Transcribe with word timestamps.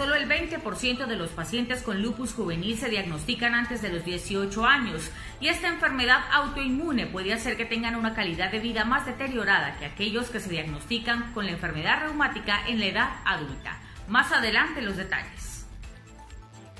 Solo 0.00 0.14
el 0.14 0.26
20% 0.26 1.04
de 1.04 1.16
los 1.16 1.28
pacientes 1.28 1.82
con 1.82 2.00
lupus 2.00 2.32
juvenil 2.32 2.78
se 2.78 2.88
diagnostican 2.88 3.54
antes 3.54 3.82
de 3.82 3.90
los 3.90 4.02
18 4.02 4.64
años 4.64 5.10
y 5.40 5.48
esta 5.48 5.68
enfermedad 5.68 6.20
autoinmune 6.32 7.06
puede 7.06 7.34
hacer 7.34 7.58
que 7.58 7.66
tengan 7.66 7.96
una 7.96 8.14
calidad 8.14 8.50
de 8.50 8.60
vida 8.60 8.86
más 8.86 9.04
deteriorada 9.04 9.76
que 9.78 9.84
aquellos 9.84 10.30
que 10.30 10.40
se 10.40 10.48
diagnostican 10.48 11.34
con 11.34 11.44
la 11.44 11.50
enfermedad 11.50 12.00
reumática 12.00 12.66
en 12.66 12.80
la 12.80 12.86
edad 12.86 13.10
adulta. 13.26 13.78
Más 14.08 14.32
adelante 14.32 14.80
los 14.80 14.96
detalles. 14.96 15.66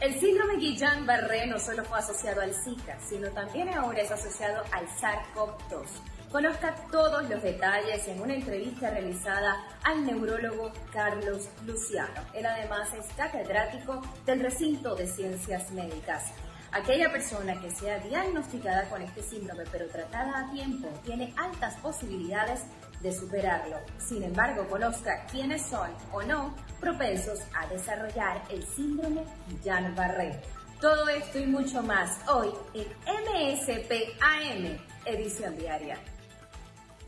El 0.01 0.19
síndrome 0.19 0.55
Guillain-Barré 0.55 1.47
no 1.47 1.59
solo 1.59 1.85
fue 1.85 1.99
asociado 1.99 2.41
al 2.41 2.55
Zika, 2.55 2.99
sino 3.07 3.29
también 3.33 3.69
ahora 3.69 4.01
es 4.01 4.11
asociado 4.11 4.65
al 4.73 4.87
SARS-CoV-2 4.89 6.20
Conozca 6.31 6.77
todos 6.93 7.29
los 7.29 7.43
detalles 7.43 8.07
en 8.07 8.21
una 8.21 8.35
entrevista 8.35 8.89
realizada 8.89 9.65
al 9.83 10.07
neurólogo 10.07 10.71
Carlos 10.93 11.49
Luciano. 11.67 12.21
Él 12.35 12.47
además 12.47 12.89
es 12.95 13.05
catedrático 13.17 14.01
del 14.25 14.39
recinto 14.39 14.95
de 14.95 15.09
ciencias 15.09 15.73
médicas. 15.73 16.33
Aquella 16.71 17.11
persona 17.11 17.61
que 17.61 17.73
sea 17.73 17.99
diagnosticada 17.99 18.89
con 18.89 19.03
este 19.03 19.25
síndrome 19.25 19.65
pero 19.73 19.89
tratada 19.89 20.39
a 20.39 20.53
tiempo 20.53 20.89
tiene 21.05 21.35
altas 21.37 21.75
posibilidades 21.79 22.61
de 23.01 23.13
superarlo. 23.13 23.79
Sin 23.99 24.23
embargo, 24.23 24.69
conozca 24.69 25.27
quiénes 25.33 25.63
son 25.63 25.91
o 26.13 26.23
no 26.23 26.55
propensos 26.79 27.41
a 27.57 27.67
desarrollar 27.67 28.41
el 28.51 28.65
síndrome 28.65 29.25
Guillain-Barré. 29.49 30.41
Todo 30.81 31.09
esto 31.09 31.41
y 31.41 31.47
mucho 31.47 31.83
más 31.83 32.21
hoy 32.29 32.51
en 32.73 32.87
MSP 33.05 34.17
AM, 34.23 34.79
edición 35.05 35.59
diaria. 35.59 35.99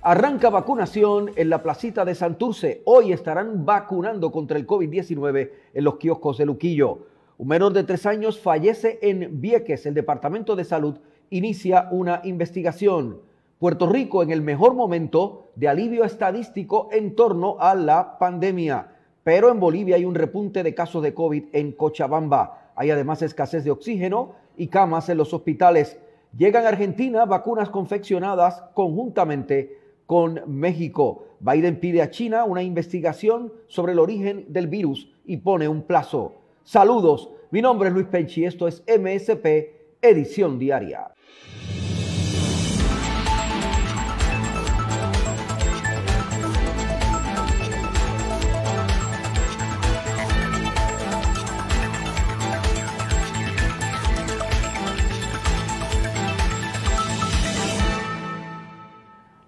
Arranca 0.04 0.50
vacunación 0.50 1.30
en 1.36 1.48
la 1.48 1.62
placita 1.62 2.04
de 2.04 2.16
Santurce. 2.16 2.82
Hoy 2.86 3.12
estarán 3.12 3.64
vacunando 3.64 4.32
contra 4.32 4.58
el 4.58 4.66
COVID-19 4.66 5.50
en 5.72 5.84
los 5.84 5.94
kioscos 5.94 6.38
de 6.38 6.46
Luquillo. 6.46 7.06
Un 7.38 7.46
menor 7.46 7.72
de 7.72 7.84
tres 7.84 8.04
años 8.06 8.40
fallece 8.40 8.98
en 9.00 9.40
Vieques. 9.40 9.86
El 9.86 9.94
Departamento 9.94 10.56
de 10.56 10.64
Salud 10.64 10.98
inicia 11.30 11.86
una 11.92 12.20
investigación. 12.24 13.20
Puerto 13.60 13.86
Rico 13.88 14.24
en 14.24 14.32
el 14.32 14.42
mejor 14.42 14.74
momento 14.74 15.52
de 15.54 15.68
alivio 15.68 16.02
estadístico 16.02 16.88
en 16.90 17.14
torno 17.14 17.58
a 17.60 17.76
la 17.76 18.18
pandemia. 18.18 18.96
Pero 19.22 19.52
en 19.52 19.60
Bolivia 19.60 19.94
hay 19.94 20.04
un 20.04 20.16
repunte 20.16 20.64
de 20.64 20.74
casos 20.74 21.04
de 21.04 21.14
COVID 21.14 21.44
en 21.52 21.70
Cochabamba. 21.70 22.72
Hay 22.74 22.90
además 22.90 23.22
escasez 23.22 23.62
de 23.62 23.70
oxígeno 23.70 24.32
y 24.56 24.66
camas 24.66 25.08
en 25.10 25.18
los 25.18 25.32
hospitales. 25.32 25.96
Llegan 26.36 26.64
a 26.64 26.70
Argentina 26.70 27.24
vacunas 27.24 27.70
confeccionadas 27.70 28.64
conjuntamente 28.74 29.81
con 30.12 30.42
México. 30.46 31.24
Biden 31.40 31.80
pide 31.80 32.02
a 32.02 32.10
China 32.10 32.44
una 32.44 32.62
investigación 32.62 33.50
sobre 33.66 33.92
el 33.92 33.98
origen 33.98 34.44
del 34.46 34.66
virus 34.66 35.08
y 35.24 35.38
pone 35.38 35.68
un 35.68 35.84
plazo. 35.84 36.34
Saludos, 36.64 37.30
mi 37.50 37.62
nombre 37.62 37.88
es 37.88 37.94
Luis 37.94 38.08
Penchi, 38.08 38.44
esto 38.44 38.68
es 38.68 38.84
MSP, 38.86 40.02
edición 40.02 40.58
diaria. 40.58 41.14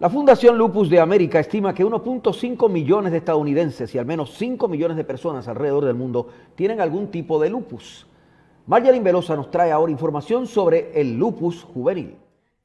La 0.04 0.10
Fundación 0.10 0.58
Lupus 0.58 0.90
de 0.90 1.00
América 1.00 1.40
estima 1.40 1.72
que 1.72 1.82
1.5 1.82 2.68
millones 2.68 3.10
de 3.10 3.16
estadounidenses 3.16 3.94
y 3.94 3.98
al 3.98 4.04
menos 4.04 4.34
5 4.34 4.68
millones 4.68 4.98
de 4.98 5.04
personas 5.04 5.48
alrededor 5.48 5.86
del 5.86 5.94
mundo 5.94 6.30
tienen 6.54 6.82
algún 6.82 7.10
tipo 7.10 7.40
de 7.40 7.48
lupus. 7.48 8.06
Marjorie 8.66 9.00
Velosa 9.00 9.34
nos 9.34 9.50
trae 9.50 9.72
ahora 9.72 9.90
información 9.90 10.46
sobre 10.46 11.00
el 11.00 11.16
lupus 11.16 11.62
juvenil. 11.62 12.16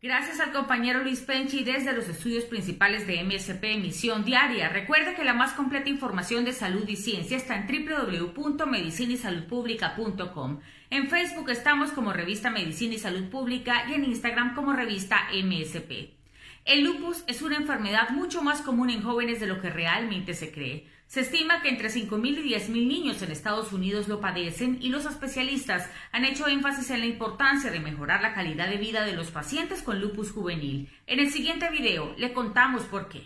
Gracias 0.01 0.41
al 0.41 0.51
compañero 0.51 1.01
Luis 1.01 1.22
Penchi 1.22 1.63
desde 1.63 1.94
los 1.94 2.09
estudios 2.09 2.44
principales 2.44 3.07
de 3.07 3.23
MSP 3.23 3.63
Emisión 3.63 4.25
Diaria. 4.25 4.67
Recuerda 4.67 5.16
que 5.16 5.23
la 5.23 5.33
más 5.33 5.53
completa 5.53 5.88
información 5.88 6.44
de 6.44 6.51
salud 6.51 6.83
y 6.89 6.97
ciencia 6.97 7.38
está 7.38 7.55
en 7.55 7.67
www.medicinisaludpublica.com. 7.67 10.59
En 10.89 11.07
Facebook 11.07 11.51
estamos 11.51 11.94
como 11.94 12.11
Revista 12.11 12.49
Medicina 12.49 12.95
y 12.95 12.99
Salud 12.99 13.29
Pública 13.29 13.85
y 13.89 13.94
en 13.94 14.03
Instagram 14.03 14.55
como 14.55 14.73
Revista 14.73 15.22
MSP. 15.33 16.19
El 16.66 16.84
lupus 16.84 17.24
es 17.28 17.42
una 17.42 17.58
enfermedad 17.58 18.09
mucho 18.09 18.42
más 18.42 18.62
común 18.62 18.90
en 18.90 19.02
jóvenes 19.02 19.40
de 19.40 19.47
lo 19.47 19.62
que 19.62 19.70
realmente 19.70 20.34
se 20.34 20.52
cree. 20.52 20.88
Se 21.08 21.22
estima 21.22 21.64
que 21.64 21.70
entre 21.70 21.90
5.000 21.90 22.46
y 22.46 22.53
10.000 22.53 22.88
niños 22.88 23.22
en 23.24 23.31
Estados 23.31 23.74
Unidos 23.74 24.08
lo 24.08 24.22
padecen 24.22 24.78
y 24.80 24.90
los 24.90 25.06
especialistas 25.06 25.90
han 26.12 26.24
hecho 26.24 26.47
énfasis 26.47 26.92
en 26.92 27.00
la 27.00 27.08
importancia 27.08 27.72
de 27.72 27.80
mejorar 27.80 28.22
la 28.22 28.36
calidad 28.36 28.70
de 28.70 28.78
vida 28.78 29.03
de 29.06 29.14
los 29.14 29.31
pacientes 29.31 29.81
con 29.81 30.00
lupus 30.00 30.31
juvenil. 30.31 30.90
En 31.08 31.20
el 31.20 31.31
siguiente 31.31 31.72
video 31.72 32.14
le 32.18 32.31
contamos 32.34 32.84
por 32.84 33.09
qué. 33.09 33.24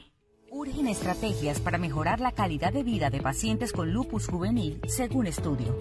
Urgen 0.50 0.88
estrategias 0.88 1.60
para 1.60 1.78
mejorar 1.78 2.22
la 2.22 2.32
calidad 2.32 2.72
de 2.72 2.84
vida 2.84 3.10
de 3.10 3.20
pacientes 3.20 3.74
con 3.74 3.92
lupus 3.92 4.28
juvenil, 4.28 4.80
según 4.88 5.28
estudio. 5.28 5.78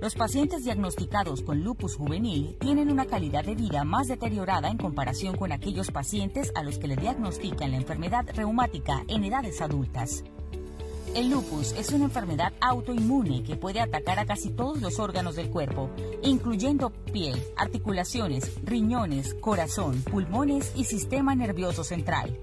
Los 0.00 0.14
pacientes 0.14 0.64
diagnosticados 0.64 1.42
con 1.42 1.62
lupus 1.62 1.96
juvenil 1.96 2.56
tienen 2.58 2.90
una 2.90 3.04
calidad 3.04 3.44
de 3.44 3.54
vida 3.54 3.84
más 3.84 4.08
deteriorada 4.08 4.70
en 4.70 4.78
comparación 4.78 5.36
con 5.36 5.52
aquellos 5.52 5.90
pacientes 5.90 6.52
a 6.54 6.62
los 6.62 6.78
que 6.78 6.88
le 6.88 6.96
diagnostican 6.96 7.72
la 7.72 7.76
enfermedad 7.76 8.24
reumática 8.34 9.04
en 9.08 9.24
edades 9.24 9.60
adultas. 9.60 10.24
El 11.14 11.28
lupus 11.28 11.72
es 11.72 11.90
una 11.90 12.04
enfermedad 12.04 12.54
autoinmune 12.62 13.42
que 13.42 13.56
puede 13.56 13.80
atacar 13.80 14.18
a 14.18 14.24
casi 14.24 14.48
todos 14.48 14.80
los 14.80 14.98
órganos 14.98 15.36
del 15.36 15.50
cuerpo, 15.50 15.90
incluyendo 16.22 16.90
piel, 17.12 17.38
articulaciones, 17.58 18.52
riñones, 18.62 19.34
corazón, 19.34 20.00
pulmones 20.02 20.72
y 20.76 20.84
sistema 20.84 21.34
nervioso 21.34 21.84
central. 21.84 22.38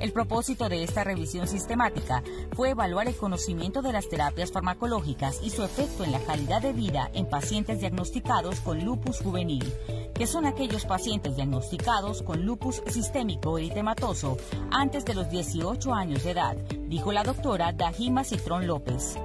El 0.00 0.12
propósito 0.12 0.70
de 0.70 0.82
esta 0.82 1.04
revisión 1.04 1.46
sistemática 1.46 2.22
fue 2.56 2.70
evaluar 2.70 3.06
el 3.06 3.14
conocimiento 3.14 3.82
de 3.82 3.92
las 3.92 4.08
terapias 4.08 4.50
farmacológicas 4.50 5.40
y 5.42 5.50
su 5.50 5.62
efecto 5.62 6.04
en 6.04 6.12
la 6.12 6.20
calidad 6.20 6.62
de 6.62 6.72
vida 6.72 7.10
en 7.12 7.28
pacientes 7.28 7.80
diagnosticados 7.80 8.60
con 8.60 8.82
lupus 8.82 9.18
juvenil, 9.18 9.70
que 10.14 10.26
son 10.26 10.46
aquellos 10.46 10.86
pacientes 10.86 11.36
diagnosticados 11.36 12.22
con 12.22 12.46
lupus 12.46 12.82
sistémico 12.86 13.58
eritematoso 13.58 14.38
antes 14.70 15.04
de 15.04 15.14
los 15.14 15.28
18 15.28 15.92
años 15.92 16.24
de 16.24 16.30
edad, 16.30 16.56
dijo 16.88 17.12
la 17.12 17.22
doctora 17.22 17.72
Dajima 17.72 18.24
Citrón 18.24 18.66
López. 18.66 19.18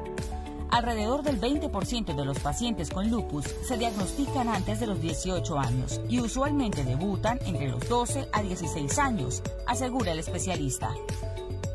Alrededor 0.76 1.24
del 1.24 1.40
20% 1.40 2.14
de 2.14 2.26
los 2.26 2.40
pacientes 2.40 2.90
con 2.90 3.10
lupus 3.10 3.46
se 3.66 3.78
diagnostican 3.78 4.50
antes 4.50 4.82
de 4.82 4.88
los 4.88 5.00
18 5.00 5.58
años 5.58 6.02
y 6.10 6.20
usualmente 6.20 6.84
debutan 6.84 7.40
entre 7.46 7.70
los 7.70 7.88
12 7.88 8.28
a 8.34 8.42
16 8.42 9.00
años, 9.00 9.42
asegura 9.68 10.12
el 10.12 10.20
especialista. 10.20 10.94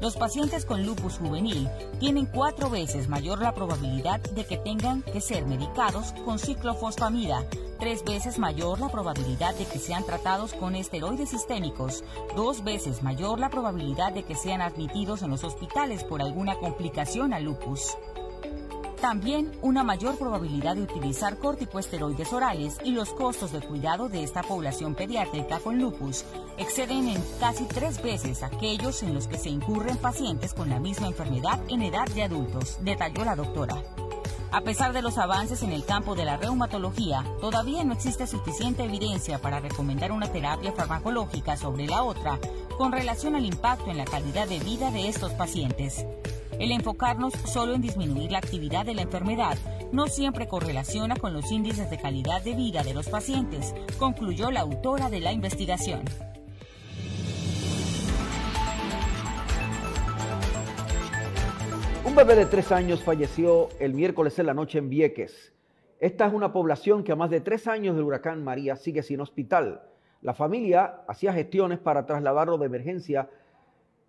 Los 0.03 0.17
pacientes 0.17 0.67
con 0.67 0.85
lupus 0.85 1.17
juvenil 1.17 1.67
tienen 1.99 2.27
cuatro 2.27 2.69
veces 2.69 3.09
mayor 3.09 3.41
la 3.41 3.55
probabilidad 3.55 4.21
de 4.21 4.45
que 4.45 4.59
tengan 4.59 5.01
que 5.01 5.23
ser 5.23 5.47
medicados 5.47 6.13
con 6.27 6.39
ciclofosfamida, 6.39 7.47
tres 7.79 8.05
veces 8.05 8.39
mayor 8.39 8.81
la 8.81 8.91
probabilidad 8.91 9.55
de 9.55 9.65
que 9.65 9.79
sean 9.79 10.05
tratados 10.05 10.53
con 10.53 10.77
esteroides 10.77 11.31
sistémicos, 11.31 12.05
dos 12.37 12.65
veces 12.65 13.03
mayor 13.03 13.41
la 13.41 13.49
probabilidad 13.49 14.13
de 14.13 14.25
que 14.25 14.35
sean 14.35 14.61
admitidos 14.61 15.23
en 15.23 15.31
los 15.31 15.43
hospitales 15.43 16.05
por 16.05 16.21
alguna 16.21 16.57
complicación 16.57 17.33
al 17.33 17.45
lupus. 17.45 17.97
También 19.01 19.51
una 19.63 19.83
mayor 19.83 20.19
probabilidad 20.19 20.77
de 20.77 20.83
utilizar 20.83 21.39
corticoesteroides 21.39 22.35
orales 22.35 22.77
y 22.85 22.91
los 22.91 23.15
costos 23.15 23.51
de 23.51 23.61
cuidado 23.61 24.11
de 24.11 24.23
esta 24.23 24.43
población 24.43 24.95
pediátrica 24.95 25.59
con 25.59 25.79
lupus 25.79 26.27
exceden 26.59 27.09
en 27.09 27.25
casi 27.41 27.65
tres 27.65 28.03
veces 28.03 28.43
aquellos 28.43 29.03
en 29.03 29.15
los 29.15 29.27
que 29.27 29.39
se 29.39 29.49
incurren 29.49 29.97
pacientes 29.97 30.53
con 30.53 30.69
la 30.69 30.79
misma 30.79 31.07
enfermedad 31.07 31.61
en 31.69 31.81
edad 31.81 32.07
de 32.09 32.25
adultos, 32.25 32.77
detalló 32.83 33.25
la 33.25 33.37
doctora. 33.37 33.83
A 34.53 34.61
pesar 34.61 34.93
de 34.93 35.01
los 35.01 35.17
avances 35.17 35.63
en 35.63 35.73
el 35.73 35.87
campo 35.87 36.15
de 36.15 36.27
la 36.27 36.37
reumatología, 36.37 37.25
todavía 37.41 37.85
no 37.85 37.95
existe 37.95 38.27
suficiente 38.27 38.85
evidencia 38.85 39.39
para 39.39 39.61
recomendar 39.61 40.13
una 40.13 40.31
terapia 40.31 40.73
farmacológica 40.73 41.57
sobre 41.57 41.87
la 41.87 42.03
otra 42.03 42.39
con 42.77 42.93
relación 42.93 43.35
al 43.35 43.47
impacto 43.47 43.91
en 43.91 43.97
la 43.97 44.05
calidad 44.05 44.47
de 44.47 44.59
vida 44.59 44.91
de 44.91 45.09
estos 45.09 45.33
pacientes. 45.33 46.05
El 46.61 46.73
enfocarnos 46.73 47.33
solo 47.33 47.73
en 47.73 47.81
disminuir 47.81 48.33
la 48.33 48.37
actividad 48.37 48.85
de 48.85 48.93
la 48.93 49.01
enfermedad 49.01 49.57
no 49.93 50.09
siempre 50.09 50.47
correlaciona 50.47 51.17
con 51.17 51.33
los 51.33 51.51
índices 51.51 51.89
de 51.89 51.97
calidad 51.97 52.43
de 52.43 52.55
vida 52.55 52.83
de 52.83 52.93
los 52.93 53.09
pacientes, 53.09 53.75
concluyó 53.99 54.51
la 54.51 54.61
autora 54.61 55.09
de 55.09 55.21
la 55.21 55.33
investigación. 55.33 56.03
Un 62.05 62.15
bebé 62.15 62.35
de 62.35 62.45
tres 62.45 62.71
años 62.73 63.03
falleció 63.03 63.71
el 63.79 63.95
miércoles 63.95 64.39
en 64.39 64.45
la 64.45 64.53
noche 64.53 64.81
en 64.81 64.91
Vieques. 64.91 65.55
Esta 65.99 66.27
es 66.27 66.35
una 66.35 66.53
población 66.53 67.05
que 67.05 67.13
a 67.13 67.17
más 67.17 67.31
de 67.31 67.41
tres 67.41 67.69
años 67.69 67.97
del 67.97 68.05
huracán 68.05 68.45
María 68.45 68.77
sigue 68.77 69.03
sin 69.03 69.23
hospital. 69.23 69.81
La 70.21 70.35
familia 70.35 71.05
hacía 71.09 71.33
gestiones 71.33 71.79
para 71.79 72.05
trasladarlo 72.05 72.59
de 72.59 72.67
emergencia 72.67 73.31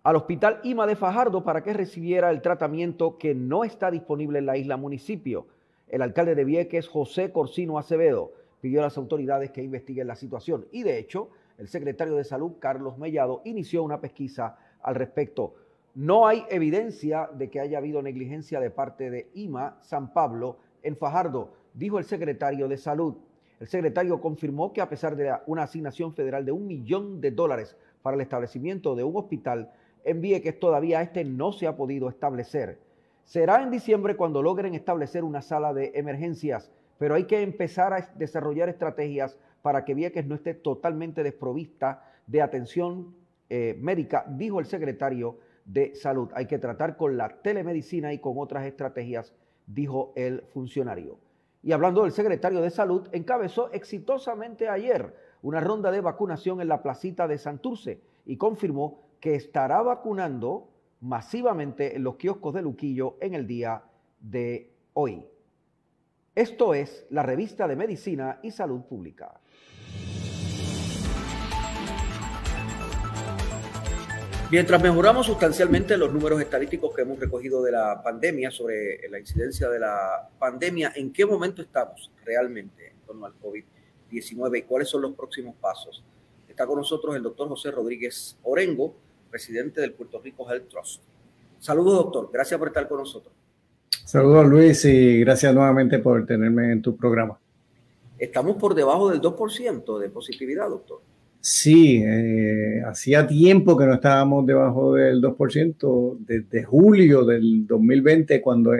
al 0.02 0.16
Hospital 0.16 0.58
IMA 0.64 0.86
de 0.86 0.96
Fajardo 0.96 1.44
para 1.44 1.62
que 1.62 1.72
recibiera 1.72 2.30
el 2.30 2.42
tratamiento 2.42 3.18
que 3.18 3.34
no 3.34 3.62
está 3.62 3.90
disponible 3.90 4.40
en 4.40 4.46
la 4.46 4.56
isla 4.56 4.76
municipio. 4.76 5.46
El 5.88 6.02
alcalde 6.02 6.34
de 6.34 6.44
Vieques, 6.44 6.88
José 6.88 7.30
Corsino 7.30 7.78
Acevedo, 7.78 8.32
pidió 8.60 8.80
a 8.80 8.84
las 8.84 8.98
autoridades 8.98 9.52
que 9.52 9.62
investiguen 9.62 10.08
la 10.08 10.16
situación 10.16 10.66
y 10.72 10.82
de 10.82 10.98
hecho 10.98 11.28
el 11.58 11.68
secretario 11.68 12.16
de 12.16 12.24
Salud, 12.24 12.54
Carlos 12.58 12.98
Mellado, 12.98 13.42
inició 13.44 13.84
una 13.84 14.00
pesquisa 14.00 14.58
al 14.82 14.96
respecto. 14.96 15.54
No 15.94 16.26
hay 16.26 16.44
evidencia 16.48 17.28
de 17.32 17.48
que 17.48 17.60
haya 17.60 17.78
habido 17.78 18.02
negligencia 18.02 18.58
de 18.58 18.70
parte 18.70 19.10
de 19.10 19.30
IMA 19.34 19.76
San 19.82 20.12
Pablo 20.12 20.56
en 20.82 20.96
Fajardo, 20.96 21.52
dijo 21.74 21.98
el 21.98 22.04
secretario 22.04 22.66
de 22.66 22.78
Salud. 22.78 23.14
El 23.60 23.68
secretario 23.68 24.20
confirmó 24.20 24.72
que 24.72 24.80
a 24.80 24.88
pesar 24.88 25.14
de 25.14 25.32
una 25.46 25.62
asignación 25.62 26.12
federal 26.14 26.44
de 26.44 26.50
un 26.50 26.66
millón 26.66 27.20
de 27.20 27.30
dólares 27.30 27.76
para 28.02 28.16
el 28.16 28.22
establecimiento 28.22 28.96
de 28.96 29.04
un 29.04 29.16
hospital, 29.16 29.70
en 30.04 30.20
Vieques 30.20 30.58
todavía 30.58 31.02
este 31.02 31.24
no 31.24 31.52
se 31.52 31.66
ha 31.66 31.76
podido 31.76 32.08
establecer. 32.08 32.78
Será 33.24 33.62
en 33.62 33.70
diciembre 33.70 34.16
cuando 34.16 34.42
logren 34.42 34.74
establecer 34.74 35.24
una 35.24 35.42
sala 35.42 35.72
de 35.72 35.92
emergencias, 35.94 36.70
pero 36.98 37.14
hay 37.14 37.24
que 37.24 37.42
empezar 37.42 37.92
a 37.92 38.08
desarrollar 38.16 38.68
estrategias 38.68 39.38
para 39.62 39.84
que 39.84 39.94
Vieques 39.94 40.26
no 40.26 40.34
esté 40.34 40.54
totalmente 40.54 41.22
desprovista 41.22 42.04
de 42.26 42.42
atención 42.42 43.14
eh, 43.48 43.76
médica, 43.80 44.24
dijo 44.28 44.60
el 44.60 44.66
secretario 44.66 45.38
de 45.64 45.94
Salud. 45.94 46.30
Hay 46.34 46.46
que 46.46 46.58
tratar 46.58 46.96
con 46.96 47.16
la 47.16 47.28
telemedicina 47.42 48.12
y 48.12 48.18
con 48.18 48.34
otras 48.38 48.66
estrategias, 48.66 49.32
dijo 49.66 50.12
el 50.16 50.42
funcionario. 50.52 51.18
Y 51.62 51.72
hablando 51.72 52.02
del 52.02 52.12
secretario 52.12 52.60
de 52.60 52.70
Salud, 52.70 53.08
encabezó 53.12 53.70
exitosamente 53.72 54.68
ayer 54.68 55.14
una 55.42 55.60
ronda 55.60 55.90
de 55.90 56.00
vacunación 56.00 56.60
en 56.60 56.68
la 56.68 56.82
placita 56.82 57.28
de 57.28 57.38
Santurce 57.38 58.00
y 58.26 58.36
confirmó 58.36 59.02
que 59.22 59.36
estará 59.36 59.80
vacunando 59.82 60.68
masivamente 61.00 61.94
en 61.94 62.02
los 62.02 62.16
kioscos 62.16 62.52
de 62.54 62.60
Luquillo 62.60 63.18
en 63.20 63.34
el 63.34 63.46
día 63.46 63.84
de 64.18 64.74
hoy. 64.94 65.24
Esto 66.34 66.74
es 66.74 67.06
la 67.08 67.22
revista 67.22 67.68
de 67.68 67.76
Medicina 67.76 68.40
y 68.42 68.50
Salud 68.50 68.80
Pública. 68.82 69.40
Mientras 74.50 74.82
mejoramos 74.82 75.26
sustancialmente 75.26 75.96
los 75.96 76.12
números 76.12 76.40
estadísticos 76.40 76.92
que 76.92 77.02
hemos 77.02 77.20
recogido 77.20 77.62
de 77.62 77.70
la 77.70 78.02
pandemia, 78.02 78.50
sobre 78.50 79.08
la 79.08 79.20
incidencia 79.20 79.68
de 79.68 79.78
la 79.78 80.30
pandemia, 80.36 80.94
¿en 80.96 81.12
qué 81.12 81.24
momento 81.24 81.62
estamos 81.62 82.10
realmente 82.24 82.90
en 82.90 82.96
torno 83.06 83.26
al 83.26 83.34
COVID-19 83.40 84.58
y 84.58 84.62
cuáles 84.62 84.88
son 84.88 85.02
los 85.02 85.14
próximos 85.14 85.54
pasos? 85.60 86.02
Está 86.48 86.66
con 86.66 86.76
nosotros 86.76 87.14
el 87.14 87.22
doctor 87.22 87.48
José 87.48 87.70
Rodríguez 87.70 88.36
Orengo, 88.42 88.96
presidente 89.32 89.80
del 89.80 89.92
Puerto 89.94 90.20
Rico 90.20 90.48
Health 90.48 90.68
Trust. 90.68 91.02
Saludos, 91.58 91.94
doctor. 91.94 92.28
Gracias 92.30 92.58
por 92.58 92.68
estar 92.68 92.86
con 92.86 92.98
nosotros. 92.98 93.32
Saludos, 94.04 94.46
Luis, 94.46 94.84
y 94.84 95.20
gracias 95.20 95.54
nuevamente 95.54 95.98
por 96.00 96.26
tenerme 96.26 96.70
en 96.70 96.82
tu 96.82 96.94
programa. 96.94 97.40
Estamos 98.18 98.56
por 98.56 98.74
debajo 98.74 99.10
del 99.10 99.20
2% 99.22 99.98
de 99.98 100.10
positividad, 100.10 100.68
doctor. 100.68 101.00
Sí, 101.40 102.02
eh, 102.04 102.82
hacía 102.86 103.26
tiempo 103.26 103.76
que 103.76 103.86
no 103.86 103.94
estábamos 103.94 104.46
debajo 104.46 104.94
del 104.94 105.20
2%, 105.22 106.18
desde 106.20 106.62
julio 106.62 107.24
del 107.24 107.66
2020, 107.66 108.40
cuando 108.42 108.72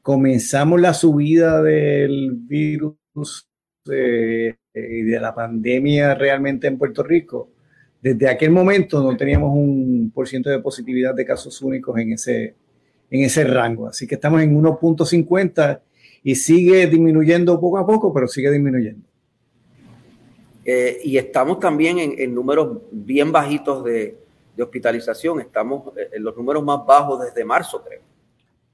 comenzamos 0.00 0.80
la 0.80 0.94
subida 0.94 1.62
del 1.62 2.32
virus 2.32 2.96
eh, 3.92 4.56
y 4.74 5.02
de 5.02 5.20
la 5.20 5.34
pandemia 5.34 6.14
realmente 6.14 6.66
en 6.68 6.78
Puerto 6.78 7.02
Rico 7.02 7.50
desde 8.02 8.28
aquel 8.28 8.50
momento 8.50 9.02
no 9.02 9.16
teníamos 9.16 9.50
un 9.54 10.10
por 10.14 10.26
ciento 10.26 10.48
de 10.48 10.58
positividad 10.60 11.14
de 11.14 11.24
casos 11.24 11.60
únicos 11.60 11.98
en 11.98 12.12
ese, 12.12 12.54
en 13.10 13.24
ese 13.24 13.44
rango. 13.44 13.88
Así 13.88 14.06
que 14.06 14.14
estamos 14.14 14.40
en 14.42 14.60
1.50 14.60 15.80
y 16.22 16.34
sigue 16.34 16.86
disminuyendo 16.86 17.60
poco 17.60 17.78
a 17.78 17.86
poco, 17.86 18.12
pero 18.12 18.26
sigue 18.26 18.50
disminuyendo. 18.50 19.06
Eh, 20.64 21.00
y 21.04 21.16
estamos 21.16 21.58
también 21.58 21.98
en, 21.98 22.34
números 22.34 22.78
bien 22.90 23.32
bajitos 23.32 23.84
de, 23.84 24.16
hospitalización. 24.58 25.40
Estamos 25.40 25.94
en 26.12 26.22
los 26.22 26.36
números 26.36 26.62
más 26.62 26.84
bajos 26.86 27.24
desde 27.24 27.46
marzo, 27.46 27.82
creo. 27.82 28.02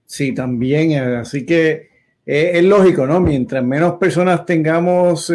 Sí, 0.05 0.34
también. 0.34 0.90
Eh, 0.90 1.17
así 1.19 1.46
que 1.46 1.90
eh, 2.26 2.50
es 2.55 2.64
lógico, 2.64 3.06
¿no? 3.06 3.20
Mientras 3.20 3.62
menos 3.64 3.94
personas 3.94 4.44
tengamos 4.44 5.32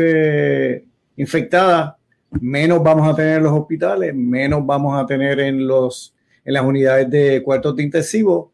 infectadas, 1.16 1.94
menos 2.40 2.82
vamos 2.82 3.08
a 3.08 3.16
tener 3.16 3.38
en 3.38 3.44
los 3.44 3.54
hospitales, 3.54 4.16
menos 4.16 4.66
vamos 4.66 5.02
a 5.02 5.06
tener 5.06 5.40
en, 5.40 5.68
los, 5.68 6.16
en 6.46 6.54
las 6.54 6.64
unidades 6.64 7.10
de 7.10 7.44
cuartos 7.44 7.76
de 7.76 7.84
intensivo 7.84 8.52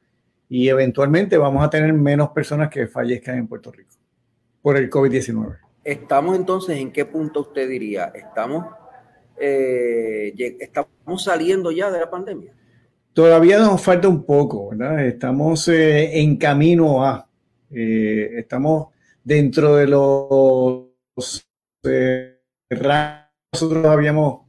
y 0.49 0.69
eventualmente 0.69 1.37
vamos 1.37 1.63
a 1.63 1.69
tener 1.69 1.93
menos 1.93 2.29
personas 2.29 2.69
que 2.69 2.87
fallezcan 2.87 3.37
en 3.37 3.47
Puerto 3.47 3.71
Rico 3.71 3.95
por 4.61 4.77
el 4.77 4.89
COVID-19. 4.89 5.57
Estamos 5.83 6.35
entonces, 6.35 6.77
¿en 6.77 6.91
qué 6.91 7.05
punto 7.05 7.41
usted 7.41 7.69
diría? 7.69 8.11
¿Estamos, 8.13 8.65
eh, 9.39 10.33
¿Estamos 10.59 11.23
saliendo 11.23 11.71
ya 11.71 11.91
de 11.91 11.99
la 11.99 12.09
pandemia? 12.09 12.53
Todavía 13.13 13.57
nos 13.59 13.81
falta 13.81 14.07
un 14.07 14.23
poco, 14.23 14.69
¿verdad? 14.69 15.05
Estamos 15.05 15.67
eh, 15.69 16.19
en 16.19 16.37
camino 16.37 17.05
a, 17.05 17.27
eh, 17.71 18.31
estamos 18.37 18.87
dentro 19.23 19.75
de 19.75 19.87
los 19.87 20.87
nosotros 23.53 23.85
habíamos 23.85 24.41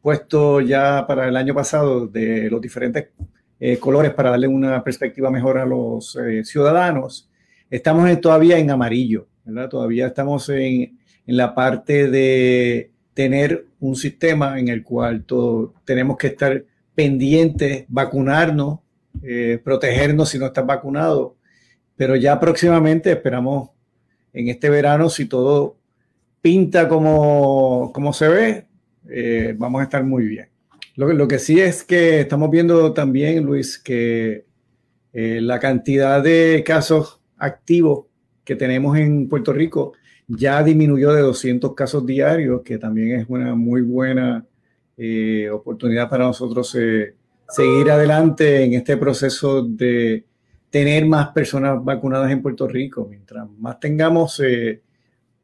puesto 0.00 0.60
ya 0.60 1.06
para 1.06 1.28
el 1.28 1.36
año 1.36 1.54
pasado 1.54 2.06
de 2.06 2.48
los 2.50 2.60
diferentes 2.60 3.08
eh, 3.58 3.78
colores 3.78 4.14
para 4.14 4.30
darle 4.30 4.46
una 4.46 4.82
perspectiva 4.84 5.30
mejor 5.30 5.58
a 5.58 5.66
los 5.66 6.16
eh, 6.16 6.44
ciudadanos. 6.44 7.28
Estamos 7.68 8.20
todavía 8.20 8.58
en 8.58 8.70
amarillo, 8.70 9.26
¿verdad? 9.44 9.68
Todavía 9.68 10.06
estamos 10.06 10.48
en, 10.50 10.98
en, 11.26 11.36
la 11.36 11.54
parte 11.54 12.08
de 12.08 12.92
tener 13.12 13.66
un 13.80 13.96
sistema 13.96 14.58
en 14.58 14.68
el 14.68 14.84
cual 14.84 15.24
tenemos 15.84 16.16
que 16.16 16.28
estar 16.28 16.64
pendientes, 16.94 17.84
vacunarnos, 17.88 18.78
eh, 19.22 19.60
protegernos 19.62 20.28
si 20.28 20.38
no 20.38 20.46
estás 20.46 20.64
vacunado. 20.64 21.36
Pero 21.96 22.14
ya 22.14 22.38
próximamente 22.38 23.10
esperamos 23.10 23.70
en 24.32 24.48
este 24.48 24.70
verano, 24.70 25.10
si 25.10 25.26
todo 25.26 25.77
pinta 26.40 26.88
como, 26.88 27.90
como 27.92 28.12
se 28.12 28.28
ve, 28.28 28.66
eh, 29.08 29.54
vamos 29.56 29.80
a 29.80 29.84
estar 29.84 30.04
muy 30.04 30.26
bien. 30.26 30.48
Lo, 30.96 31.12
lo, 31.12 31.28
que 31.28 31.38
sí 31.38 31.60
es 31.60 31.84
que 31.84 32.20
estamos 32.20 32.50
viendo 32.50 32.92
también, 32.92 33.44
Luis, 33.44 33.78
que 33.78 34.44
eh, 35.12 35.40
la 35.40 35.58
cantidad 35.58 36.22
de 36.22 36.62
casos 36.66 37.20
activos 37.36 38.06
que 38.44 38.56
tenemos 38.56 38.96
en 38.98 39.28
Puerto 39.28 39.52
Rico 39.52 39.92
ya 40.26 40.62
disminuyó 40.62 41.12
de 41.12 41.22
200 41.22 41.74
casos 41.74 42.04
diarios, 42.04 42.62
que 42.62 42.78
también 42.78 43.20
es 43.20 43.26
una 43.28 43.54
muy 43.54 43.82
buena 43.82 44.44
eh, 44.96 45.48
oportunidad 45.50 46.10
para 46.10 46.24
nosotros 46.24 46.68
seguir 46.68 47.90
adelante 47.90 48.64
en 48.64 48.74
este 48.74 48.96
proceso 48.96 49.62
de 49.62 50.24
tener 50.70 51.06
más 51.06 51.28
personas 51.28 51.82
vacunadas 51.82 52.30
en 52.30 52.42
Puerto 52.42 52.68
Rico. 52.68 53.06
Mientras 53.08 53.48
más 53.58 53.80
tengamos 53.80 54.42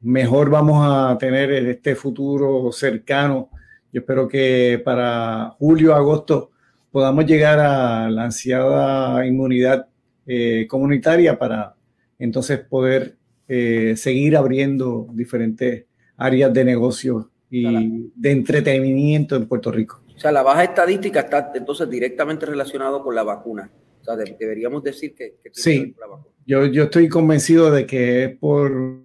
mejor 0.05 0.51
vamos 0.51 0.87
a 0.87 1.17
tener 1.19 1.51
este 1.51 1.97
futuro 1.97 2.71
cercano. 2.73 3.51
Yo 3.93 4.01
espero 4.01 4.29
que 4.29 4.81
para 4.85 5.57
julio, 5.59 5.95
agosto 5.95 6.51
podamos 6.91 7.27
llegar 7.27 7.59
a 7.59 8.09
la 8.11 8.25
ansiada 8.25 9.27
inmunidad 9.27 9.89
eh, 10.27 10.67
comunitaria 10.69 11.39
para 11.39 11.75
entonces 12.19 12.61
poder 12.61 13.17
eh, 13.49 13.95
seguir 13.97 14.37
abriendo 14.37 15.09
diferentes 15.13 15.87
áreas 16.17 16.53
de 16.53 16.65
negocio 16.65 17.31
y 17.51 18.13
de 18.15 18.31
entretenimiento 18.31 19.37
en 19.37 19.47
Puerto 19.47 19.73
Rico. 19.73 20.03
O 20.15 20.19
sea, 20.19 20.33
la 20.33 20.43
baja 20.43 20.65
estadística 20.65 21.21
está 21.21 21.53
entonces 21.55 21.89
directamente 21.89 22.47
relacionado 22.47 23.03
con 23.03 23.15
la 23.15 23.23
vacuna. 23.23 23.71
O 24.01 24.05
sea, 24.05 24.17
deberíamos 24.17 24.83
decir 24.83 25.15
que, 25.15 25.37
sí, 25.53 25.95
la 25.99 26.07
vacuna. 26.07 26.35
Yo, 26.47 26.67
yo 26.67 26.85
estoy 26.85 27.09
convencido 27.09 27.71
de 27.71 27.87
que 27.87 28.25
es 28.25 28.37
por 28.37 29.03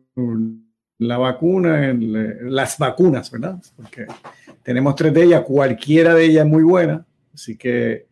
la 0.99 1.17
vacuna, 1.17 1.97
las 2.43 2.77
vacunas, 2.77 3.31
¿verdad? 3.31 3.57
Porque 3.75 4.05
tenemos 4.63 4.95
tres 4.95 5.13
de 5.13 5.23
ellas, 5.23 5.43
cualquiera 5.43 6.13
de 6.13 6.25
ellas 6.25 6.45
es 6.45 6.51
muy 6.51 6.63
buena, 6.63 7.05
así 7.33 7.57
que 7.57 8.05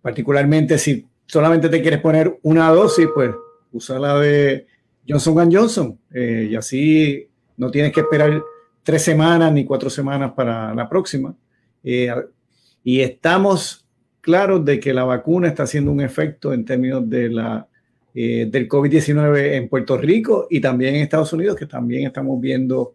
particularmente 0.00 0.78
si 0.78 1.06
solamente 1.26 1.68
te 1.68 1.82
quieres 1.82 2.00
poner 2.00 2.38
una 2.42 2.70
dosis, 2.70 3.06
pues 3.14 3.30
usa 3.72 3.98
la 3.98 4.18
de 4.18 4.66
Johnson 5.06 5.52
Johnson. 5.52 5.98
y 6.12 6.56
así 6.56 7.28
no 7.58 7.70
tienes 7.70 7.92
que 7.92 8.00
esperar 8.00 8.42
tres 8.82 9.02
semanas 9.02 9.52
ni 9.52 9.66
cuatro 9.66 9.90
semanas 9.90 10.32
para 10.32 10.74
la 10.74 10.88
próxima. 10.88 11.34
y 11.82 13.00
estamos 13.00 13.86
claros 14.22 14.64
de 14.64 14.80
que 14.80 14.94
la 14.94 15.04
vacuna 15.04 15.48
está 15.48 15.64
haciendo 15.64 15.92
un 15.92 16.00
efecto 16.00 16.54
en 16.54 16.64
términos 16.64 17.08
de 17.08 17.28
la, 17.28 17.68
del 18.12 18.68
COVID-19 18.68 19.54
en 19.54 19.68
Puerto 19.68 19.96
Rico 19.96 20.46
y 20.50 20.60
también 20.60 20.96
en 20.96 21.02
Estados 21.02 21.32
Unidos, 21.32 21.56
que 21.56 21.66
también 21.66 22.06
estamos 22.06 22.40
viendo 22.40 22.94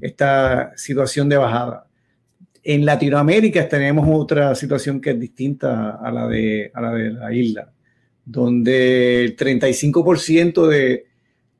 esta 0.00 0.76
situación 0.76 1.28
de 1.28 1.36
bajada. 1.36 1.86
En 2.62 2.84
Latinoamérica 2.84 3.68
tenemos 3.68 4.06
otra 4.10 4.54
situación 4.54 5.00
que 5.00 5.10
es 5.10 5.20
distinta 5.20 5.96
a 5.96 6.12
la 6.12 6.28
de, 6.28 6.70
a 6.74 6.80
la, 6.80 6.92
de 6.92 7.10
la 7.10 7.32
isla, 7.32 7.72
donde 8.24 9.24
el 9.24 9.36
35% 9.36 10.66
de 10.66 11.06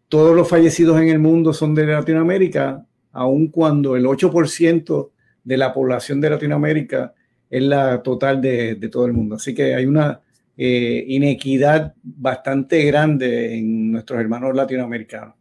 todos 0.08 0.36
los 0.36 0.48
fallecidos 0.48 1.00
en 1.00 1.08
el 1.08 1.18
mundo 1.18 1.52
son 1.54 1.74
de 1.74 1.86
Latinoamérica, 1.86 2.84
aun 3.12 3.48
cuando 3.48 3.96
el 3.96 4.04
8% 4.04 5.10
de 5.42 5.56
la 5.56 5.72
población 5.72 6.20
de 6.20 6.30
Latinoamérica 6.30 7.14
es 7.48 7.62
la 7.62 8.02
total 8.02 8.40
de, 8.40 8.74
de 8.74 8.88
todo 8.88 9.06
el 9.06 9.12
mundo. 9.12 9.36
Así 9.36 9.54
que 9.54 9.74
hay 9.74 9.86
una 9.86 10.20
eh, 10.62 11.06
inequidad 11.08 11.94
bastante 12.02 12.84
grande 12.84 13.56
en 13.56 13.92
nuestros 13.92 14.20
hermanos 14.20 14.54
latinoamericanos 14.54 15.34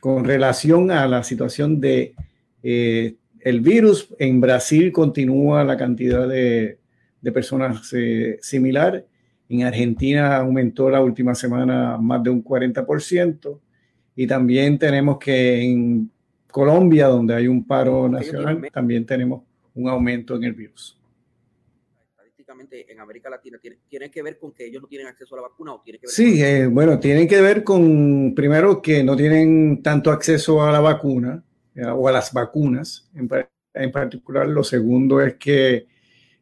con 0.00 0.22
relación 0.22 0.92
a 0.92 1.08
la 1.08 1.24
situación 1.24 1.80
de 1.80 2.14
eh, 2.62 3.16
el 3.40 3.60
virus, 3.60 4.14
en 4.20 4.40
Brasil 4.40 4.92
continúa 4.92 5.64
la 5.64 5.76
cantidad 5.76 6.28
de, 6.28 6.78
personas 7.32 7.92
eh, 7.92 8.38
similar. 8.40 9.04
En 9.48 9.64
Argentina 9.64 10.36
aumentó 10.36 10.88
la 10.88 11.00
última 11.00 11.34
semana 11.34 11.98
más 11.98 12.22
de 12.22 12.30
un 12.30 12.44
40%. 12.44 13.58
Y 14.14 14.28
también 14.28 14.78
tenemos 14.78 15.18
que 15.18 15.60
en 15.60 16.08
Colombia, 16.52 17.08
donde 17.08 17.34
hay 17.34 17.48
un 17.48 17.66
paro 17.66 18.08
nacional, 18.08 18.70
también 18.72 19.04
tenemos 19.04 19.42
un 19.74 19.88
aumento 19.88 20.36
en 20.36 20.44
el 20.44 20.52
virus 20.52 20.96
en 22.70 23.00
América 23.00 23.30
Latina 23.30 23.58
tiene, 23.88 24.10
que 24.10 24.22
ver 24.22 24.38
con 24.38 24.52
que 24.52 24.66
ellos 24.66 24.82
no 24.82 24.88
tienen 24.88 25.06
acceso 25.06 25.34
a 25.34 25.38
la 25.38 25.48
vacuna 25.48 25.74
o 25.74 25.82
tiene 25.82 25.98
que 25.98 26.06
ver 26.06 26.14
Sí, 26.14 26.42
eh, 26.42 26.66
bueno, 26.66 26.98
tienen 26.98 27.28
que 27.28 27.40
ver 27.40 27.64
con, 27.64 28.34
primero, 28.34 28.80
que 28.80 29.02
no 29.02 29.16
tienen 29.16 29.82
tanto 29.82 30.10
acceso 30.10 30.62
a 30.62 30.72
la 30.72 30.80
vacuna 30.80 31.42
o 31.94 32.08
a 32.08 32.12
las 32.12 32.32
vacunas 32.32 33.10
en, 33.14 33.28
en, 33.74 33.92
particular. 33.92 34.48
Lo 34.48 34.62
segundo 34.62 35.20
es 35.20 35.34
que 35.34 35.86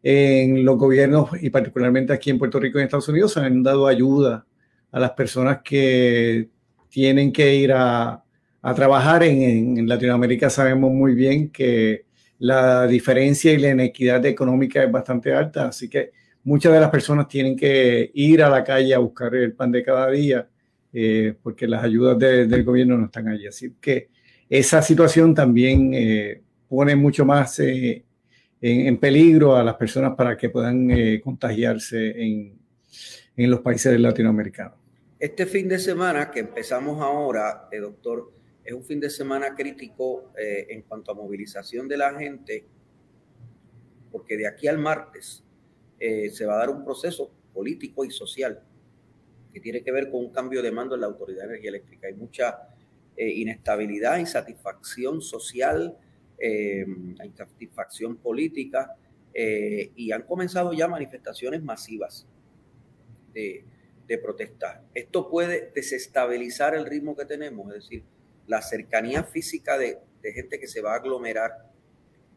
en 0.02 0.64
los 0.64 0.76
gobiernos 0.76 1.30
y 1.40 1.50
particularmente 1.50 2.12
aquí 2.12 2.30
en 2.30 2.38
Puerto 2.38 2.58
Rico 2.58 2.78
y 2.78 2.82
en 2.82 2.86
Estados 2.86 3.08
Unidos 3.08 3.36
han 3.36 3.62
dado 3.62 3.86
ayuda 3.86 4.46
a 4.90 5.00
las 5.00 5.12
personas 5.12 5.60
que 5.62 6.50
tienen 6.88 7.32
que 7.32 7.54
ir 7.54 7.72
a, 7.72 8.22
a 8.60 8.74
trabajar. 8.74 9.22
En, 9.22 9.78
en 9.78 9.88
Latinoamérica 9.88 10.50
sabemos 10.50 10.92
muy 10.92 11.14
bien 11.14 11.50
que 11.50 12.04
la 12.42 12.88
diferencia 12.88 13.52
y 13.52 13.58
la 13.58 13.70
inequidad 13.70 14.26
económica 14.26 14.82
es 14.82 14.90
bastante 14.90 15.32
alta, 15.32 15.68
así 15.68 15.88
que 15.88 16.10
muchas 16.42 16.72
de 16.72 16.80
las 16.80 16.90
personas 16.90 17.28
tienen 17.28 17.56
que 17.56 18.10
ir 18.14 18.42
a 18.42 18.50
la 18.50 18.64
calle 18.64 18.92
a 18.92 18.98
buscar 18.98 19.32
el 19.36 19.52
pan 19.52 19.70
de 19.70 19.84
cada 19.84 20.10
día 20.10 20.48
eh, 20.92 21.34
porque 21.40 21.68
las 21.68 21.84
ayudas 21.84 22.18
del 22.18 22.64
gobierno 22.64 22.98
no 22.98 23.04
están 23.04 23.28
allí. 23.28 23.46
Así 23.46 23.76
que 23.80 24.08
esa 24.50 24.82
situación 24.82 25.36
también 25.36 25.92
eh, 25.94 26.42
pone 26.68 26.96
mucho 26.96 27.24
más 27.24 27.60
eh, 27.60 28.04
en, 28.60 28.96
peligro 28.98 29.54
a 29.54 29.62
las 29.62 29.76
personas 29.76 30.16
para 30.16 30.36
que 30.36 30.50
puedan 30.50 30.90
contagiarse 31.20 32.10
en, 32.20 32.58
en 33.36 33.50
los 33.52 33.60
países 33.60 33.98
latinoamericanos. 34.00 34.74
Este 35.16 35.46
fin 35.46 35.68
de 35.68 35.78
semana 35.78 36.28
que 36.28 36.40
empezamos 36.40 37.00
ahora, 37.00 37.68
doctor, 37.80 38.32
es 38.64 38.72
un 38.72 38.84
fin 38.84 39.00
de 39.00 39.10
semana 39.10 39.54
crítico 39.54 40.32
eh, 40.38 40.66
en 40.70 40.82
cuanto 40.82 41.10
a 41.10 41.14
movilización 41.14 41.88
de 41.88 41.96
la 41.96 42.14
gente, 42.18 42.64
porque 44.10 44.36
de 44.36 44.46
aquí 44.46 44.68
al 44.68 44.78
martes 44.78 45.42
eh, 45.98 46.30
se 46.30 46.46
va 46.46 46.54
a 46.54 46.58
dar 46.58 46.70
un 46.70 46.84
proceso 46.84 47.30
político 47.52 48.04
y 48.04 48.10
social 48.10 48.62
que 49.52 49.60
tiene 49.60 49.82
que 49.82 49.90
ver 49.92 50.10
con 50.10 50.20
un 50.20 50.32
cambio 50.32 50.62
de 50.62 50.70
mando 50.70 50.94
en 50.94 51.02
la 51.02 51.08
Autoridad 51.08 51.42
de 51.42 51.48
Energía 51.48 51.70
Eléctrica. 51.70 52.06
Hay 52.06 52.14
mucha 52.14 52.68
eh, 53.16 53.28
inestabilidad, 53.28 54.18
insatisfacción 54.18 55.20
social, 55.20 55.96
insatisfacción 57.24 58.16
política 58.16 58.96
y 59.32 60.10
han 60.10 60.22
comenzado 60.22 60.72
ya 60.72 60.88
manifestaciones 60.88 61.62
masivas 61.62 62.26
de 63.32 64.18
protestar. 64.20 64.82
Esto 64.92 65.30
puede 65.30 65.70
desestabilizar 65.72 66.74
el 66.74 66.84
ritmo 66.84 67.16
que 67.16 67.26
tenemos, 67.26 67.68
es 67.68 67.84
decir, 67.84 68.02
la 68.46 68.62
cercanía 68.62 69.24
física 69.24 69.78
de, 69.78 69.98
gente 70.22 70.60
que 70.60 70.68
se 70.68 70.80
va 70.80 70.92
a 70.92 70.96
aglomerar 70.96 71.50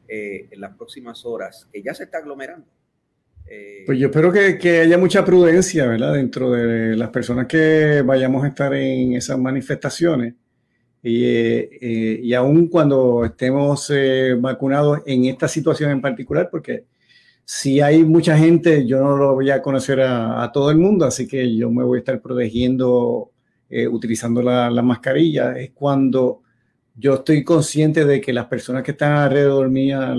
eh, 0.07 0.47
en 0.50 0.59
las 0.59 0.75
próximas 0.75 1.25
horas, 1.25 1.67
que 1.71 1.83
ya 1.83 1.93
se 1.93 2.05
está 2.05 2.17
aglomerando. 2.17 2.67
Eh, 3.47 3.83
pues 3.85 4.00
yo 4.00 4.07
espero 4.07 4.31
que, 4.31 4.79
haya 4.79 4.97
mucha 4.97 5.24
prudencia, 5.24 5.85
¿verdad? 5.85 6.13
Dentro 6.13 6.51
de 6.51 6.95
las 6.95 7.09
personas 7.09 7.45
que 7.45 8.01
vayamos 8.03 8.43
a 8.43 8.47
estar 8.47 8.74
en 8.74 9.13
esas 9.13 9.38
manifestaciones. 9.38 10.33
Y, 11.03 11.25
eh, 11.25 12.19
y 12.24 12.33
aún 12.33 12.67
cuando 12.67 13.24
estemos 13.25 13.91
vacunados 14.39 15.01
en 15.05 15.25
esta 15.25 15.47
situación 15.47 15.91
en 15.91 16.01
particular, 16.01 16.50
porque 16.50 16.85
si 17.45 17.79
hay 17.79 18.03
mucha 18.03 18.35
gente, 18.38 18.88
yo 18.88 19.00
no 19.00 19.15
lo 19.15 19.35
voy 19.35 19.51
a 19.51 19.62
conocer 19.62 20.01
a, 20.01 20.51
todo 20.51 20.71
el 20.71 20.77
mundo, 20.77 21.05
así 21.05 21.27
que 21.27 21.55
yo 21.55 21.69
me 21.69 21.83
voy 21.83 21.97
a 21.97 22.00
estar 22.00 22.19
protegiendo 22.19 23.31
eh, 23.69 23.88
utilizando 23.88 24.41
la, 24.41 24.69
mascarilla, 24.81 25.57
es 25.57 25.72
cuando 25.72 26.41
yo 26.95 27.15
estoy 27.15 27.43
consciente 27.43 28.05
de 28.05 28.22
que 28.22 28.31
las 28.31 28.45
personas 28.45 28.84
que 28.84 28.91
están 28.91 29.13
alrededor 29.13 29.69
mía, 29.69 30.15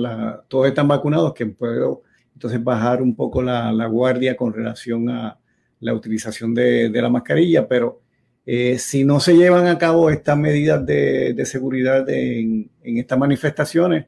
todos 0.48 0.66
están 0.66 0.88
vacunados, 0.88 1.32
que 1.32 1.46
puedo 1.46 2.02
entonces 2.34 2.62
bajar 2.62 3.00
un 3.00 3.14
poco 3.14 3.40
la, 3.42 3.86
guardia 3.86 4.36
con 4.36 4.52
relación 4.52 5.08
a 5.08 5.38
la 5.80 5.94
utilización 5.94 6.54
de, 6.54 6.90
la 6.90 7.08
mascarilla, 7.08 7.66
pero 7.68 8.02
eh, 8.44 8.78
si 8.78 9.04
no 9.04 9.20
se 9.20 9.36
llevan 9.36 9.66
a 9.68 9.78
cabo 9.78 10.10
estas 10.10 10.36
medidas 10.36 10.84
de, 10.84 11.40
seguridad 11.46 12.08
en, 12.10 12.70
estas 12.82 13.18
manifestaciones, 13.18 14.06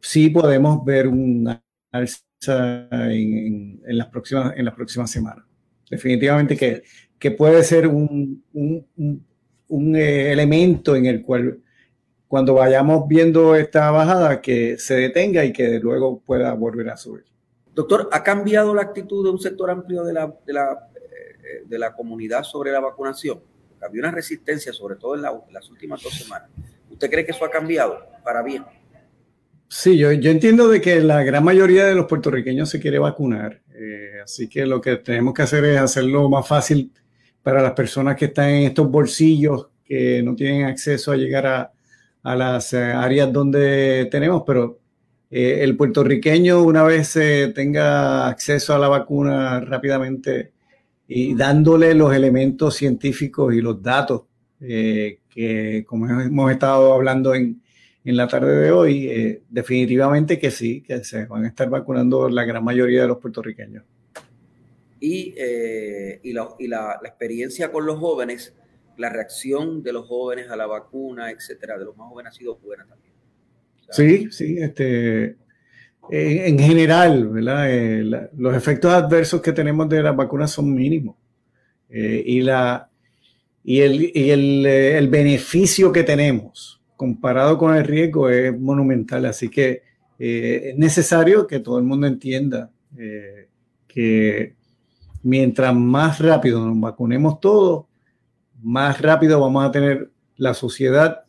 sí 0.00 0.30
podemos 0.30 0.84
ver 0.84 1.08
una 1.08 1.62
alza 1.90 2.22
en, 3.10 3.80
las, 3.84 4.06
próximas, 4.06 4.54
en 4.56 4.64
las 4.64 4.74
próximas 4.74 5.10
semanas. 5.10 5.44
Definitivamente 5.90 6.56
que 6.56 6.82
que 7.26 7.32
puede 7.32 7.64
ser 7.64 7.88
un, 7.88 8.44
un, 8.54 9.96
eh, 9.96 10.30
elemento 10.30 10.94
en 10.94 11.06
el 11.06 11.22
cual 11.22 11.58
cuando 12.28 12.54
vayamos 12.54 13.08
viendo 13.08 13.56
esta 13.56 13.90
bajada 13.90 14.40
que 14.40 14.78
se 14.78 14.94
detenga 14.94 15.44
y 15.44 15.52
que 15.52 15.80
luego 15.80 16.20
pueda 16.20 16.54
volver 16.54 16.88
a 16.90 16.96
subir. 16.96 17.24
Doctor, 17.74 18.08
¿ha 18.12 18.22
cambiado 18.22 18.72
la 18.74 18.82
actitud 18.82 19.24
de 19.24 19.30
un 19.32 19.40
sector 19.40 19.68
amplio 19.70 20.04
de 20.04 20.12
la, 20.12 20.32
de 20.46 20.52
la, 20.52 20.88
eh, 20.94 21.64
de 21.66 21.78
la 21.80 21.92
comunidad 21.94 22.44
sobre 22.44 22.70
la 22.70 22.78
vacunación? 22.78 23.40
Había 23.82 24.02
una 24.02 24.12
resistencia, 24.12 24.72
sobre 24.72 24.94
todo 24.94 25.16
en, 25.16 25.22
las 25.50 25.68
últimas 25.68 26.00
dos 26.00 26.14
semanas. 26.14 26.48
¿Usted 26.88 27.10
cree 27.10 27.24
que 27.24 27.32
eso 27.32 27.44
ha 27.44 27.50
cambiado 27.50 28.06
para 28.22 28.40
bien? 28.40 28.64
Sí, 29.68 29.98
yo, 29.98 30.12
yo 30.12 30.30
entiendo 30.30 30.68
de 30.68 30.80
que 30.80 31.00
la 31.00 31.24
gran 31.24 31.42
mayoría 31.42 31.86
de 31.86 31.96
los 31.96 32.06
puertorriqueños 32.06 32.70
se 32.70 32.78
quiere 32.78 33.00
vacunar. 33.00 33.62
Eh, 33.74 34.20
así 34.22 34.48
que 34.48 34.64
lo 34.64 34.80
que 34.80 34.96
tenemos 34.96 35.34
que 35.34 35.42
hacer 35.42 35.64
es 35.64 35.78
hacerlo 35.78 36.28
más 36.28 36.46
fácil 36.48 36.92
para 37.46 37.62
las 37.62 37.74
personas 37.74 38.16
que 38.16 38.24
están 38.24 38.48
en 38.50 38.62
estos 38.64 38.90
bolsillos 38.90 39.68
que 39.84 40.20
no 40.20 40.34
tienen 40.34 40.64
acceso 40.64 41.12
a 41.12 41.16
llegar 41.16 41.46
a, 41.46 42.34
las 42.34 42.72
eh, 42.72 42.78
áreas 42.82 43.32
donde 43.32 44.08
tenemos, 44.10 44.42
pero 44.44 44.80
eh, 45.30 45.58
el 45.60 45.76
puertorriqueño 45.76 46.60
una 46.64 46.82
vez 46.82 47.14
eh, 47.14 47.52
tenga 47.54 48.26
acceso 48.26 48.74
a 48.74 48.80
la 48.80 48.88
vacuna 48.88 49.60
rápidamente 49.60 50.54
y 51.06 51.36
dándole 51.36 51.94
los 51.94 52.12
elementos 52.12 52.74
científicos 52.74 53.54
y 53.54 53.60
los 53.60 53.80
datos 53.80 54.22
que 54.58 55.84
como 55.86 56.08
hemos 56.20 56.50
estado 56.50 56.94
hablando 56.94 57.32
en, 57.32 57.62
en 58.04 58.16
la 58.16 58.26
tarde 58.26 58.56
de 58.56 58.72
hoy, 58.72 59.40
definitivamente 59.48 60.40
que 60.40 60.50
sí, 60.50 60.80
que 60.80 61.04
se 61.04 61.26
van 61.26 61.44
a 61.44 61.48
estar 61.48 61.70
vacunando 61.70 62.28
la 62.28 62.44
gran 62.44 62.64
mayoría 62.64 63.02
de 63.02 63.06
los 63.06 63.18
puertorriqueños 63.18 63.84
y, 65.00 65.34
eh, 65.36 66.20
y, 66.22 66.32
la, 66.32 66.48
y 66.58 66.68
la, 66.68 67.00
experiencia 67.04 67.70
con 67.70 67.86
los 67.86 67.98
jóvenes, 67.98 68.54
la 68.96 69.10
reacción 69.10 69.82
de 69.82 69.92
los 69.92 70.06
jóvenes 70.06 70.50
a 70.50 70.56
la 70.56 70.66
vacuna, 70.66 71.30
etcétera, 71.30 71.78
de 71.78 71.84
los 71.84 71.96
más 71.96 72.08
jóvenes 72.08 72.32
ha 72.32 72.36
sido 72.36 72.56
buena 72.56 72.86
también. 72.86 73.12
sí, 73.90 74.28
sí, 74.30 74.58
este, 74.58 75.36
en 76.10 76.58
general, 76.58 77.28
¿verdad? 77.28 77.66
Eh, 77.70 78.28
los 78.36 78.56
efectos 78.56 78.92
adversos 78.92 79.42
que 79.42 79.52
tenemos 79.52 79.88
de 79.88 80.02
las 80.02 80.16
vacunas 80.16 80.50
son 80.50 80.72
mínimos. 80.72 81.16
Eh, 81.90 82.22
y 82.24 82.40
la, 82.42 82.88
y, 83.62 83.80
el, 83.80 84.10
y 84.14 84.30
el, 84.30 84.66
el, 84.66 85.08
beneficio 85.08 85.92
que 85.92 86.02
tenemos 86.02 86.80
comparado 86.96 87.58
con 87.58 87.76
el 87.76 87.84
riesgo 87.84 88.30
es 88.30 88.58
monumental. 88.58 89.26
Así 89.26 89.48
que 89.48 89.82
es 90.18 90.76
necesario 90.78 91.46
que 91.46 91.60
todo 91.60 91.78
el 91.78 91.84
mundo 91.84 92.06
entienda 92.06 92.70
que 93.86 94.55
mientras 95.26 95.74
más 95.74 96.20
rápido 96.20 96.64
nos 96.64 96.78
vacunemos 96.78 97.40
todos, 97.40 97.86
más 98.62 99.00
rápido 99.00 99.40
vamos 99.40 99.64
a 99.64 99.72
tener 99.72 100.10
la 100.36 100.54
sociedad 100.54 101.24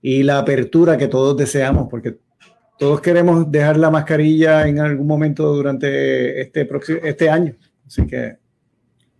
y 0.00 0.22
la 0.22 0.38
apertura 0.38 0.96
que 0.96 1.08
todos 1.08 1.36
deseamos, 1.36 1.88
porque 1.90 2.16
todos 2.78 3.00
queremos 3.00 3.50
dejar 3.50 3.76
la 3.76 3.90
mascarilla 3.90 4.68
en 4.68 4.78
algún 4.78 5.08
momento 5.08 5.52
durante 5.52 6.42
este, 6.42 6.64
próximo, 6.64 7.00
este 7.02 7.28
año. 7.28 7.56
Así 7.84 8.06
que... 8.06 8.38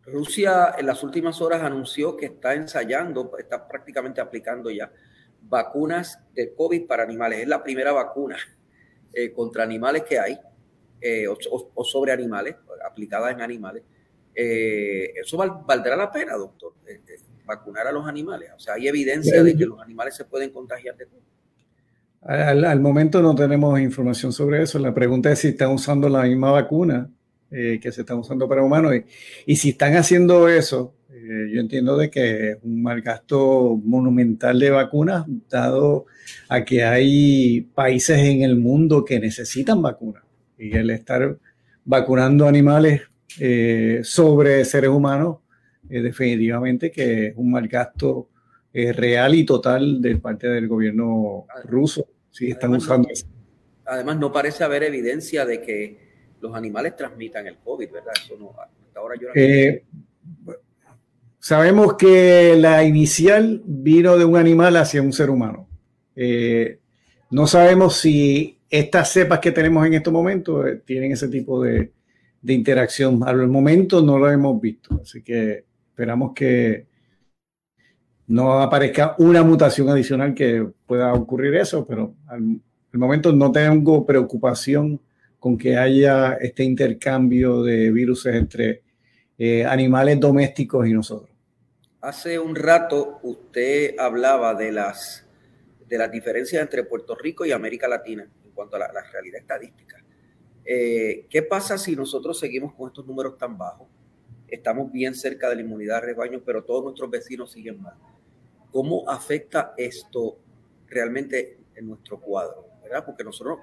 Rusia 0.06 0.76
en 0.78 0.87
las 0.87 1.02
últimas 1.02 1.40
horas 1.40 1.62
anunció 1.62 2.16
que 2.16 2.26
está 2.26 2.54
ensayando, 2.54 3.33
está 3.37 3.66
prácticamente 3.66 4.21
aplicando 4.21 4.71
ya 4.71 4.92
vacunas 5.42 6.21
de 6.35 6.54
COVID 6.54 6.87
para 6.87 7.02
animales. 7.02 7.40
Es 7.40 7.49
la 7.49 7.64
primera 7.64 7.90
vacuna 7.90 8.37
eh, 9.12 9.33
contra 9.33 9.64
animales 9.64 10.04
que 10.04 10.21
hay, 10.21 10.38
eh, 11.00 11.26
o, 11.26 11.85
sobre 11.85 12.12
animales, 12.12 12.54
aplicada 12.87 13.33
en 13.33 13.40
animales. 13.40 13.83
Eh, 14.35 15.12
¿Eso 15.21 15.37
valdrá 15.37 15.97
la 15.97 16.11
pena, 16.11 16.35
doctor? 16.35 16.73
vacunar 17.47 17.87
a 17.87 17.93
los 17.93 18.07
animales. 18.07 18.50
O 18.57 18.59
sea, 18.59 18.75
hay 18.75 18.88
evidencia 18.88 19.43
de 19.43 19.57
que 19.57 19.67
los 19.67 19.81
animales 19.81 20.17
se 20.17 20.25
pueden 20.25 20.50
contagiar 20.50 20.97
de 20.97 21.07
COVID. 21.07 21.23
Al, 22.23 22.81
momento 22.81 23.21
no 23.21 23.35
tenemos 23.35 23.79
información 23.81 24.33
sobre 24.33 24.62
eso. 24.62 24.79
La 24.79 24.95
pregunta 24.95 25.31
es 25.31 25.41
si 25.41 25.49
están 25.49 25.71
usando 25.71 26.09
la 26.09 26.23
misma 26.23 26.53
vacuna 26.53 27.11
eh, 27.50 27.79
que 27.81 27.93
se 27.93 28.00
están 28.00 28.19
usando 28.19 28.49
para 28.49 28.62
humanos. 28.62 28.95
Y, 29.47 29.57
si 29.57 29.71
están 29.71 29.95
haciendo 29.97 30.49
eso, 30.49 30.95
eh, 31.11 31.50
yo 31.53 31.61
entiendo 31.61 31.99
de 31.99 32.11
que 32.11 32.53
es 32.53 32.59
un 32.62 32.83
mal 32.83 33.03
gasto 33.03 33.79
monumental 33.85 34.59
de 34.59 34.71
vacunas, 34.71 35.26
dado 35.50 36.07
a 36.49 36.64
que 36.64 36.83
hay 36.83 37.61
países 37.75 38.19
en 38.19 38.41
el 38.41 38.57
mundo 38.57 39.05
que 39.05 39.21
necesitan 39.21 39.83
vacunas. 39.83 40.23
Y 40.59 40.75
el 40.75 40.91
estar 40.91 41.37
vacunando 41.85 42.49
animales 42.49 43.03
eh, 43.41 44.00
sobre 44.03 44.64
seres 44.64 44.91
humanos, 44.91 45.38
definitivamente 45.83 46.91
que 46.91 47.29
es 47.29 47.35
un 47.37 47.50
mal 47.50 47.69
gasto 47.69 48.31
real 48.73 49.35
y 49.35 49.45
total 49.45 50.00
de 50.00 50.17
parte 50.17 50.49
del 50.49 50.67
gobierno 50.67 51.47
ruso 51.64 52.09
Sí, 52.35 52.50
están 52.50 52.71
además, 52.71 52.83
usando 52.83 53.09
Además, 53.85 54.19
no 54.19 54.33
parece 54.33 54.64
haber 54.64 54.83
evidencia 54.83 55.47
de 55.47 55.62
que 55.62 55.99
los 56.41 56.53
animales 56.53 56.97
transmitan 56.97 57.47
el 57.47 57.59
COVID, 57.59 57.93
¿verdad? 57.93 58.12
Eso 58.25 58.37
no, 58.37 58.50
hasta 58.61 58.99
ahora 58.99 59.14
yo 59.21 59.29
eh, 59.37 59.85
sabemos 61.38 61.95
que 61.95 62.57
la 62.57 62.83
inicial 62.83 63.62
vino 63.64 64.19
de 64.19 64.25
un 64.25 64.37
animal 64.37 64.76
hacia 64.76 65.00
un 65.00 65.12
ser 65.12 65.31
humano. 65.31 65.69
Eh, 66.17 66.81
no 67.31 67.47
sabemos 67.47 67.99
si 67.99 68.59
estas 68.69 69.12
cepas 69.12 69.38
que 69.38 69.53
tenemos 69.53 69.87
en 69.87 69.95
estos 69.95 70.12
momentos 70.12 70.67
eh, 70.67 70.83
tienen 70.85 71.12
ese 71.12 71.29
tipo 71.29 71.62
de, 71.62 71.93
de 72.44 72.52
interacción. 72.52 73.22
Al 73.26 73.48
momento 73.48 74.02
no 74.02 74.18
lo 74.18 74.30
hemos 74.30 74.60
visto, 74.60 75.00
así 75.02 75.22
que 75.22 75.64
esperamos 75.88 76.32
que 76.34 76.86
no 78.26 78.60
aparezca 78.60 79.16
una 79.18 79.42
mutación 79.42 79.88
adicional 79.88 80.34
que 80.34 80.66
pueda 80.86 81.12
ocurrir 81.14 81.54
eso, 81.56 81.86
pero 81.86 82.14
al, 82.26 82.60
momento 82.92 83.32
no 83.32 83.50
tengo 83.50 84.06
preocupación 84.06 85.00
con 85.38 85.58
que 85.58 85.76
haya 85.76 86.34
este 86.34 86.62
intercambio 86.62 87.62
de 87.62 87.90
virus 87.90 88.26
entre 88.26 88.82
eh, 89.36 89.64
animales 89.64 90.20
domésticos 90.20 90.86
y 90.86 90.92
nosotros. 90.92 91.30
Hace 92.02 92.38
un 92.38 92.54
rato 92.54 93.18
usted 93.22 93.96
hablaba 93.98 94.54
de 94.54 94.70
las, 94.70 95.26
de 95.88 95.98
las 95.98 96.10
diferencias 96.10 96.62
entre 96.62 96.84
Puerto 96.84 97.14
Rico 97.14 97.44
y 97.44 97.52
América 97.52 97.88
Latina 97.88 98.28
en 98.44 98.50
cuanto 98.52 98.76
a 98.76 98.80
la, 98.80 99.02
realidad 99.10 99.40
estadística. 99.40 100.03
Eh, 100.64 101.26
¿Qué 101.28 101.42
pasa 101.42 101.76
si 101.76 101.94
nosotros 101.94 102.38
seguimos 102.38 102.73
con 102.75 102.88
estos 102.88 103.06
números 103.06 103.37
tan 103.37 103.59
bajos? 103.59 103.87
Estamos 104.49 104.90
bien 104.92 105.14
cerca 105.14 105.49
de 105.49 105.56
la 105.56 105.62
inmunidad 105.62 106.00
de 106.00 106.09
rebaño, 106.09 106.42
pero 106.44 106.64
todos 106.64 106.85
nuestros 106.85 107.11
vecinos 107.11 107.52
siguen 107.52 107.83
mal. 107.83 107.94
¿Cómo 108.71 109.09
afecta 109.09 109.75
esto 109.76 110.38
realmente 110.88 111.59
en 111.74 111.88
nuestro 111.88 112.20
cuadro? 112.20 112.66
¿verdad? 112.83 113.05
Porque 113.05 113.24
nosotros 113.24 113.59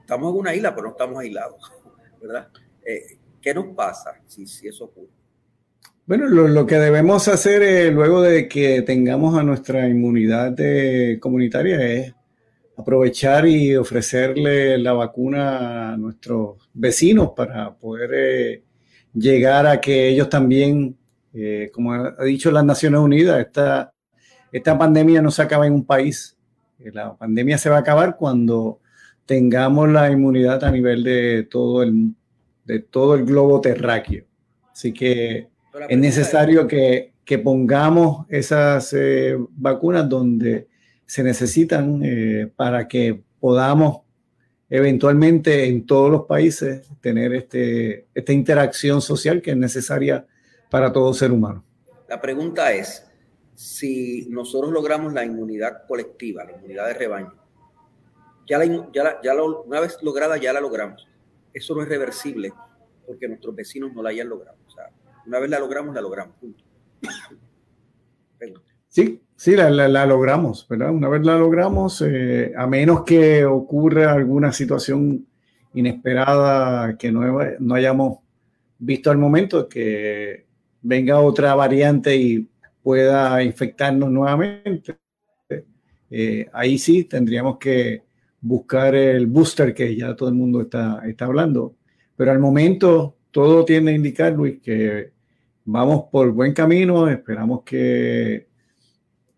estamos 0.00 0.32
en 0.32 0.40
una 0.40 0.54
isla, 0.54 0.74
pero 0.74 0.88
no 0.88 0.92
estamos 0.92 1.18
aislados, 1.18 1.72
¿verdad? 2.20 2.48
Eh, 2.84 3.18
¿Qué 3.40 3.54
nos 3.54 3.74
pasa 3.74 4.20
si, 4.26 4.44
eso 4.68 4.84
ocurre? 4.84 5.08
Bueno, 6.06 6.26
lo, 6.26 6.66
que 6.66 6.76
debemos 6.76 7.28
hacer 7.28 7.62
eh, 7.62 7.90
luego 7.90 8.20
de 8.20 8.48
que 8.48 8.82
tengamos 8.82 9.38
a 9.38 9.44
nuestra 9.44 9.88
inmunidad 9.88 10.56
comunitaria 11.20 11.80
es 11.80 12.14
aprovechar 12.80 13.46
y 13.46 13.76
ofrecerle 13.76 14.78
la 14.78 14.92
vacuna 14.92 15.92
a 15.92 15.96
nuestros 15.96 16.68
vecinos 16.74 17.30
para 17.36 17.74
poder 17.74 18.10
eh, 18.14 18.62
llegar 19.14 19.66
a 19.66 19.80
que 19.80 20.08
ellos 20.08 20.28
también, 20.28 20.96
como 21.72 21.92
ha 21.92 22.24
dicho 22.24 22.50
las 22.50 22.64
Naciones 22.64 23.00
Unidas, 23.00 23.38
esta 23.40 23.92
esta 24.52 24.76
pandemia 24.76 25.22
no 25.22 25.30
se 25.30 25.42
acaba 25.42 25.66
en 25.66 25.74
un 25.74 25.84
país. 25.84 26.36
Eh, 26.78 26.90
la 26.92 27.16
pandemia 27.16 27.58
se 27.58 27.70
va 27.70 27.76
a 27.76 27.80
acabar 27.80 28.16
cuando 28.16 28.80
tengamos 29.26 29.88
la 29.88 30.10
inmunidad 30.10 30.64
a 30.64 30.70
nivel 30.70 31.04
de 31.04 31.46
todo 31.48 31.82
el, 31.82 32.14
de 32.64 32.80
todo 32.80 33.14
el 33.14 33.24
globo 33.24 33.60
terráqueo. 33.60 34.24
Así 34.72 34.92
que 34.92 35.48
es 35.88 35.98
necesario 35.98 36.66
que, 36.66 37.08
pongamos 37.44 38.26
esas 38.28 38.92
eh, 38.92 39.36
vacunas 39.50 40.08
donde 40.08 40.66
se 41.10 41.24
necesitan 41.24 42.02
eh, 42.04 42.52
para 42.54 42.86
que 42.86 43.20
podamos 43.40 44.02
eventualmente 44.68 45.66
en 45.66 45.84
todos 45.84 46.08
los 46.08 46.26
países 46.26 46.88
tener 47.00 47.34
este, 47.34 48.06
esta 48.14 48.32
interacción 48.32 49.02
social 49.02 49.42
que 49.42 49.50
es 49.50 49.56
necesaria 49.56 50.24
para 50.70 50.92
todo 50.92 51.12
ser 51.12 51.32
humano. 51.32 51.64
La 52.08 52.20
pregunta 52.20 52.72
es, 52.72 53.04
si 53.56 54.28
nosotros 54.30 54.70
logramos 54.70 55.12
la 55.12 55.24
inmunidad 55.24 55.84
colectiva, 55.88 56.44
la 56.44 56.52
inmunidad 56.52 56.86
de 56.86 56.94
rebaño, 56.94 57.34
ya, 58.46 58.60
ya, 59.20 59.34
una 59.66 59.80
vez 59.80 59.98
lograda 60.02 60.36
ya 60.36 60.52
la 60.52 60.60
logramos. 60.60 61.08
Eso 61.52 61.74
no 61.74 61.82
es 61.82 61.88
reversible 61.88 62.52
porque 63.04 63.26
nuestros 63.26 63.56
vecinos 63.56 63.92
no 63.92 64.00
la 64.00 64.10
hayan 64.10 64.28
logrado. 64.28 64.58
O 64.64 64.70
sea, 64.70 64.84
una 65.26 65.40
vez 65.40 65.50
la 65.50 65.58
logramos, 65.58 65.92
la 65.92 66.02
logramos. 66.02 66.36
Sí, 68.86 69.20
sí, 69.40 69.56
la, 69.56 70.04
logramos, 70.04 70.68
¿verdad? 70.68 70.90
Una 70.90 71.08
vez 71.08 71.24
la 71.24 71.38
logramos, 71.38 72.02
eh, 72.06 72.52
a 72.54 72.66
menos 72.66 73.04
que 73.04 73.46
ocurra 73.46 74.12
alguna 74.12 74.52
situación 74.52 75.26
inesperada 75.72 76.98
que 76.98 77.10
no, 77.10 77.22
no 77.58 77.74
hayamos 77.74 78.18
visto 78.78 79.10
al 79.10 79.16
momento, 79.16 79.66
que 79.66 80.44
venga 80.82 81.20
otra 81.20 81.54
variante 81.54 82.14
y 82.14 82.46
pueda 82.82 83.42
infectarnos 83.42 84.10
nuevamente. 84.10 84.98
Eh, 86.10 86.46
ahí 86.52 86.76
sí 86.76 87.04
tendríamos 87.04 87.56
que 87.56 88.02
buscar 88.42 88.94
el 88.94 89.26
booster 89.26 89.72
que 89.72 89.96
ya 89.96 90.14
todo 90.14 90.28
el 90.28 90.34
mundo 90.34 90.60
está, 90.60 91.00
está 91.06 91.24
hablando. 91.24 91.76
Pero 92.14 92.30
al 92.30 92.40
momento 92.40 93.16
todo 93.30 93.64
tiende 93.64 93.92
a 93.92 93.94
indicar, 93.94 94.34
Luis, 94.34 94.60
que 94.60 95.12
vamos 95.64 96.04
por 96.12 96.30
buen 96.30 96.52
camino. 96.52 97.08
Esperamos 97.08 97.62
que 97.62 98.49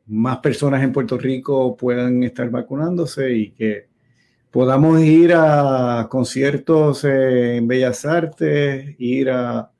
más 0.06 0.38
personas 0.38 0.82
en 0.82 0.92
Puerto 0.92 1.18
Rico 1.18 1.76
puedan 1.76 2.22
estar 2.22 2.48
vacunándose 2.50 3.32
y 3.32 3.50
que 3.50 3.86
podamos 4.50 5.00
ir 5.00 5.32
a 5.34 6.06
conciertos 6.10 7.04
en 7.04 7.66
Bellas 7.66 8.04
Artes, 8.04 8.94
ir 8.98 9.30
a 9.30 9.70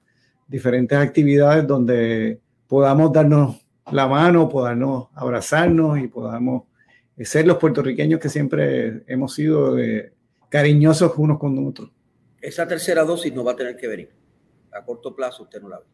diferentes 0.48 0.96
actividades 0.98 1.66
donde 1.66 2.40
podamos 2.66 3.12
darnos 3.12 3.66
la 3.90 4.06
mano, 4.06 4.48
podamos 4.48 5.08
abrazarnos 5.14 5.98
y 5.98 6.08
podamos 6.08 6.64
ser 7.18 7.46
los 7.46 7.58
puertorriqueños 7.58 8.20
que 8.20 8.28
siempre 8.28 9.02
hemos 9.06 9.34
sido 9.34 9.78
eh, 9.78 10.12
cariñosos 10.48 11.12
unos 11.16 11.38
con 11.38 11.66
otros. 11.66 11.90
Esa 12.40 12.66
tercera 12.66 13.04
dosis 13.04 13.32
no 13.32 13.44
va 13.44 13.52
a 13.52 13.56
tener 13.56 13.76
que 13.76 13.86
venir. 13.86 14.10
A 14.72 14.84
corto 14.84 15.14
plazo 15.14 15.44
usted 15.44 15.60
no 15.60 15.68
la 15.68 15.78
ve. 15.78 15.84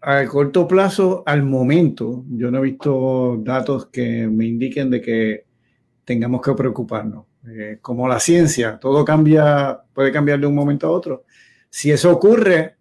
A 0.00 0.24
corto 0.26 0.68
plazo, 0.68 1.22
al 1.26 1.42
momento, 1.42 2.24
yo 2.30 2.50
no 2.50 2.58
he 2.58 2.62
visto 2.62 3.38
datos 3.42 3.86
que 3.86 4.28
me 4.28 4.46
indiquen 4.46 4.90
de 4.90 5.00
que 5.00 5.44
tengamos 6.04 6.40
que 6.42 6.52
preocuparnos. 6.52 7.26
Eh, 7.48 7.78
como 7.80 8.08
la 8.08 8.20
ciencia, 8.20 8.78
todo 8.78 9.04
cambia, 9.04 9.80
puede 9.92 10.12
cambiar 10.12 10.40
de 10.40 10.46
un 10.46 10.54
momento 10.54 10.86
a 10.86 10.90
otro. 10.90 11.24
Si 11.70 11.90
eso 11.90 12.12
ocurre, 12.12 12.76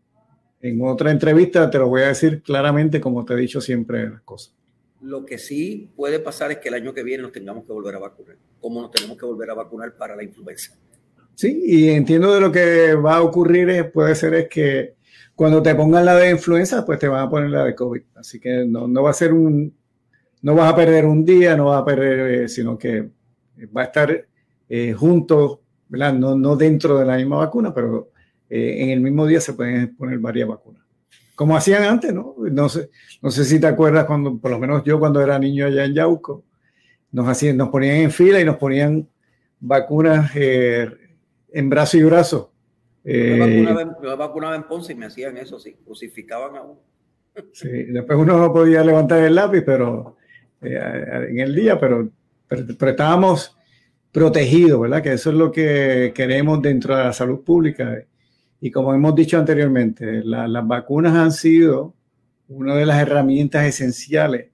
en 0.62 0.82
otra 0.82 1.12
entrevista 1.12 1.70
te 1.70 1.78
lo 1.78 1.88
voy 1.88 2.02
a 2.02 2.08
decir 2.08 2.42
claramente 2.42 3.00
como 3.00 3.24
te 3.24 3.34
he 3.34 3.38
dicho 3.38 3.62
siempre 3.62 4.10
las 4.10 4.22
cosas. 4.22 4.56
Lo 5.02 5.26
que 5.26 5.38
sí 5.38 5.92
puede 5.96 6.20
pasar 6.20 6.52
es 6.52 6.58
que 6.58 6.70
el 6.70 6.76
año 6.76 6.94
que 6.94 7.04
viene 7.04 7.24
nos 7.24 7.32
tengamos 7.32 7.66
que 7.66 7.74
volver 7.74 7.96
a 7.96 8.00
vacunar, 8.00 8.38
como 8.60 8.82
nos 8.82 8.92
tenemos 8.92 9.18
que 9.18 9.26
volver 9.26 9.52
a 9.52 9.54
vacunar 9.54 9.96
para 9.96 10.16
la 10.16 10.24
influenza. 10.24 10.76
Sí, 11.36 11.62
y 11.64 11.90
entiendo 11.90 12.34
de 12.34 12.42
lo 12.42 12.52
que 12.52 12.96
va 12.96 13.18
a 13.18 13.22
ocurrir 13.22 13.92
puede 13.92 14.16
ser 14.16 14.34
es 14.34 14.50
que 14.50 14.95
cuando 15.36 15.62
te 15.62 15.76
pongan 15.76 16.06
la 16.06 16.16
de 16.16 16.32
influenza, 16.32 16.86
pues 16.86 17.00
te 17.00 17.08
van 17.08 17.22
a 17.22 17.30
poner 17.30 17.50
la 17.50 17.66
de 17.66 17.76
COVID. 17.76 18.02
Así 18.16 18.40
que 18.40 18.66
no, 18.66 18.88
no 18.88 19.04
va 19.04 19.10
a 19.10 19.14
ser 19.14 19.34
un, 19.34 19.74
no 20.42 20.56
vas 20.56 20.72
a 20.72 20.76
perder 20.76 21.06
un 21.06 21.26
día, 21.26 21.56
no 21.56 21.66
vas 21.66 21.82
a 21.82 21.86
perder, 21.86 22.44
eh, 22.44 22.48
sino 22.48 22.78
que 22.78 23.10
va 23.76 23.82
a 23.82 23.86
estar 23.86 24.28
eh, 24.70 24.94
junto, 24.94 25.62
¿verdad? 25.88 26.14
No, 26.14 26.36
no 26.36 26.56
dentro 26.56 26.98
de 26.98 27.06
la 27.06 27.18
misma 27.18 27.38
vacuna, 27.38 27.74
pero 27.74 28.10
eh, 28.50 28.84
en 28.84 28.90
el 28.90 29.02
mismo 29.02 29.26
día 29.26 29.42
se 29.42 29.54
pueden 29.54 29.96
poner 29.96 30.20
varias 30.20 30.48
vacunas. 30.48 30.84
como 31.36 31.56
hacían 31.58 31.84
antes, 31.84 32.14
¿no? 32.14 32.36
No 32.38 32.70
sé, 32.70 32.90
no 33.22 33.30
sé 33.32 33.44
si 33.44 33.60
te 33.60 33.68
acuerdas 33.68 34.06
cuando, 34.06 34.38
por 34.38 34.52
lo 34.52 34.60
menos 34.60 34.84
yo 34.84 35.00
cuando 35.00 35.22
era 35.22 35.38
niño 35.38 35.66
allá 35.66 35.86
en 35.86 35.94
Yauco, 35.94 36.44
nos, 37.12 37.28
hacían, 37.28 37.58
nos 37.58 37.70
ponían 37.70 37.98
en 37.98 38.12
fila 38.12 38.40
y 38.40 38.46
nos 38.46 38.58
ponían 38.58 39.08
vacunas 39.60 40.32
eh, 40.36 40.90
en 41.52 41.70
brazo 41.70 41.98
y 41.98 42.04
brazo. 42.04 42.52
Eh, 43.08 43.38
me, 43.38 44.16
vacunaba 44.16 44.56
en, 44.56 44.64
Ponce 44.64 44.94
y 44.94 44.96
me 44.96 45.06
hacían 45.06 45.38
eso, 45.38 45.60
sí, 45.60 45.76
crucificaban 45.86 46.56
a 46.56 46.64
uno. 46.64 46.82
Sí, 47.54 47.70
después 47.70 48.18
uno 48.18 48.40
no 48.40 48.52
podía 48.52 48.84
levantar 48.84 49.24
el 49.24 49.36
lápiz, 49.36 49.62
pero 49.62 50.18
eh, 50.62 51.26
en 51.30 51.40
el 51.40 51.54
día, 51.54 51.80
pero, 51.80 52.10
pero, 52.48 52.90
estábamos 52.90 53.56
protegidos, 54.12 54.82
¿verdad? 54.82 55.04
Que 55.04 55.14
eso 55.14 55.30
es 55.30 55.36
lo 55.36 55.52
que 55.52 56.14
queremos 56.16 56.62
dentro 56.64 56.98
de 56.98 57.04
la 57.04 57.14
salud 57.14 57.44
pública. 57.44 58.04
Y 58.60 58.72
como 58.72 58.92
hemos 58.94 59.14
dicho 59.14 59.38
anteriormente, 59.38 60.24
las 60.24 60.68
vacunas 60.68 61.14
han 61.14 61.32
sido 61.32 61.94
una 62.48 62.76
de 62.76 62.88
las 62.88 63.00
herramientas 63.00 63.66
esenciales 63.66 64.50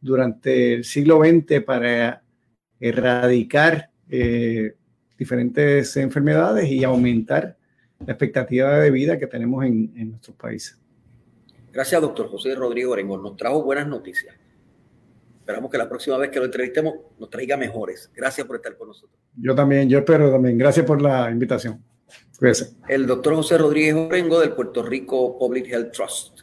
durante 0.00 0.74
el 0.74 0.84
siglo 0.84 1.20
XX 1.24 1.62
para 1.64 2.22
erradicar 2.78 3.90
eh, 4.08 4.74
diferentes 5.18 5.96
enfermedades 5.96 6.70
y 6.70 6.84
aumentar 6.84 7.56
la 8.04 8.12
expectativa 8.12 8.78
de 8.78 8.90
vida 8.90 9.18
que 9.18 9.26
tenemos 9.26 9.64
en, 9.64 9.92
en 9.96 10.10
nuestros 10.10 10.36
países. 10.36 10.78
Gracias, 11.72 12.00
doctor 12.00 12.28
José 12.28 12.54
Rodrigo 12.54 12.92
Orengón. 12.92 13.22
Nos 13.22 13.36
trajo 13.36 13.62
buenas 13.62 13.86
noticias. 13.86 14.34
Esperamos 15.38 15.70
que 15.70 15.78
la 15.78 15.88
próxima 15.88 16.16
vez 16.18 16.30
que 16.30 16.38
lo 16.38 16.46
entrevistemos 16.46 16.94
nos 17.18 17.30
traiga 17.30 17.56
mejores. 17.56 18.10
Gracias 18.14 18.46
por 18.46 18.56
estar 18.56 18.76
con 18.76 18.88
nosotros. 18.88 19.16
Yo 19.36 19.54
también, 19.54 19.88
yo 19.88 19.98
espero 19.98 20.30
también. 20.30 20.58
Gracias 20.58 20.84
por 20.84 21.00
la 21.00 21.30
invitación. 21.30 21.82
El 22.88 23.06
doctor 23.06 23.34
José 23.36 23.56
Rodríguez 23.56 23.94
Orengo 23.94 24.40
del 24.40 24.52
Puerto 24.52 24.82
Rico 24.82 25.38
Public 25.38 25.68
Health 25.68 25.92
Trust. 25.92 26.40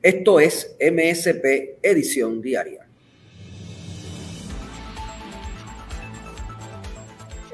Esto 0.00 0.40
es 0.40 0.76
MSP 0.80 1.78
Edición 1.82 2.40
Diaria. 2.40 2.83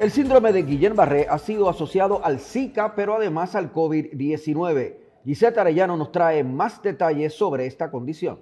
El 0.01 0.09
síndrome 0.09 0.51
de 0.51 0.65
Guillain-Barré 0.65 1.27
ha 1.29 1.37
sido 1.37 1.69
asociado 1.69 2.25
al 2.25 2.39
Zika, 2.39 2.95
pero 2.95 3.17
además 3.17 3.53
al 3.53 3.71
COVID-19. 3.71 4.95
Gisette 5.23 5.59
Arellano 5.59 5.95
nos 5.95 6.11
trae 6.11 6.43
más 6.43 6.81
detalles 6.81 7.35
sobre 7.35 7.67
esta 7.67 7.91
condición. 7.91 8.39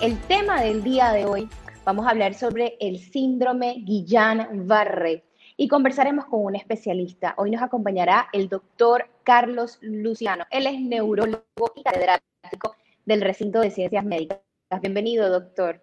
El 0.00 0.16
tema 0.28 0.62
del 0.62 0.84
día 0.84 1.10
de 1.10 1.24
hoy, 1.24 1.48
vamos 1.84 2.06
a 2.06 2.10
hablar 2.10 2.34
sobre 2.34 2.76
el 2.78 3.00
síndrome 3.00 3.82
Guillain-Barré 3.84 5.24
y 5.56 5.66
conversaremos 5.66 6.26
con 6.26 6.44
un 6.44 6.54
especialista. 6.54 7.34
Hoy 7.36 7.50
nos 7.50 7.62
acompañará 7.62 8.28
el 8.32 8.48
doctor 8.48 9.08
Carlos 9.24 9.80
Luciano. 9.80 10.44
Él 10.52 10.68
es 10.68 10.80
neurólogo 10.80 11.72
y 11.74 11.82
catedrático 11.82 12.76
del 13.06 13.22
recinto 13.22 13.58
de 13.58 13.72
ciencias 13.72 14.04
médicas. 14.04 14.38
Bienvenido, 14.80 15.28
doctor. 15.28 15.80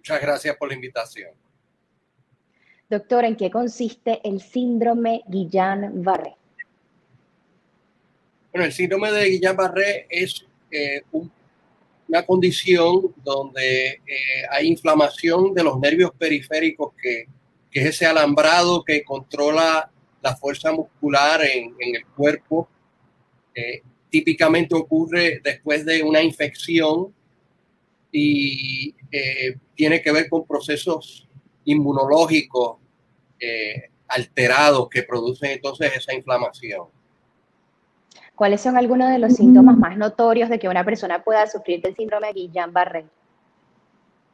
Muchas 0.00 0.22
gracias 0.22 0.56
por 0.56 0.68
la 0.68 0.74
invitación. 0.76 1.30
Doctor, 2.88 3.26
¿en 3.26 3.36
qué 3.36 3.50
consiste 3.50 4.18
el 4.24 4.40
síndrome 4.40 5.20
Guillain-Barré? 5.28 6.36
Bueno, 8.50 8.64
el 8.64 8.72
síndrome 8.72 9.12
de 9.12 9.28
Guillain-Barré 9.28 10.06
es 10.08 10.46
eh, 10.70 11.02
una 12.08 12.24
condición 12.24 13.14
donde 13.22 13.88
eh, 13.88 14.00
hay 14.50 14.68
inflamación 14.68 15.52
de 15.52 15.64
los 15.64 15.78
nervios 15.78 16.12
periféricos, 16.18 16.94
que, 16.94 17.26
es 17.70 17.86
ese 17.86 18.06
alambrado 18.06 18.82
que 18.82 19.04
controla 19.04 19.90
la 20.22 20.34
fuerza 20.34 20.72
muscular 20.72 21.42
en, 21.44 21.74
el 21.78 22.06
cuerpo. 22.16 22.70
Eh, 23.54 23.82
típicamente 24.08 24.74
ocurre 24.74 25.42
después 25.44 25.84
de 25.84 26.02
una 26.02 26.22
infección 26.22 27.14
y 28.12 28.94
eh, 29.10 29.56
tiene 29.74 30.02
que 30.02 30.12
ver 30.12 30.28
con 30.28 30.46
procesos 30.46 31.28
inmunológicos 31.64 32.78
eh, 33.38 33.90
alterados 34.08 34.88
que 34.88 35.02
producen 35.02 35.52
entonces 35.52 35.92
esa 35.96 36.14
inflamación. 36.14 36.88
¿Cuáles 38.34 38.60
son 38.60 38.76
algunos 38.76 39.10
de 39.10 39.18
los 39.18 39.34
síntomas 39.34 39.76
más 39.76 39.96
notorios 39.96 40.48
de 40.48 40.58
que 40.58 40.68
una 40.68 40.84
persona 40.84 41.22
pueda 41.22 41.46
sufrir 41.46 41.82
del 41.82 41.94
síndrome 41.94 42.28
de 42.28 42.32
Guillain-Barré? 42.34 43.04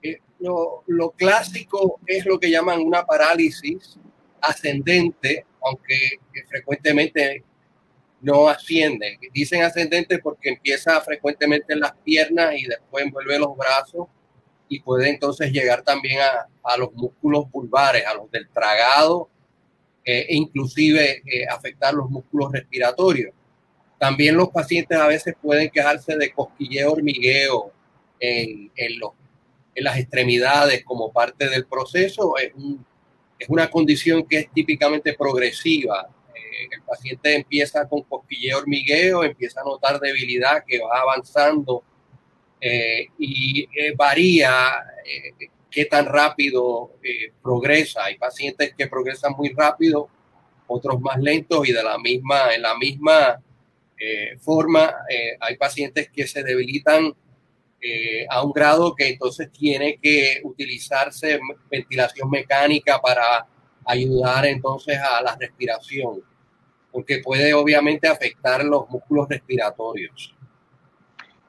Eh, 0.02 0.20
lo, 0.38 0.84
lo, 0.86 1.10
clásico 1.10 1.98
es 2.06 2.24
lo 2.24 2.38
que 2.38 2.50
llaman 2.50 2.80
una 2.80 3.04
parálisis 3.04 3.98
ascendente, 4.40 5.44
aunque 5.60 6.20
frecuentemente 6.48 7.42
no 8.26 8.48
asciende. 8.48 9.18
Dicen 9.32 9.62
ascendente 9.62 10.18
porque 10.18 10.48
empieza 10.48 11.00
frecuentemente 11.00 11.72
en 11.72 11.80
las 11.80 11.92
piernas 12.04 12.54
y 12.58 12.66
después 12.66 13.04
envuelve 13.04 13.38
los 13.38 13.56
brazos 13.56 14.08
y 14.68 14.80
puede 14.80 15.10
entonces 15.10 15.52
llegar 15.52 15.82
también 15.82 16.18
a, 16.20 16.76
los 16.76 16.92
músculos 16.92 17.44
pulvares, 17.52 18.04
a 18.04 18.14
los 18.14 18.28
del 18.32 18.48
tragado 18.48 19.28
eh, 20.04 20.26
e 20.28 20.34
inclusive 20.34 21.22
eh, 21.24 21.46
afectar 21.48 21.94
los 21.94 22.10
músculos 22.10 22.50
respiratorios. 22.50 23.32
También 23.96 24.36
los 24.36 24.48
pacientes 24.48 24.98
a 24.98 25.06
veces 25.06 25.36
pueden 25.40 25.70
quejarse 25.70 26.16
de 26.16 26.32
cosquilleo 26.32 26.94
hormigueo 26.94 27.70
en, 28.18 28.72
en, 28.74 28.98
los, 28.98 29.12
en 29.72 29.84
las 29.84 29.98
extremidades 29.98 30.84
como 30.84 31.12
parte 31.12 31.48
del 31.48 31.64
proceso. 31.66 32.36
Es, 32.38 32.52
es 33.38 33.48
una 33.48 33.70
condición 33.70 34.26
que 34.26 34.40
es 34.40 34.50
típicamente 34.52 35.14
progresiva 35.14 36.08
el 36.70 36.82
paciente 36.82 37.34
empieza 37.34 37.88
con 37.88 38.02
cosquilleo 38.02 38.58
hormigueo, 38.58 39.24
empieza 39.24 39.60
a 39.60 39.64
notar 39.64 40.00
debilidad 40.00 40.64
que 40.66 40.78
va 40.78 41.00
avanzando 41.00 41.82
eh, 42.60 43.08
y 43.18 43.68
eh, 43.74 43.94
varía 43.94 44.82
eh, 45.04 45.48
qué 45.70 45.84
tan 45.84 46.06
rápido 46.06 46.92
progresa. 47.42 48.04
Hay 48.04 48.16
pacientes 48.16 48.74
que 48.76 48.86
progresan 48.86 49.32
muy 49.36 49.50
rápido, 49.50 50.08
otros 50.66 51.00
más 51.00 51.18
lentos 51.18 51.68
y 51.68 51.72
de 51.72 51.82
la 51.82 51.98
misma, 51.98 52.54
en 52.54 52.62
la 52.62 52.76
misma 52.76 53.40
forma 54.40 54.94
hay 55.40 55.56
pacientes 55.56 56.10
que 56.10 56.26
se 56.26 56.42
debilitan 56.42 57.14
a 58.28 58.42
un 58.42 58.52
grado 58.52 58.94
que 58.94 59.08
entonces 59.08 59.50
tiene 59.50 59.98
que 60.02 60.40
utilizarse 60.44 61.40
ventilación 61.70 62.28
mecánica 62.28 63.00
para 63.00 63.46
ayudar 63.86 64.44
entonces 64.44 64.98
a 64.98 65.22
la 65.22 65.34
respiración 65.36 66.22
porque 66.96 67.18
puede 67.18 67.52
obviamente 67.52 68.08
afectar 68.08 68.64
los 68.64 68.88
músculos 68.88 69.28
respiratorios. 69.28 70.34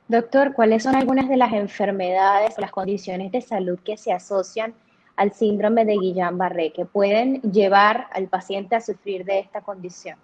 Doctor, 0.09 0.51
¿cuáles 0.51 0.83
son 0.83 0.97
algunas 0.97 1.29
de 1.29 1.37
las 1.37 1.53
enfermedades 1.53 2.57
o 2.57 2.61
las 2.61 2.71
condiciones 2.71 3.31
de 3.31 3.39
salud 3.39 3.79
que 3.79 3.95
se 3.95 4.11
asocian 4.11 4.73
al 5.15 5.31
síndrome 5.31 5.85
de 5.85 5.93
Guillain-Barré 5.93 6.73
que 6.73 6.83
pueden 6.83 7.41
llevar 7.43 8.09
al 8.11 8.27
paciente 8.27 8.75
a 8.75 8.81
sufrir 8.81 9.23
de 9.23 9.39
esta 9.39 9.61
condición? 9.61 10.17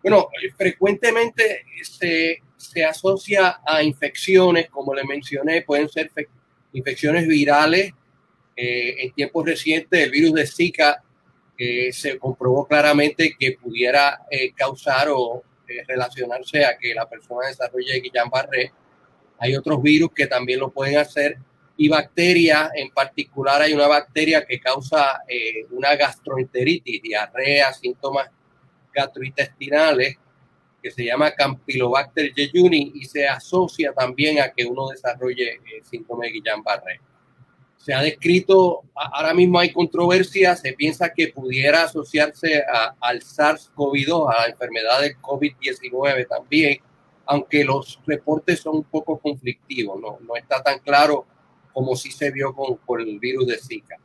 Bueno, 0.00 0.28
frecuentemente 0.56 1.64
se, 1.82 2.38
se 2.56 2.84
asocia 2.84 3.62
a 3.66 3.82
infecciones, 3.82 4.70
como 4.70 4.94
le 4.94 5.02
mencioné, 5.02 5.62
pueden 5.62 5.88
ser 5.88 6.12
infecciones 6.72 7.26
virales. 7.26 7.92
Eh, 8.54 9.06
en 9.06 9.12
tiempos 9.12 9.44
recientes, 9.44 10.00
el 10.00 10.12
virus 10.12 10.34
de 10.34 10.46
Zika 10.46 11.02
se 11.92 12.18
comprobó 12.18 12.66
claramente 12.66 13.34
que 13.38 13.52
pudiera 13.52 14.26
eh, 14.30 14.52
causar 14.52 15.08
o 15.10 15.42
eh, 15.68 15.82
relacionarse 15.86 16.64
a 16.64 16.76
que 16.76 16.94
la 16.94 17.08
persona 17.08 17.48
desarrolle 17.48 18.02
Guillain-Barré. 18.02 18.72
Hay 19.38 19.54
otros 19.54 19.82
virus 19.82 20.10
que 20.14 20.26
también 20.26 20.60
lo 20.60 20.70
pueden 20.70 20.98
hacer 20.98 21.38
y 21.78 21.88
bacterias, 21.88 22.70
en 22.74 22.90
particular 22.90 23.60
hay 23.62 23.74
una 23.74 23.86
bacteria 23.86 24.44
que 24.44 24.58
causa 24.58 25.22
eh, 25.28 25.66
una 25.70 25.94
gastroenteritis, 25.94 27.02
diarrea, 27.02 27.72
síntomas 27.72 28.30
gastrointestinales, 28.94 30.16
que 30.82 30.90
se 30.90 31.04
llama 31.04 31.32
Campylobacter 31.32 32.32
jejuni 32.32 32.92
y 32.94 33.04
se 33.04 33.26
asocia 33.26 33.92
también 33.92 34.40
a 34.40 34.52
que 34.52 34.64
uno 34.64 34.88
desarrolle 34.88 35.60
síntoma 35.82 36.24
de 36.24 36.32
Guillain-Barré 36.32 37.00
se 37.86 37.94
ha 37.94 38.02
descrito, 38.02 38.82
ahora 38.96 39.32
mismo 39.32 39.60
hay 39.60 39.72
controversia, 39.72 40.56
se 40.56 40.72
piensa 40.72 41.12
que 41.14 41.28
pudiera 41.28 41.84
asociarse 41.84 42.64
al 43.00 43.20
SARS-CoV-2, 43.20 44.28
a 44.28 44.40
la 44.40 44.46
enfermedad 44.48 45.02
del 45.02 45.16
COVID-19 45.20 46.26
también, 46.26 46.80
aunque 47.26 47.62
los 47.62 48.00
reportes 48.04 48.58
son 48.58 48.78
un 48.78 48.82
poco 48.82 49.20
conflictivos, 49.20 50.00
no, 50.00 50.18
no 50.20 50.34
está 50.34 50.60
tan 50.64 50.80
claro 50.80 51.26
como 51.72 51.94
si 51.94 52.10
se 52.10 52.32
vio 52.32 52.52
con, 52.52 52.74
con 52.78 53.02
el 53.02 53.20
virus 53.20 53.46
de 53.46 53.56
Zika. 53.56 53.96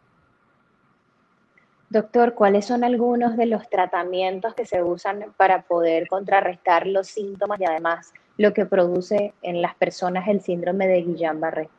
Doctor, 1.90 2.36
¿cuáles 2.36 2.66
son 2.66 2.84
algunos 2.84 3.36
de 3.36 3.48
los 3.48 3.68
tratamientos 3.68 4.54
que 4.54 4.68
se 4.68 4.84
usan 4.84 5.34
para 5.38 5.64
poder 5.64 6.08
contrarrestar 6.08 6.86
los 6.86 7.08
síntomas 7.08 7.60
y 7.60 7.66
además 7.66 8.14
lo 8.38 8.54
que 8.54 8.68
produce 8.68 9.34
en 9.42 9.60
las 9.60 9.74
personas 9.74 10.28
el 10.28 10.42
síndrome 10.42 10.86
de 10.86 11.04
Guillain-Barré? 11.04 11.70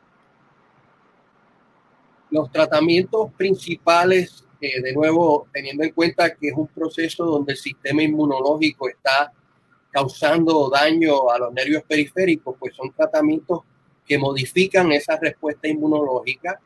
Los 2.33 2.51
tratamientos 2.51 3.31
principales 3.37 4.43
eh, 4.59 4.81
de 4.81 4.91
nuevo, 4.91 5.47
teniendo 5.53 5.83
en 5.83 5.91
cuenta 5.91 6.33
que 6.33 6.47
es 6.47 6.53
un 6.55 6.65
proceso 6.65 7.25
donde 7.25 7.53
el 7.53 7.59
sistema 7.59 8.01
inmunológico 8.01 8.89
está 8.89 9.31
causando 9.91 10.67
daño 10.67 11.29
a 11.29 11.37
los 11.37 11.53
nervios 11.53 11.83
periféricos, 11.87 12.55
pues 12.59 12.75
son 12.75 12.91
tratamientos 12.91 13.59
que 14.03 14.17
modifican 14.17 14.91
esa 14.91 15.19
respuesta 15.19 15.67
inmunológica. 15.67 16.59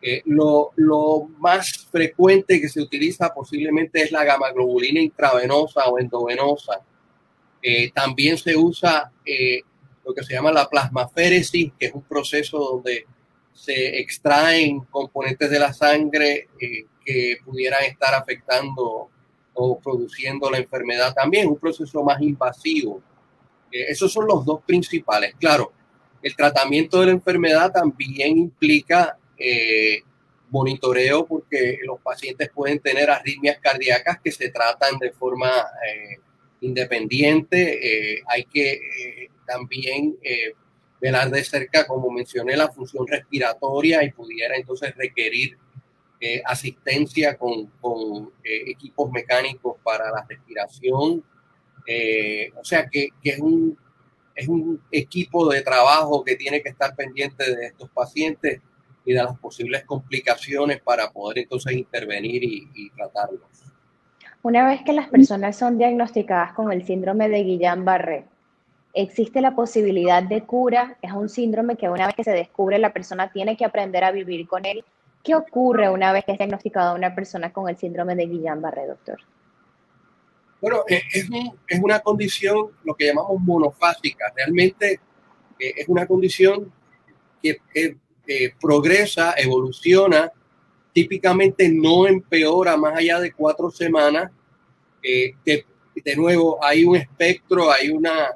Eh, 0.00 0.22
lo, 0.26 0.70
lo, 0.76 1.24
más 1.38 1.88
frecuente 1.90 2.60
que 2.60 2.68
se 2.68 2.80
utiliza 2.80 3.34
posiblemente 3.34 4.02
es 4.02 4.12
la 4.12 4.22
gamaglobulina 4.22 5.00
intravenosa 5.00 5.86
o 5.86 5.98
endovenosa. 5.98 6.80
Eh, 7.60 7.90
también 7.90 8.38
se 8.38 8.56
usa 8.56 9.10
lo 10.04 10.14
que 10.14 10.22
se 10.22 10.34
llama 10.34 10.52
la 10.52 10.68
plasmaféresis, 10.68 11.72
que 11.76 11.86
es 11.86 11.92
un 11.92 12.02
proceso 12.02 12.58
donde 12.58 13.04
se 13.62 14.00
extraen 14.00 14.80
componentes 14.90 15.48
de 15.48 15.58
la 15.60 15.72
sangre 15.72 16.48
que 16.58 17.36
pudieran 17.44 17.84
estar 17.84 18.12
afectando 18.12 19.08
o 19.54 19.78
produciendo 19.78 20.50
la 20.50 20.58
enfermedad 20.58 21.14
también, 21.14 21.46
un 21.46 21.58
proceso 21.58 22.02
más 22.02 22.20
invasivo. 22.20 23.00
Eh, 23.70 23.84
esos 23.88 24.12
son 24.12 24.26
los 24.26 24.44
dos 24.44 24.62
principales. 24.64 25.36
Claro, 25.38 25.72
el 26.22 26.34
tratamiento 26.34 26.98
de 26.98 27.06
la 27.06 27.12
enfermedad 27.12 27.70
también 27.70 28.36
implica 28.36 29.16
eh, 29.38 30.00
monitoreo 30.50 31.24
porque 31.24 31.78
los 31.84 32.00
pacientes 32.00 32.50
pueden 32.52 32.80
tener 32.80 33.10
arritmias 33.10 33.58
cardíacas 33.60 34.18
que 34.20 34.32
se 34.32 34.50
tratan 34.50 34.98
de 34.98 35.12
forma 35.12 35.50
eh, 35.50 36.18
independiente. 36.62 38.20
hay 38.26 38.44
que 38.44 39.28
también 39.46 40.16
velar 41.02 41.28
de 41.30 41.42
cerca, 41.42 41.84
como 41.84 42.10
mencioné, 42.10 42.56
la 42.56 42.70
función 42.70 43.06
respiratoria 43.08 44.04
y 44.04 44.12
pudiera 44.12 44.54
entonces 44.56 44.94
requerir 44.94 45.58
eh, 46.20 46.40
asistencia 46.44 47.36
con, 47.36 47.66
con 47.80 48.30
eh, 48.44 48.70
equipos 48.70 49.10
mecánicos 49.10 49.78
para 49.82 50.12
la 50.12 50.24
respiración. 50.28 51.24
Eh, 51.84 52.52
o 52.56 52.64
sea 52.64 52.86
que, 52.86 53.08
que, 53.20 53.30
es, 53.30 53.40
un, 53.40 53.76
es 54.36 54.46
un 54.46 54.80
equipo 54.92 55.52
de 55.52 55.62
trabajo 55.62 56.22
que 56.22 56.36
tiene 56.36 56.62
que 56.62 56.68
estar 56.68 56.94
pendiente 56.94 57.52
de 57.52 57.66
estos 57.66 57.90
pacientes 57.90 58.60
y 59.04 59.12
de 59.12 59.24
las 59.24 59.36
posibles 59.40 59.84
complicaciones 59.84 60.80
para 60.80 61.10
poder 61.10 61.38
entonces 61.38 61.72
intervenir 61.72 62.44
y, 62.44 62.68
y 62.76 62.90
tratarlos. 62.90 63.40
Una 64.42 64.68
vez 64.68 64.82
que 64.84 64.92
las 64.92 65.08
personas 65.08 65.56
son 65.56 65.78
diagnosticadas 65.78 66.52
con 66.52 66.70
el 66.70 66.84
síndrome 66.86 67.28
de 67.28 67.42
Guillain-Barré, 67.44 68.26
¿existe 68.94 69.40
la 69.40 69.54
posibilidad 69.54 70.22
de 70.22 70.42
cura? 70.42 70.96
Es 71.02 71.12
un 71.12 71.28
síndrome 71.28 71.76
que 71.76 71.88
una 71.88 72.06
vez 72.06 72.14
que 72.14 72.24
se 72.24 72.32
descubre 72.32 72.78
la 72.78 72.92
persona 72.92 73.32
tiene 73.32 73.56
que 73.56 73.64
aprender 73.64 74.04
a 74.04 74.10
vivir 74.10 74.46
con 74.46 74.64
él 74.64 74.84
¿Qué 75.22 75.36
ocurre 75.36 75.88
una 75.88 76.12
vez 76.12 76.24
que 76.24 76.32
es 76.32 76.38
diagnosticada 76.38 76.94
una 76.94 77.14
persona 77.14 77.52
con 77.52 77.68
el 77.68 77.76
síndrome 77.76 78.16
de 78.16 78.26
Guillain-Barré, 78.26 78.86
doctor? 78.86 79.20
Bueno, 80.60 80.84
eh, 80.88 81.02
es, 81.12 81.28
es, 81.68 81.80
una 81.80 82.00
condición, 82.00 82.70
lo 82.84 82.94
que 82.94 83.06
llamamos 83.06 83.40
monofásica. 83.40 84.32
Realmente 84.34 85.00
eh, 85.58 85.74
es 85.76 85.88
una 85.88 86.06
condición 86.06 86.72
que 87.40 87.56
progresa, 88.60 89.34
evoluciona, 89.36 90.30
típicamente 90.92 91.68
no 91.68 92.06
empeora 92.06 92.76
más 92.76 92.96
allá 92.96 93.20
de 93.20 93.32
cuatro 93.32 93.70
semanas. 93.70 94.30
Eh, 95.02 95.34
de, 95.44 95.66
de, 96.04 96.16
nuevo, 96.16 96.62
hay 96.64 96.84
un 96.84 96.96
espectro, 96.96 97.70
hay 97.70 97.90
una, 97.90 98.30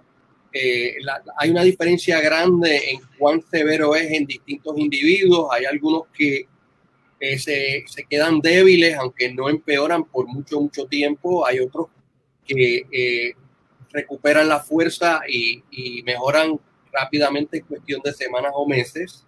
hay 1.38 1.50
una 1.50 1.62
diferencia 1.62 2.20
grande 2.20 2.90
en 2.90 3.00
cuán 3.18 3.42
severo 3.50 3.94
es 3.94 4.10
en 4.12 4.26
distintos 4.26 4.76
individuos. 4.78 5.48
Hay 5.52 5.64
algunos 5.64 6.04
que 6.16 6.46
eh, 7.18 7.38
se, 7.38 7.84
se, 7.86 8.04
quedan 8.04 8.40
débiles, 8.40 8.96
aunque 8.96 9.32
no 9.32 9.48
empeoran 9.48 10.04
por 10.04 10.26
mucho, 10.26 10.60
mucho 10.60 10.86
tiempo. 10.86 11.46
Hay 11.46 11.60
otros 11.60 11.88
que 12.46 12.86
eh, 12.90 13.34
recuperan 13.90 14.48
la 14.48 14.60
fuerza 14.60 15.22
y, 15.28 15.62
y, 15.70 16.02
mejoran 16.02 16.58
rápidamente 16.92 17.58
en 17.58 17.64
cuestión 17.64 18.00
de 18.04 18.12
semanas 18.12 18.52
o 18.54 18.66
meses, 18.66 19.24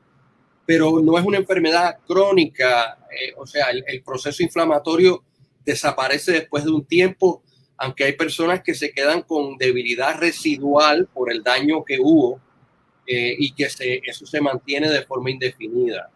pero 0.67 1.01
no 1.01 1.19
es 1.19 1.25
una 1.25 1.39
enfermedad 1.39 1.99
crónica, 2.07 2.99
eh, 3.11 3.33
o 3.37 3.47
sea, 3.47 3.71
el, 3.71 3.83
el, 3.87 4.03
proceso 4.03 4.43
inflamatorio 4.43 5.25
desaparece 5.65 6.33
después 6.33 6.65
de 6.65 6.71
un 6.71 6.85
tiempo, 6.85 7.43
aunque 7.79 8.05
hay 8.05 8.13
personas 8.13 8.63
que 8.63 8.75
se 8.75 8.93
quedan 8.93 9.23
con 9.23 9.57
debilidad 9.57 10.19
residual 10.19 11.07
por 11.07 11.33
el 11.33 11.43
daño 11.43 11.85
que 11.85 11.99
hubo 11.99 12.41
y 13.07 13.53
que 13.55 13.71
se, 13.71 14.03
eso 14.05 14.27
se 14.27 14.41
mantiene 14.41 14.91
de 14.91 15.03
forma 15.03 15.31
indefinida 15.31 16.11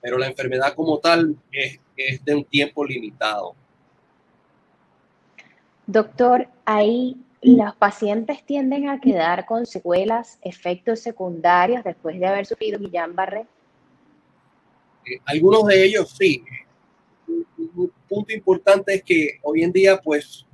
pero 0.00 0.18
la 0.18 0.26
enfermedad 0.26 0.74
como 0.74 0.98
tal 0.98 1.36
es, 1.52 1.78
es 1.96 2.24
de 2.24 2.34
un 2.34 2.44
tiempo 2.44 2.84
limitado. 2.84 3.54
Doctor, 5.86 6.48
ahí 6.64 7.16
los 7.40 7.74
pacientes 7.76 8.44
tienden 8.44 8.88
a 8.88 9.00
quedar 9.00 9.46
con 9.46 9.66
secuelas, 9.66 10.38
efectos 10.42 11.00
secundarios 11.00 11.84
después 11.84 12.18
de 12.18 12.26
haber 12.26 12.46
sufrido 12.46 12.78
Guillain-Barré. 12.78 13.46
Eh, 15.06 15.18
algunos 15.24 15.66
de 15.66 15.84
ellos 15.84 16.14
sí. 16.16 16.44
Un, 17.26 17.92
punto 18.08 18.32
importante 18.32 18.94
es 18.94 19.02
que 19.02 19.38
hoy 19.42 19.62
en 19.62 19.72
día 19.72 20.00
pues 20.00 20.46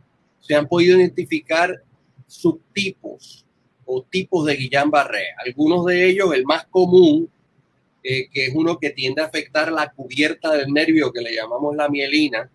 se 0.46 0.54
han 0.54 0.68
podido 0.68 0.98
identificar 0.98 1.82
subtipos 2.26 3.46
o 3.86 4.02
tipos 4.02 4.46
de 4.46 4.58
Guillain-Barré. 4.58 5.24
Algunos 5.44 5.86
de 5.86 6.08
ellos, 6.08 6.34
el 6.34 6.44
más 6.44 6.66
común 6.66 7.30
eh, 8.06 8.28
que 8.30 8.46
es 8.46 8.54
uno 8.54 8.78
que 8.78 8.90
tiende 8.90 9.22
a 9.22 9.24
afectar 9.24 9.72
la 9.72 9.90
cubierta 9.90 10.52
del 10.52 10.70
nervio 10.70 11.10
que 11.10 11.22
le 11.22 11.34
llamamos 11.34 11.74
la 11.74 11.88
mielina, 11.88 12.50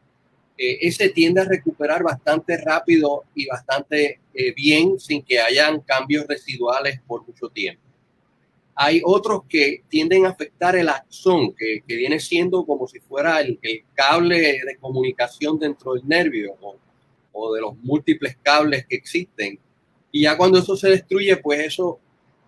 eh, 0.56 0.78
ese 0.82 1.10
tiende 1.10 1.42
a 1.42 1.46
recuperar 1.46 2.04
bastante 2.04 2.56
rápido 2.58 3.24
y 3.34 3.48
bastante 3.48 4.20
eh, 4.32 4.54
bien 4.54 5.00
sin 5.00 5.24
que 5.24 5.40
hayan 5.40 5.80
cambios 5.80 6.28
residuales 6.28 7.02
por 7.08 7.26
mucho 7.26 7.50
tiempo. 7.50 7.82
Hay 8.76 9.02
otros 9.04 9.42
que 9.50 9.82
tienden 9.90 10.28
a 10.28 10.30
afectar 10.30 10.76
el 10.76 10.88
axón, 10.88 11.56
que, 11.56 11.82
que 11.86 11.96
viene 11.96 12.20
siendo 12.20 12.64
como 12.64 12.88
si 12.88 13.00
fuera 13.00 13.42
el, 13.42 13.60
cable 13.96 14.40
de 14.40 14.78
comunicación 14.80 15.58
dentro 15.58 15.96
del 15.96 16.08
nervio 16.08 16.56
o 17.32 17.54
de 17.54 17.62
los 17.62 17.78
múltiples 17.78 18.38
cables 18.42 18.86
que 18.88 18.96
existen. 18.96 19.60
Y 20.12 20.24
ya 20.24 20.38
cuando 20.38 20.60
eso 20.60 20.76
se 20.76 20.90
destruye, 20.90 21.38
pues 21.38 21.60
eso 21.60 22.00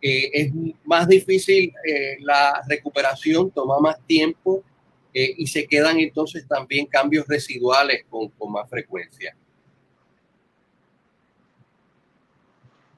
eh, 0.02 0.30
es 0.34 0.52
más 0.84 1.08
difícil 1.08 1.74
eh, 1.86 2.18
la 2.22 2.62
recuperación, 2.68 3.52
toma 3.52 3.80
más 3.80 4.00
tiempo 4.08 4.64
eh, 5.14 5.34
y 5.38 5.48
se 5.48 5.68
quedan 5.68 6.00
entonces 6.00 6.48
también 6.48 6.88
cambios 6.88 7.28
residuales 7.28 8.06
con, 8.10 8.30
con, 8.30 8.52
más 8.52 8.70
frecuencia. 8.70 9.36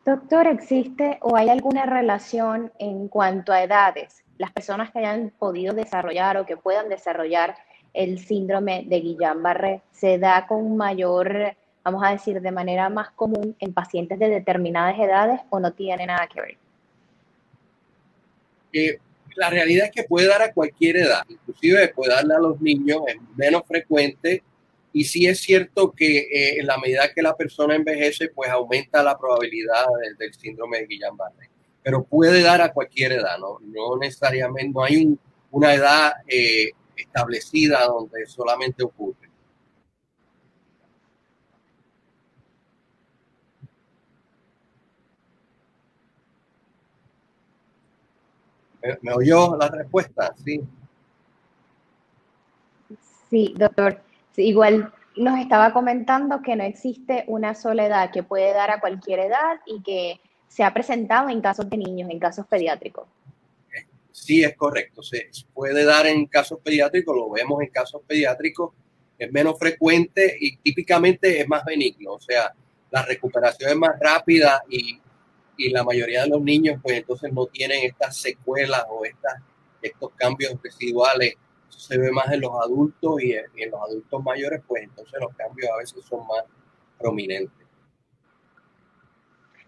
Doctor, 0.05 0.47
¿existe 0.47 1.17
o 1.21 1.35
hay 1.35 1.49
alguna 1.49 1.85
relación 1.85 2.71
en 2.79 3.07
cuanto 3.07 3.51
a 3.51 3.63
edades? 3.63 4.23
Las 4.37 4.51
personas 4.51 4.91
que 4.91 4.99
hayan 4.99 5.31
podido 5.37 5.73
desarrollar 5.73 6.37
o 6.37 6.45
que 6.45 6.57
puedan 6.57 6.89
desarrollar 6.89 7.55
el 7.93 8.19
síndrome 8.19 8.85
de 8.87 9.01
Guillain-Barré 9.01 9.81
se 9.91 10.17
da 10.17 10.47
con 10.47 10.75
mayor, 10.75 11.55
vamos 11.83 12.03
a 12.03 12.11
decir, 12.11 12.39
de 12.39 12.51
manera 12.51 12.89
más 12.89 13.11
común 13.11 13.55
en 13.59 13.73
pacientes 13.73 14.19
de 14.19 14.29
determinadas 14.29 14.97
edades 14.99 15.41
o 15.49 15.59
no 15.59 15.73
tiene 15.73 16.05
nada 16.05 16.27
que 16.27 16.41
ver? 16.41 16.57
Eh, 18.71 18.97
la 19.35 19.49
realidad 19.49 19.87
es 19.87 19.91
que 19.91 20.03
puede 20.03 20.27
dar 20.27 20.41
a 20.41 20.53
cualquier 20.53 20.97
edad, 20.97 21.23
inclusive 21.27 21.87
puede 21.89 22.13
darle 22.13 22.35
a 22.35 22.39
los 22.39 22.59
niños, 22.61 23.01
es 23.07 23.15
menos 23.35 23.63
frecuente 23.67 24.43
y 24.93 25.05
sí 25.05 25.25
es 25.25 25.39
cierto 25.39 25.91
que 25.91 26.19
eh, 26.19 26.59
en 26.59 26.67
la 26.67 26.77
medida 26.77 27.11
que 27.13 27.21
la 27.21 27.35
persona 27.35 27.75
envejece, 27.75 28.29
pues 28.29 28.49
aumenta 28.51 29.01
la 29.01 29.17
probabilidad 29.17 29.85
del, 30.19 30.33
síndrome 30.35 30.79
de 30.79 30.87
Guillain-Barré. 30.87 31.49
Pero 31.81 32.03
puede 32.03 32.41
dar 32.41 32.61
a 32.61 32.71
cualquier 32.71 33.13
edad, 33.13 33.37
no, 33.39 33.57
no 33.59 33.97
necesariamente, 33.97 34.71
no 34.71 34.83
hay 34.83 35.05
un, 35.05 35.19
una 35.51 35.73
edad 35.73 36.13
eh, 36.27 36.71
establecida 36.95 37.85
donde 37.85 38.25
solamente 38.27 38.83
ocurre. 38.83 39.22
¿Me, 49.01 49.13
oyó 49.13 49.55
la 49.55 49.69
respuesta? 49.69 50.33
Sí. 50.43 50.61
Sí, 53.29 53.53
doctor. 53.57 54.01
Sí, 54.33 54.43
igual 54.43 54.93
nos 55.15 55.39
estaba 55.39 55.73
comentando 55.73 56.41
que 56.41 56.55
no 56.55 56.63
existe 56.63 57.23
una 57.27 57.55
sola 57.55 57.85
edad, 57.85 58.11
que 58.11 58.23
puede 58.23 58.53
dar 58.53 58.71
a 58.71 58.79
cualquier 58.79 59.19
edad 59.19 59.59
y 59.65 59.81
que 59.81 60.19
se 60.47 60.63
ha 60.63 60.73
presentado 60.73 61.29
en 61.29 61.41
casos 61.41 61.69
de 61.69 61.77
niños, 61.77 62.09
en 62.09 62.19
casos 62.19 62.45
pediátricos. 62.47 63.07
Sí, 64.11 64.43
es 64.43 64.55
correcto. 64.55 65.01
Se 65.01 65.29
puede 65.53 65.83
dar 65.83 66.05
en 66.05 66.27
casos 66.27 66.59
pediátricos, 66.63 67.15
lo 67.15 67.29
vemos 67.31 67.61
en 67.61 67.69
casos 67.69 68.01
pediátricos, 68.05 68.73
es 69.17 69.31
menos 69.31 69.57
frecuente 69.57 70.37
y 70.39 70.57
típicamente 70.57 71.41
es 71.41 71.47
más 71.47 71.65
benigno. 71.65 72.13
O 72.13 72.19
sea, 72.19 72.53
la 72.91 73.03
recuperación 73.03 73.71
es 73.71 73.75
más 73.75 73.99
rápida 73.99 74.63
y 74.69 74.99
y 75.57 75.69
la 75.69 75.83
mayoría 75.83 76.23
de 76.23 76.29
los 76.29 76.41
niños 76.41 76.79
pues 76.81 76.97
entonces 76.97 77.31
no 77.31 77.45
tienen 77.47 77.83
estas 77.83 78.17
secuelas 78.17 78.83
o 78.89 79.05
estas, 79.05 79.41
estos 79.81 80.11
cambios 80.15 80.53
residuales 80.63 81.35
se 81.77 81.97
ve 81.97 82.11
más 82.11 82.31
en 82.31 82.41
los 82.41 82.51
adultos 82.61 83.21
y 83.21 83.33
en, 83.33 83.71
los 83.71 83.81
adultos 83.81 84.23
mayores, 84.23 84.61
pues 84.67 84.83
entonces 84.83 85.19
los 85.19 85.35
cambios 85.35 85.69
a 85.71 85.77
veces 85.77 86.05
son 86.05 86.25
más 86.27 86.43
prominentes. 86.97 87.51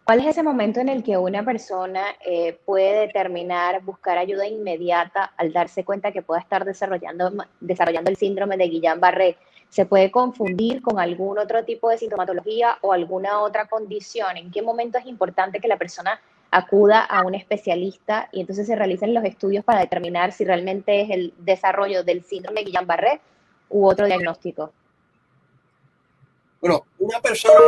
¿Cuál 0.05 0.19
es 0.19 0.27
ese 0.27 0.43
momento 0.43 0.79
en 0.79 0.89
el 0.89 1.03
que 1.03 1.17
una 1.17 1.43
persona 1.43 2.03
eh, 2.23 2.59
puede 2.63 3.07
determinar 3.07 3.81
buscar 3.81 4.19
ayuda 4.19 4.47
inmediata 4.47 5.33
al 5.35 5.51
darse 5.51 5.83
cuenta 5.83 6.11
que 6.11 6.21
pueda 6.21 6.39
estar 6.39 6.63
desarrollando, 6.63 7.33
desarrollando 7.59 8.11
el 8.11 8.15
síndrome 8.15 8.55
de 8.55 8.65
Guillain-Barré? 8.65 9.35
¿Se 9.75 9.85
puede 9.85 10.09
confundir 10.09 10.81
con 10.81 11.01
algún 11.01 11.37
otro 11.37 11.65
tipo 11.65 11.89
de 11.89 11.97
sintomatología 11.97 12.77
o 12.79 12.93
alguna 12.93 13.41
otra 13.41 13.67
condición? 13.67 14.37
¿En 14.37 14.49
qué 14.49 14.61
momento 14.61 14.97
es 14.97 15.05
importante 15.05 15.59
que 15.59 15.67
la 15.67 15.75
persona 15.75 16.21
acuda 16.49 17.01
a 17.01 17.25
un 17.25 17.35
especialista 17.35 18.29
y 18.31 18.39
entonces 18.39 18.67
se 18.67 18.75
realicen 18.77 19.13
los 19.13 19.25
estudios 19.25 19.65
para 19.65 19.81
determinar 19.81 20.31
si 20.31 20.45
realmente 20.45 21.01
es 21.01 21.09
el 21.09 21.33
desarrollo 21.39 22.05
del 22.05 22.23
síndrome 22.23 22.63
de 22.63 22.71
Guillain-Barré 22.71 23.19
u 23.67 23.85
otro 23.85 24.05
diagnóstico? 24.05 24.71
Bueno, 26.61 26.85
una 26.99 27.19
persona 27.19 27.59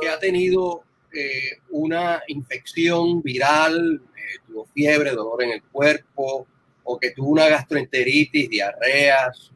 que, 0.00 0.08
ha 0.08 0.18
tenido 0.18 0.82
eh, 1.12 1.60
una 1.70 2.24
infección 2.26 3.22
viral, 3.22 4.02
eh, 4.16 4.40
tuvo 4.48 4.64
fiebre, 4.74 5.12
dolor 5.12 5.44
en 5.44 5.50
el 5.50 5.62
cuerpo, 5.62 6.44
o 6.82 6.98
que 6.98 7.12
tuvo 7.12 7.28
una 7.28 7.48
gastroenteritis, 7.48 8.50
diarreas, 8.50 9.52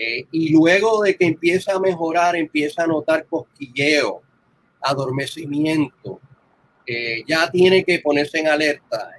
eh, 0.00 0.26
y 0.30 0.52
luego 0.52 1.02
de 1.02 1.16
que 1.16 1.26
empieza 1.26 1.74
a 1.74 1.80
mejorar, 1.80 2.36
empieza 2.36 2.84
a 2.84 2.86
notar 2.86 3.26
cosquilleo, 3.26 4.22
adormecimiento, 4.80 6.20
ya 7.24 7.48
tiene 7.48 7.84
que 7.84 8.00
ponerse 8.00 8.40
en 8.40 8.48
alerta. 8.48 9.10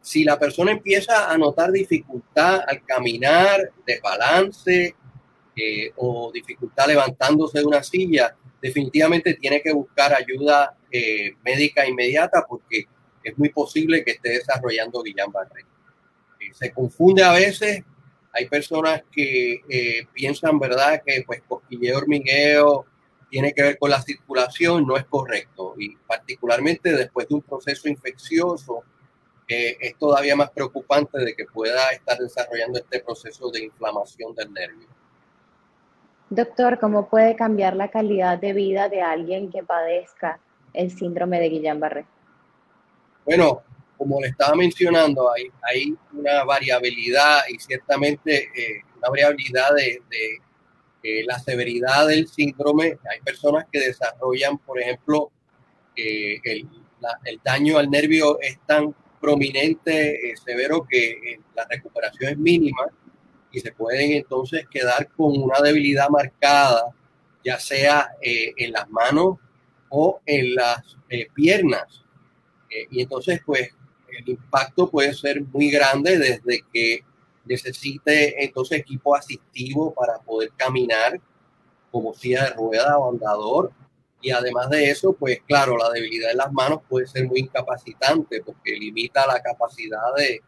Si 0.00 0.22
la 0.22 0.38
persona 0.38 0.70
empieza 0.70 1.30
a 1.30 1.36
notar 1.36 1.72
dificultad 1.72 2.60
al 2.66 2.84
caminar, 2.84 3.72
de 3.84 3.98
balance 4.00 4.94
eh, 5.56 5.92
o 5.96 6.30
dificultad 6.32 6.86
levantándose 6.86 7.58
de 7.58 7.64
una 7.64 7.82
silla, 7.82 8.34
definitivamente 8.62 9.34
tiene 9.34 9.60
que 9.60 9.72
buscar 9.72 10.14
ayuda 10.14 10.76
eh, 10.90 11.34
médica 11.44 11.86
inmediata 11.86 12.46
porque 12.48 12.86
es 13.22 13.38
muy 13.38 13.50
posible 13.50 14.02
que 14.04 14.12
esté 14.12 14.30
desarrollando 14.30 15.02
Guillain-Barré. 15.02 15.62
Eh, 16.40 16.54
se 16.54 16.72
confunde 16.72 17.22
a 17.22 17.32
veces, 17.32 17.82
hay 18.32 18.48
personas 18.48 19.02
que 19.10 20.06
piensan, 20.12 20.58
¿verdad?, 20.58 21.02
que 21.04 21.24
pues 21.26 21.42
cosquilleo, 21.48 21.98
hormigueo, 21.98 22.86
tiene 23.30 23.52
que 23.52 23.62
ver 23.62 23.78
con 23.78 23.90
la 23.90 24.02
circulación 24.02 24.86
no 24.86 24.96
es 24.96 25.04
correcto 25.04 25.74
y 25.78 25.96
particularmente 25.96 26.92
después 26.92 27.28
de 27.28 27.36
un 27.36 27.42
proceso 27.42 27.88
infeccioso 27.88 28.82
eh, 29.48 29.76
es 29.80 29.96
todavía 29.96 30.36
más 30.36 30.50
preocupante 30.50 31.18
de 31.18 31.34
que 31.34 31.44
pueda 31.44 31.90
estar 31.90 32.18
desarrollando 32.18 32.78
este 32.78 33.00
proceso 33.00 33.50
de 33.50 33.64
inflamación 33.64 34.34
del 34.34 34.52
nervio. 34.52 34.88
Doctor, 36.28 36.78
¿cómo 36.78 37.08
puede 37.08 37.34
cambiar 37.34 37.74
la 37.74 37.90
calidad 37.90 38.38
de 38.38 38.52
vida 38.52 38.88
de 38.88 39.00
alguien 39.00 39.50
que 39.50 39.62
padezca 39.64 40.38
el 40.72 40.90
síndrome 40.90 41.40
de 41.40 41.50
Guillain-Barré? 41.50 42.04
Bueno, 43.24 43.62
como 44.00 44.18
le 44.18 44.28
estaba 44.28 44.56
mencionando, 44.56 45.30
hay, 45.30 45.50
hay 45.62 45.94
una 46.14 46.42
variabilidad 46.44 47.42
y 47.50 47.58
ciertamente 47.58 48.48
eh, 48.56 48.80
una 48.96 49.10
variabilidad 49.10 49.74
de 49.74 50.00
eh, 51.02 51.24
la 51.24 51.38
severidad 51.38 52.08
del 52.08 52.28
síndrome. 52.28 52.98
Hay 53.10 53.20
personas 53.24 53.64
que 53.72 53.80
desarrollan, 53.80 54.58
por 54.58 54.78
ejemplo, 54.78 55.30
eh, 55.96 56.38
el, 56.44 56.68
daño 57.42 57.78
al 57.78 57.90
nervio 57.90 58.38
es 58.40 58.58
tan 58.66 58.94
prominente, 59.18 60.30
eh, 60.30 60.36
severo, 60.36 60.86
que 60.88 61.40
la 61.54 61.66
recuperación 61.70 62.32
es 62.32 62.38
mínima 62.38 62.86
y 63.50 63.60
se 63.60 63.72
pueden 63.72 64.12
entonces 64.12 64.66
quedar 64.70 65.08
con 65.08 65.40
una 65.42 65.58
debilidad 65.62 66.10
marcada, 66.10 66.94
ya 67.42 67.58
sea 67.58 68.10
en 68.20 68.72
las 68.72 68.88
manos 68.90 69.38
o 69.88 70.20
en 70.26 70.54
las 70.54 70.96
piernas. 71.34 72.04
y 72.90 73.02
entonces, 73.02 73.40
pues, 73.44 73.70
el 74.18 74.28
impacto 74.28 74.90
puede 74.90 75.14
ser 75.14 75.42
muy 75.42 75.70
grande 75.70 76.18
desde 76.18 76.64
que 76.72 77.04
necesite 77.44 78.44
entonces 78.44 78.78
equipo 78.78 79.14
asistivo 79.16 79.92
para 79.94 80.18
poder 80.18 80.50
caminar 80.56 81.20
como 81.90 82.14
silla 82.14 82.44
de 82.44 82.50
rueda 82.50 82.98
o 82.98 83.10
andador. 83.10 83.72
Y 84.22 84.30
además 84.30 84.68
de 84.68 84.90
eso, 84.90 85.14
pues 85.14 85.40
claro, 85.46 85.78
la 85.78 85.90
debilidad 85.90 86.28
de 86.28 86.34
las 86.34 86.52
manos 86.52 86.80
puede 86.88 87.06
ser 87.06 87.26
muy 87.26 87.40
incapacitante 87.40 88.42
porque 88.42 88.72
limita 88.72 89.26
la 89.26 89.40
capacidad 89.40 90.14
de, 90.16 90.40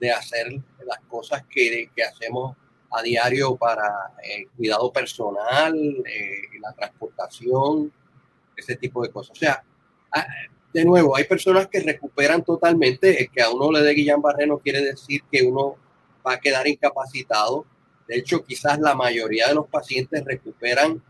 de 0.00 0.10
hacer 0.10 0.48
las 0.84 0.98
cosas 1.08 1.44
que, 1.48 1.88
que, 1.94 2.02
hacemos 2.02 2.56
a 2.90 3.00
diario 3.02 3.56
para 3.56 4.12
eh, 4.24 4.46
cuidado 4.56 4.92
personal, 4.92 5.74
eh, 5.76 6.58
la 6.60 6.72
transportación, 6.72 7.92
ese 8.56 8.76
tipo 8.76 9.02
de 9.02 9.10
cosas. 9.10 9.30
O 9.36 9.38
sea, 9.38 9.64
ah, 10.10 10.26
de 10.72 10.84
nuevo, 10.84 11.16
hay 11.16 11.24
personas 11.24 11.68
que 11.68 11.80
recuperan 11.80 12.42
totalmente, 12.42 13.30
que 13.32 13.42
a 13.42 13.50
uno 13.50 13.70
le 13.70 13.82
dé 13.82 13.94
Guillain-Barré 13.94 14.46
no 14.46 14.58
quiere 14.58 14.80
decir 14.82 15.22
que 15.30 15.42
uno 15.42 15.76
va 16.26 16.34
a 16.34 16.40
quedar 16.40 16.66
incapacitado. 16.66 17.66
De 18.08 18.16
hecho, 18.16 18.42
quizás 18.44 18.78
la 18.78 18.94
mayoría 18.94 19.48
de 19.48 19.54
los 19.54 19.68
pacientes 19.68 20.24
recuperan 20.24 21.02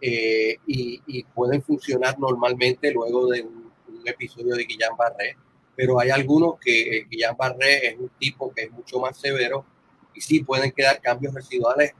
eh, 0.00 0.56
y, 0.66 1.22
pueden 1.34 1.62
funcionar 1.62 2.18
normalmente 2.18 2.90
luego 2.92 3.28
de 3.28 3.42
un, 3.42 3.60
episodio 4.02 4.54
de 4.54 4.66
Guillain-Barré, 4.66 5.36
pero 5.76 6.00
hay 6.00 6.08
algunos 6.08 6.58
que 6.58 7.00
el 7.00 7.08
Guillain-Barré 7.10 7.88
es 7.88 7.98
un 7.98 8.08
tipo 8.18 8.50
que 8.50 8.62
es 8.62 8.70
mucho 8.70 8.98
más 8.98 9.20
severo 9.20 9.66
y 10.14 10.22
sí 10.22 10.42
pueden 10.42 10.72
quedar 10.72 11.02
cambios 11.02 11.34
residuales 11.34 11.92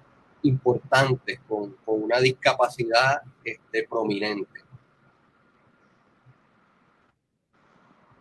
importantes 0.44 1.40
con, 1.46 1.76
con 1.84 2.02
una 2.02 2.18
discapacidad 2.20 3.20
este, 3.44 3.86
prominente. 3.86 4.60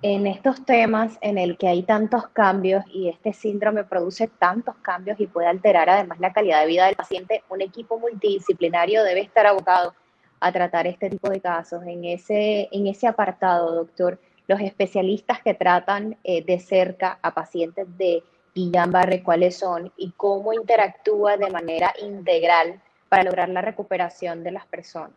En 0.02 0.28
estos 0.28 0.64
temas 0.66 1.18
en 1.22 1.38
el 1.38 1.58
que 1.58 1.68
hay 1.68 1.84
tantos 1.84 2.28
cambios 2.30 2.86
y 2.94 3.10
este 3.10 3.34
síndrome 3.34 3.84
produce 3.84 4.28
tantos 4.28 4.76
cambios 4.78 5.20
y 5.20 5.28
puede 5.28 5.48
alterar 5.48 5.90
además 5.90 6.20
la 6.20 6.32
calidad 6.32 6.62
de 6.62 6.68
vida 6.68 6.86
del 6.86 6.96
paciente, 6.96 7.44
un 7.50 7.62
equipo 7.62 8.00
multidisciplinario 8.00 9.04
debe 9.04 9.22
estar 9.22 9.46
abocado 9.46 9.94
a 10.40 10.52
tratar 10.54 10.88
este 10.88 11.10
tipo 11.10 11.30
de 11.30 11.42
casos. 11.42 11.84
En 11.86 12.06
ese, 12.06 12.70
en 12.72 12.88
ese 12.88 13.08
apartado, 13.08 13.76
doctor, 13.76 14.20
los 14.48 14.62
especialistas 14.62 15.42
que 15.42 15.54
tratan 15.54 16.18
eh, 16.24 16.46
de 16.46 16.60
cerca 16.60 17.20
a 17.22 17.34
pacientes 17.34 17.86
de 17.98 18.24
Guillain-Barré, 18.56 19.22
¿cuáles 19.22 19.58
son 19.58 19.92
y 19.98 20.12
cómo 20.16 20.54
interactúa 20.54 21.36
de 21.36 21.50
manera 21.50 21.94
integral 22.02 22.82
para 23.10 23.24
lograr 23.24 23.50
la 23.50 23.62
recuperación 23.62 24.44
de 24.44 24.52
las 24.52 24.66
personas? 24.66 25.12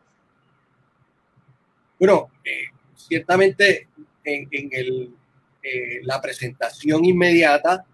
Bueno, 2.01 2.31
eh, 2.45 2.65
ciertamente 2.97 3.89
en, 4.25 4.69
el, 4.73 5.15
eh, 5.63 6.01
la 6.03 6.21
presentación 6.21 7.05
inmediata, 7.05 7.85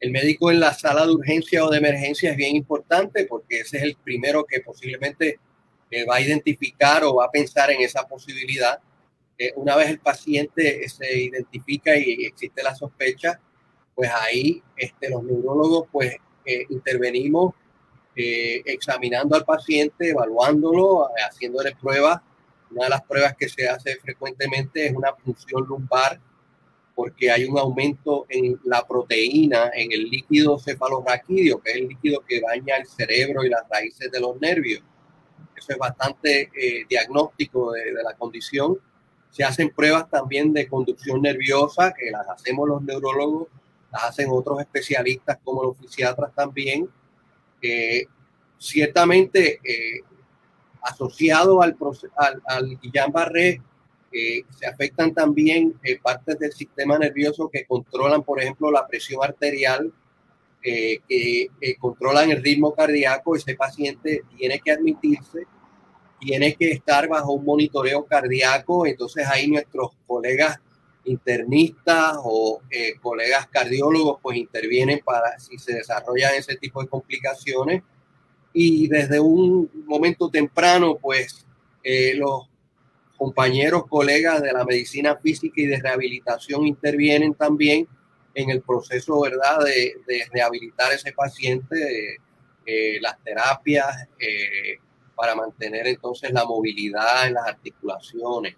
el 0.00 0.10
médico 0.10 0.50
en 0.50 0.60
la 0.60 0.74
sala 0.74 1.06
de 1.06 1.12
urgencia 1.12 1.64
o 1.64 1.70
de 1.70 1.78
emergencia 1.78 2.30
es 2.30 2.36
bien 2.36 2.54
importante 2.56 3.24
porque 3.24 3.60
ese 3.60 3.78
es 3.78 3.82
el 3.82 3.96
primero 3.96 4.44
que 4.44 4.60
posiblemente 4.60 5.40
eh, 5.90 6.04
va 6.04 6.16
a 6.16 6.20
identificar 6.20 7.04
o 7.04 7.16
va 7.16 7.26
a 7.26 7.30
pensar 7.30 7.70
en 7.70 7.80
esa 7.80 8.06
posibilidad. 8.06 8.78
Eh, 9.38 9.52
una 9.56 9.76
vez 9.76 9.88
el 9.88 9.98
paciente 9.98 10.88
se 10.88 11.18
identifica 11.18 11.96
y 11.96 12.24
existe 12.24 12.62
la 12.62 12.74
sospecha, 12.74 13.40
pues 13.94 14.10
ahí 14.12 14.62
este, 14.76 15.08
los 15.10 15.22
neurólogos 15.22 15.88
pues 15.90 16.16
intervenimos 16.68 17.54
examinando 18.14 19.34
al 19.36 19.44
paciente, 19.44 20.10
evaluándolo, 20.10 21.10
haciéndole 21.28 21.74
pruebas 21.74 22.20
una 22.70 22.84
de 22.84 22.90
las 22.90 23.02
pruebas 23.02 23.36
que 23.36 23.48
se 23.48 23.68
hace 23.68 23.96
frecuentemente 23.96 24.86
es 24.86 24.94
una 24.94 25.14
función 25.14 25.64
lumbar 25.66 26.20
porque 26.94 27.30
hay 27.30 27.44
un 27.44 27.58
aumento 27.58 28.24
en 28.28 28.58
la 28.64 28.86
proteína 28.86 29.70
en 29.74 29.92
el 29.92 30.04
líquido 30.04 30.58
cefalorraquídeo, 30.58 31.60
que 31.60 31.72
es 31.72 31.76
el 31.76 31.88
líquido 31.88 32.20
que 32.26 32.40
baña 32.40 32.76
el 32.76 32.86
cerebro 32.86 33.44
y 33.44 33.50
las 33.50 33.68
raíces 33.68 34.10
de 34.10 34.18
los 34.18 34.40
nervios. 34.40 34.82
Eso 35.54 35.72
es 35.72 35.78
bastante 35.78 36.50
eh, 36.54 36.86
diagnóstico 36.88 37.72
de, 37.72 37.92
de, 37.92 38.02
la 38.02 38.14
condición. 38.14 38.78
Se 39.30 39.44
hacen 39.44 39.68
pruebas 39.70 40.08
también 40.08 40.54
de 40.54 40.66
conducción 40.66 41.20
nerviosa, 41.20 41.92
que 41.92 42.10
las 42.10 42.26
hacemos 42.30 42.66
los 42.66 42.82
neurólogos, 42.82 43.48
las 43.92 44.04
hacen 44.04 44.28
otros 44.30 44.60
especialistas 44.60 45.38
como 45.44 45.64
los 45.64 45.76
fisiatras 45.76 46.34
también. 46.34 46.88
Eh, 47.60 48.06
ciertamente, 48.58 49.60
eh, 49.62 50.00
asociado 50.86 51.62
al, 51.62 51.76
al, 52.16 52.42
al 52.46 52.80
Guillain-Barré, 52.80 53.60
eh, 54.12 54.44
se 54.58 54.66
afectan 54.66 55.12
también 55.12 55.74
eh, 55.82 55.98
partes 55.98 56.38
del 56.38 56.52
sistema 56.52 56.98
nervioso 56.98 57.50
que 57.52 57.66
controlan, 57.66 58.22
por 58.22 58.40
ejemplo, 58.40 58.70
la 58.70 58.86
presión 58.86 59.22
arterial, 59.22 59.92
eh, 60.62 61.00
que 61.08 61.48
controlan 61.78 62.30
el 62.30 62.42
ritmo 62.42 62.72
cardíaco. 62.72 63.36
Ese 63.36 63.54
paciente 63.54 64.22
tiene 64.36 64.60
que 64.60 64.72
admitirse, 64.72 65.46
tiene 66.18 66.54
que 66.54 66.70
estar 66.70 67.08
bajo 67.08 67.32
un 67.32 67.44
monitoreo 67.44 68.06
cardíaco. 68.06 68.86
Entonces 68.86 69.26
ahí 69.26 69.48
nuestros 69.48 69.90
colegas 70.06 70.58
internistas 71.04 72.16
o 72.24 72.60
colegas 73.00 73.46
cardiólogos 73.46 74.18
pues 74.20 74.38
intervienen 74.38 75.00
para 75.04 75.38
si 75.38 75.56
se 75.56 75.74
desarrollan 75.74 76.34
ese 76.34 76.56
tipo 76.56 76.82
de 76.82 76.88
complicaciones 76.88 77.82
y 78.58 78.88
desde 78.88 79.20
un 79.20 79.70
momento 79.86 80.30
temprano 80.30 80.98
pues 81.00 81.46
eh, 81.82 82.14
los 82.16 82.48
compañeros, 83.16 83.86
colegas 83.86 84.42
de 84.42 84.52
la 84.52 84.64
medicina 84.64 85.16
física 85.16 85.60
y 85.60 85.66
de 85.66 85.80
rehabilitación 85.80 86.66
intervienen 86.66 87.34
también 87.34 87.88
en 88.34 88.50
el 88.50 88.60
proceso, 88.60 89.20
¿verdad?, 89.20 89.64
de, 89.64 89.94
rehabilitar 90.30 90.92
ese 90.92 91.12
paciente, 91.12 92.18
eh, 92.66 93.00
las 93.00 93.22
terapias 93.22 94.08
para 95.14 95.34
mantener 95.34 95.86
entonces 95.86 96.30
la 96.30 96.44
movilidad 96.44 97.26
en 97.26 97.34
las 97.34 97.46
articulaciones. 97.48 98.54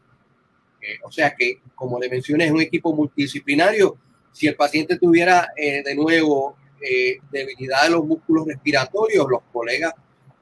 Eh, 0.80 0.98
o 1.04 1.10
sea 1.10 1.34
que, 1.34 1.60
como 1.74 1.98
le 1.98 2.08
mencioné, 2.08 2.46
es 2.46 2.50
un 2.50 2.60
equipo 2.60 2.92
multidisciplinario. 2.94 3.96
Si 4.32 4.46
el 4.46 4.56
paciente 4.56 4.98
tuviera 4.98 5.48
eh, 5.56 5.82
de 5.82 5.94
nuevo 5.94 6.56
eh, 6.80 7.18
debilidad 7.30 7.84
de 7.84 7.90
los 7.90 8.04
músculos 8.04 8.46
respiratorios, 8.46 9.26
los 9.28 9.42
colegas 9.52 9.94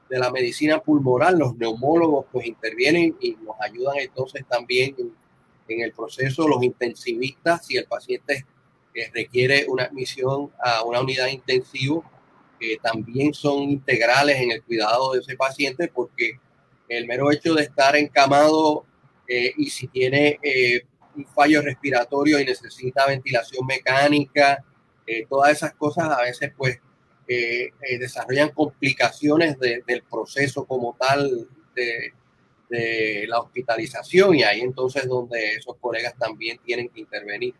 de 0.09 0.19
la 0.19 0.31
medicina 0.31 0.79
pulmonar, 0.79 1.33
los 1.33 1.55
neumólogos, 1.55 2.25
pues 2.31 2.47
intervienen 2.47 3.15
y 3.19 3.31
nos 3.43 3.55
ayudan 3.59 3.97
entonces 3.97 4.45
también 4.47 4.95
en, 5.67 5.81
el 5.81 5.91
proceso, 5.91 6.47
los 6.47 6.63
intensivistas, 6.63 7.65
si 7.65 7.75
el 7.75 7.85
paciente 7.85 8.45
requiere 9.13 9.65
una 9.67 9.83
admisión 9.83 10.49
a 10.63 10.83
una 10.83 11.01
unidad 11.01 11.27
intensivo, 11.27 12.03
que 12.59 12.77
también 12.81 13.33
son 13.33 13.63
integrales 13.63 14.37
en 14.37 14.51
el 14.51 14.63
cuidado 14.63 15.13
de 15.13 15.19
ese 15.19 15.35
paciente, 15.35 15.89
porque 15.93 16.39
el 16.89 17.05
mero 17.05 17.31
hecho 17.31 17.53
de 17.53 17.63
estar 17.63 17.95
encamado 17.95 18.85
eh, 19.27 19.53
y 19.57 19.69
si 19.69 19.87
tiene 19.87 20.39
eh, 20.41 20.83
un 21.15 21.25
fallo 21.25 21.61
respiratorio 21.61 22.39
y 22.39 22.45
necesita 22.45 23.05
ventilación 23.05 23.65
mecánica, 23.65 24.63
eh, 25.07 25.25
todas 25.27 25.51
esas 25.51 25.73
cosas 25.73 26.09
a 26.09 26.21
veces 26.21 26.51
pues 26.55 26.79
desarrollan 27.99 28.51
complicaciones 28.51 29.59
del 29.59 30.03
proceso 30.09 30.63
como 30.65 30.95
tal 30.97 31.45
de, 31.75 32.13
de 32.69 33.25
la 33.27 33.41
hospitalización 33.41 34.35
y 34.35 34.43
ahí 34.43 34.61
entonces 34.61 35.05
donde 35.09 35.55
esos 35.55 35.75
colegas 35.75 36.15
también 36.17 36.57
tienen 36.63 36.87
que 36.87 37.01
intervenir. 37.01 37.53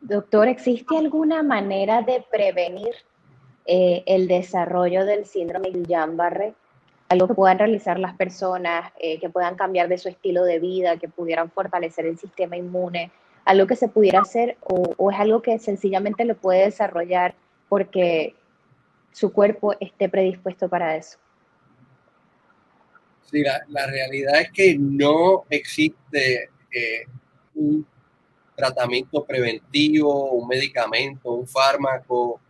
Doctor, 0.00 0.48
¿existe 0.48 0.96
alguna 0.96 1.44
manera 1.44 2.02
de 2.02 2.24
prevenir 2.28 2.94
el 3.64 4.28
desarrollo 4.28 5.04
del 5.04 5.24
síndrome 5.24 5.70
Guillain-Barré? 5.70 6.54
Algo 7.08 7.28
que 7.28 7.34
puedan 7.34 7.58
realizar 7.58 7.98
las 7.98 8.16
personas, 8.16 8.92
eh, 8.98 9.20
que 9.20 9.28
puedan 9.28 9.56
cambiar 9.56 9.88
de 9.88 9.98
su 9.98 10.08
estilo 10.08 10.44
de 10.44 10.58
vida, 10.58 10.96
que 10.96 11.08
pudieran 11.08 11.50
fortalecer 11.50 12.06
el 12.06 12.18
sistema 12.18 12.56
inmune, 12.56 13.12
algo 13.44 13.66
que 13.66 13.76
se 13.76 13.88
pudiera 13.88 14.20
hacer 14.20 14.56
o, 14.62 15.10
es 15.10 15.20
algo 15.20 15.40
que 15.40 15.58
sencillamente 15.58 16.24
lo 16.24 16.36
puede 16.36 16.64
desarrollar 16.64 17.34
porque 17.68 18.34
su 19.12 19.32
cuerpo 19.32 19.74
esté 19.78 20.08
predispuesto 20.08 20.68
para 20.68 20.96
eso. 20.96 21.18
Sí, 23.30 23.42
la, 23.42 23.86
realidad 23.86 24.40
es 24.40 24.52
que 24.52 24.76
no 24.78 25.44
existe 25.48 26.50
eh, 26.70 27.06
un 27.54 27.86
tratamiento 28.54 29.24
preventivo, 29.24 30.32
un 30.32 30.48
medicamento, 30.48 31.32
un 31.32 31.46
fármaco 31.46 32.40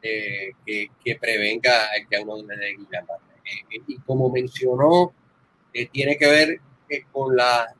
eh, 0.00 0.52
que, 0.64 0.88
que, 1.04 1.16
prevenga 1.16 1.86
el 1.96 2.08
diagnóstico 2.08 2.52
de 2.56 2.76
Guillain-Barré 2.76 3.31
y 3.86 3.96
como 3.98 4.30
mencionó, 4.30 5.12
eh, 5.72 5.88
tiene 5.90 6.16
que 6.16 6.28
ver 6.28 6.60
eh, 6.88 7.04
con 7.10 7.34
la 7.34 7.74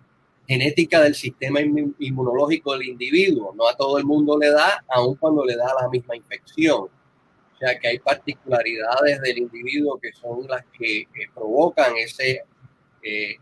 genética 0.46 1.00
del 1.00 1.14
sistema 1.14 1.60
inmunológico 1.60 2.72
del 2.72 2.88
individuo. 2.88 3.54
No 3.54 3.68
a 3.68 3.76
todo 3.76 3.98
el 3.98 4.04
mundo 4.04 4.38
le 4.38 4.50
da, 4.50 4.84
aun 4.88 5.14
cuando 5.16 5.44
le 5.44 5.56
da 5.56 5.72
la 5.80 5.88
misma 5.88 6.16
infección. 6.16 6.84
O 6.84 7.58
sea 7.58 7.78
que 7.78 7.88
hay 7.88 7.98
particularidades 7.98 9.20
del 9.20 9.38
individuo 9.38 9.98
que 10.00 10.12
son 10.12 10.46
las 10.48 10.64
que 10.76 11.06
provocan 11.32 11.96
ese 11.96 12.42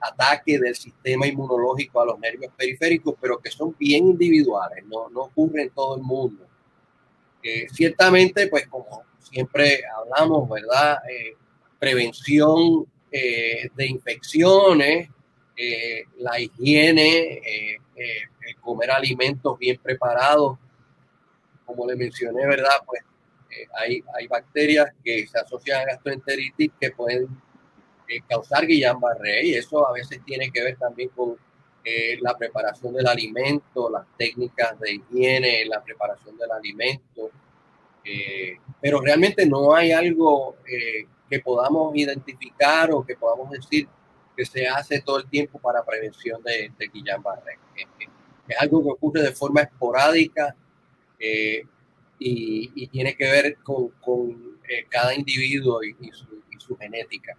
ataque 0.00 0.58
del 0.58 0.74
sistema 0.74 1.26
inmunológico 1.26 2.00
a 2.00 2.06
los 2.06 2.18
nervios 2.18 2.52
periféricos, 2.56 3.14
pero 3.20 3.38
que 3.38 3.50
son 3.50 3.76
bien 3.78 4.08
individuales, 4.08 4.84
no, 4.86 5.10
no 5.10 5.22
ocurre 5.22 5.62
en 5.62 5.70
todo 5.70 5.96
el 5.96 6.02
mundo. 6.02 6.46
ciertamente, 7.72 8.46
pues 8.48 8.66
como 8.68 9.02
siempre 9.18 9.82
hablamos, 9.96 10.48
¿verdad? 10.48 10.98
Prevención 11.80 12.86
eh, 13.10 13.70
de 13.74 13.86
infecciones, 13.86 15.08
eh, 15.56 16.04
la 16.18 16.38
higiene, 16.38 17.42
eh, 17.44 17.78
comer 18.60 18.90
alimentos 18.90 19.58
bien 19.58 19.78
preparados. 19.82 20.58
Como 21.64 21.86
le 21.86 21.96
mencioné, 21.96 22.46
¿verdad? 22.46 22.76
Pues 22.86 23.02
hay, 23.80 24.02
hay 24.14 24.26
bacterias 24.28 24.92
que 25.02 25.26
se 25.26 25.38
asocian 25.38 25.80
a 25.80 25.92
gastroenteritis 25.92 26.70
que 26.80 26.90
pueden 26.92 27.26
causar 28.28 28.66
Guillain-Barré 28.66 29.44
y 29.46 29.54
eso 29.54 29.86
a 29.86 29.92
veces 29.92 30.20
tiene 30.24 30.50
que 30.50 30.62
ver 30.62 30.76
también 30.76 31.08
con 31.10 31.36
la 32.20 32.36
preparación 32.36 32.92
del 32.92 33.06
alimento, 33.06 33.88
las 33.88 34.04
técnicas 34.16 34.78
de 34.80 34.94
higiene, 34.94 35.64
la 35.66 35.82
preparación 35.82 36.36
del 36.36 36.50
alimento. 36.50 37.30
pero 38.80 39.00
realmente 39.00 39.46
no 39.46 39.74
hay 39.74 39.92
algo 39.92 40.56
que 41.30 41.38
podamos 41.38 41.94
identificar 41.94 42.90
o 42.92 43.06
que 43.06 43.14
podamos 43.14 43.48
decir 43.50 43.88
que 44.36 44.44
se 44.44 44.66
hace 44.66 45.00
todo 45.00 45.18
el 45.18 45.28
tiempo 45.28 45.58
para 45.60 45.84
prevención 45.84 46.42
de, 46.42 46.72
de 46.76 46.90
Guillain-Barré. 46.90 47.58
Es, 47.76 48.56
algo 48.58 48.82
que 48.82 48.90
ocurre 48.90 49.22
de 49.22 49.30
forma 49.30 49.60
esporádica 49.60 50.56
eh, 51.20 51.62
y, 52.18 52.86
tiene 52.88 53.14
que 53.14 53.30
ver 53.30 53.58
con, 53.62 54.58
eh, 54.68 54.86
cada 54.88 55.14
individuo 55.14 55.80
y, 55.84 55.94
su, 56.58 56.76
genética. 56.76 57.36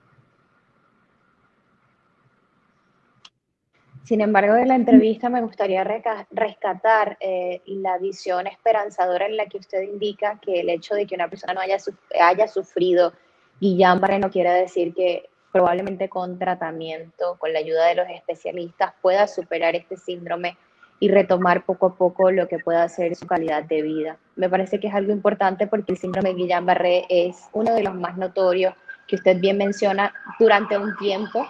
Sin 4.04 4.22
embargo, 4.22 4.54
de 4.54 4.66
la 4.66 4.76
entrevista 4.76 5.30
me 5.30 5.42
gustaría 5.42 5.84
rescatar 6.32 7.18
eh, 7.20 7.62
la 7.66 7.98
visión 7.98 8.48
esperanzadora 8.48 9.26
en 9.26 9.38
la 9.38 9.46
que 9.46 9.58
usted 9.58 9.84
indica 9.84 10.40
que 10.40 10.62
el 10.62 10.70
hecho 10.70 10.96
de 10.96 11.06
que 11.06 11.16
una 11.16 11.30
persona 11.30 11.54
no 11.54 11.62
haya, 11.62 11.78
haya 12.20 12.48
sufrido 12.48 13.14
Guillain-Barré 13.62 14.20
no 14.20 14.32
quiere 14.32 14.52
decir 14.52 14.94
que 14.96 15.30
probablemente 15.52 16.10
con 16.10 16.40
tratamiento, 16.40 17.38
con 17.38 17.54
la 17.54 17.60
ayuda 17.60 17.86
de 17.86 17.96
los 17.96 18.10
especialistas, 18.10 18.94
pueda 19.02 19.28
superar 19.28 19.76
este 19.76 19.98
síndrome 19.98 20.58
y 21.00 21.10
retomar 21.10 21.64
poco 21.64 21.86
a 21.88 21.96
poco 21.96 22.32
lo 22.32 22.48
que 22.48 22.58
pueda 22.58 22.90
ser 22.90 23.16
su 23.16 23.28
calidad 23.28 23.64
de 23.64 23.84
vida. 23.84 24.18
Me 24.36 24.50
parece 24.50 24.80
que 24.80 24.88
es 24.88 24.94
algo 24.94 25.12
importante 25.12 25.68
porque 25.68 25.92
el 25.92 26.00
síndrome 26.00 26.34
Guillain-Barré 26.34 27.06
es 27.10 27.50
uno 27.54 27.74
de 27.74 27.84
los 27.84 27.94
más 27.94 28.18
notorios 28.18 28.74
que 29.08 29.16
usted 29.16 29.40
bien 29.40 29.58
menciona 29.58 30.12
durante 30.40 30.78
un 30.78 30.96
tiempo 30.98 31.46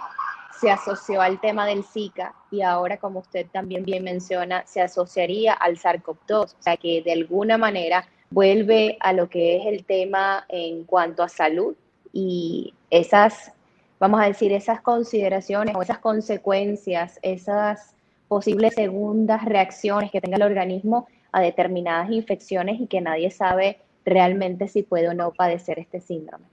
se 0.62 0.70
asoció 0.70 1.20
al 1.20 1.40
tema 1.40 1.66
del 1.66 1.82
Zika 1.82 2.34
y 2.50 2.62
ahora, 2.62 2.96
como 2.98 3.18
usted 3.18 3.46
también 3.50 3.84
bien 3.84 4.04
menciona, 4.04 4.64
se 4.64 4.80
asociaría 4.80 5.54
al 5.54 5.76
SARS-CoV-2, 5.76 6.44
o 6.44 6.62
sea 6.62 6.76
que 6.76 7.02
de 7.02 7.12
alguna 7.12 7.58
manera 7.58 8.06
vuelve 8.30 8.96
a 9.00 9.12
lo 9.12 9.28
que 9.28 9.56
es 9.56 9.66
el 9.66 9.84
tema 9.84 10.44
en 10.48 10.84
cuanto 10.84 11.24
a 11.24 11.28
salud 11.28 11.74
y 12.12 12.74
esas, 12.90 13.52
vamos 13.98 14.20
a 14.20 14.26
decir, 14.26 14.52
esas 14.52 14.80
consideraciones 14.80 15.74
o 15.74 15.82
esas 15.82 15.98
consecuencias, 15.98 17.18
esas 17.22 17.94
posibles 18.28 18.74
segundas 18.74 19.44
reacciones 19.44 20.10
que 20.10 20.20
tenga 20.20 20.36
el 20.36 20.42
organismo 20.42 21.06
a 21.32 21.40
determinadas 21.40 22.10
infecciones 22.10 22.80
y 22.80 22.86
que 22.86 23.00
nadie 23.00 23.30
sabe 23.30 23.78
realmente 24.04 24.68
si 24.68 24.82
puede 24.82 25.08
o 25.08 25.14
no 25.14 25.32
padecer 25.32 25.78
este 25.78 26.00
síndrome. 26.00 26.46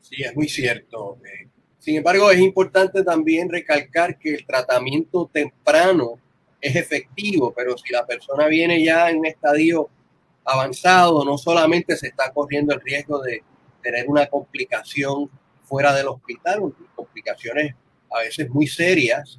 Sí, 0.00 0.22
es 0.22 0.34
muy 0.36 0.48
cierto. 0.48 1.18
Eh, 1.24 1.48
sin 1.78 1.96
embargo, 1.96 2.30
es 2.30 2.40
importante 2.40 3.02
también 3.04 3.48
recalcar 3.48 4.18
que 4.18 4.34
el 4.34 4.46
tratamiento 4.46 5.28
temprano 5.32 6.18
es 6.60 6.74
efectivo, 6.76 7.52
pero 7.54 7.76
si 7.76 7.92
la 7.92 8.06
persona 8.06 8.46
viene 8.46 8.82
ya 8.82 9.10
en 9.10 9.18
un 9.18 9.26
estadio 9.26 9.88
avanzado, 10.44 11.24
no 11.24 11.36
solamente 11.38 11.96
se 11.96 12.08
está 12.08 12.32
corriendo 12.32 12.74
el 12.74 12.80
riesgo 12.80 13.20
de 13.20 13.42
tener 13.86 14.08
una 14.08 14.26
complicación 14.26 15.30
fuera 15.62 15.94
del 15.94 16.08
hospital, 16.08 16.74
complicaciones 16.96 17.74
a 18.10 18.18
veces 18.20 18.50
muy 18.50 18.66
serias, 18.66 19.38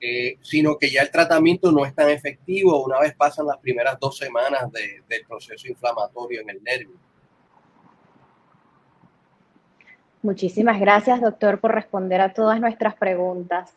eh, 0.00 0.36
sino 0.40 0.78
que 0.78 0.90
ya 0.90 1.02
el 1.02 1.10
tratamiento 1.10 1.72
no 1.72 1.84
es 1.84 1.92
tan 1.94 2.08
efectivo 2.08 2.84
una 2.84 3.00
vez 3.00 3.14
pasan 3.16 3.46
las 3.46 3.58
primeras 3.58 3.98
dos 3.98 4.16
semanas 4.16 4.70
del 4.72 5.26
proceso 5.28 5.66
inflamatorio 5.66 6.40
en 6.40 6.50
el 6.50 6.62
nervio. 6.62 6.96
Muchísimas 10.22 10.78
gracias, 10.78 11.20
doctor, 11.20 11.60
por 11.60 11.74
responder 11.74 12.20
a 12.20 12.32
todas 12.32 12.60
nuestras 12.60 12.94
preguntas. 12.94 13.72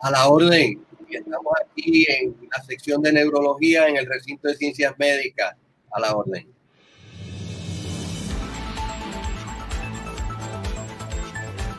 A 0.00 0.10
la 0.10 0.28
orden. 0.28 0.84
Estamos 1.08 1.52
aquí 1.64 2.06
en 2.08 2.36
la 2.50 2.62
sección 2.62 3.02
de 3.02 3.12
neurología 3.12 3.86
en 3.86 3.96
el 3.96 4.06
recinto 4.06 4.48
de 4.48 4.54
ciencias 4.54 4.94
médicas. 4.98 5.56
A 5.92 6.00
la 6.00 6.14
orden. 6.16 6.52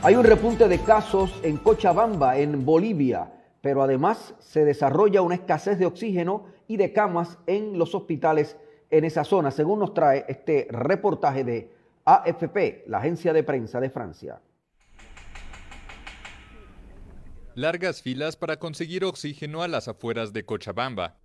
Hay 0.05 0.15
un 0.15 0.25
repunte 0.25 0.67
de 0.67 0.79
casos 0.79 1.39
en 1.43 1.55
Cochabamba, 1.55 2.37
en 2.37 2.65
Bolivia, 2.65 3.31
pero 3.61 3.81
además 3.81 4.35
se 4.41 4.65
desarrolla 4.65 5.21
una 5.21 5.35
escasez 5.35 5.79
de 5.79 5.85
oxígeno 5.85 6.47
y 6.67 6.75
de 6.75 6.91
camas 6.91 7.37
en 7.47 7.79
los 7.79 7.95
hospitales 7.95 8.57
en 8.89 9.05
esa 9.05 9.23
zona, 9.23 9.49
según 9.49 9.79
nos 9.79 9.93
trae 9.93 10.25
este 10.27 10.67
reportaje 10.69 11.45
de 11.45 11.71
AFP, 12.03 12.83
la 12.87 12.97
agencia 12.97 13.31
de 13.31 13.43
prensa 13.43 13.79
de 13.79 13.89
Francia. 13.89 14.41
Largas 17.55 18.01
filas 18.01 18.35
para 18.35 18.59
conseguir 18.59 19.05
oxígeno 19.05 19.63
a 19.63 19.69
las 19.69 19.87
afueras 19.87 20.33
de 20.33 20.43
Cochabamba. 20.43 21.22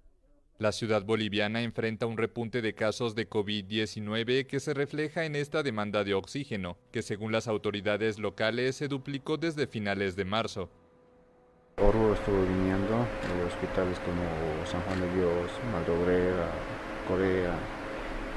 La 0.58 0.72
ciudad 0.72 1.04
boliviana 1.04 1.62
enfrenta 1.62 2.06
un 2.06 2.16
repunte 2.16 2.62
de 2.62 2.74
casos 2.74 3.14
de 3.14 3.30
COVID-19 3.30 4.44
que 4.44 4.58
se 4.58 4.74
refleja 4.74 5.24
en 5.24 5.36
esta 5.36 5.62
demanda 5.62 6.02
de 6.02 6.14
oxígeno, 6.14 6.76
que 6.90 7.02
según 7.02 7.30
las 7.30 7.46
autoridades 7.46 8.18
locales 8.18 8.74
se 8.74 8.88
duplicó 8.88 9.36
desde 9.36 9.68
finales 9.68 10.16
de 10.16 10.24
marzo. 10.24 10.68
Oruro 11.76 12.12
estuvo 12.12 12.42
viniendo 12.42 13.06
de 13.36 13.44
hospitales 13.46 14.00
como 14.00 14.66
San 14.66 14.80
Juan 14.82 15.00
de 15.00 15.14
Dios, 15.14 15.48
Maldobrera, 15.70 16.50
Corea, 17.06 17.54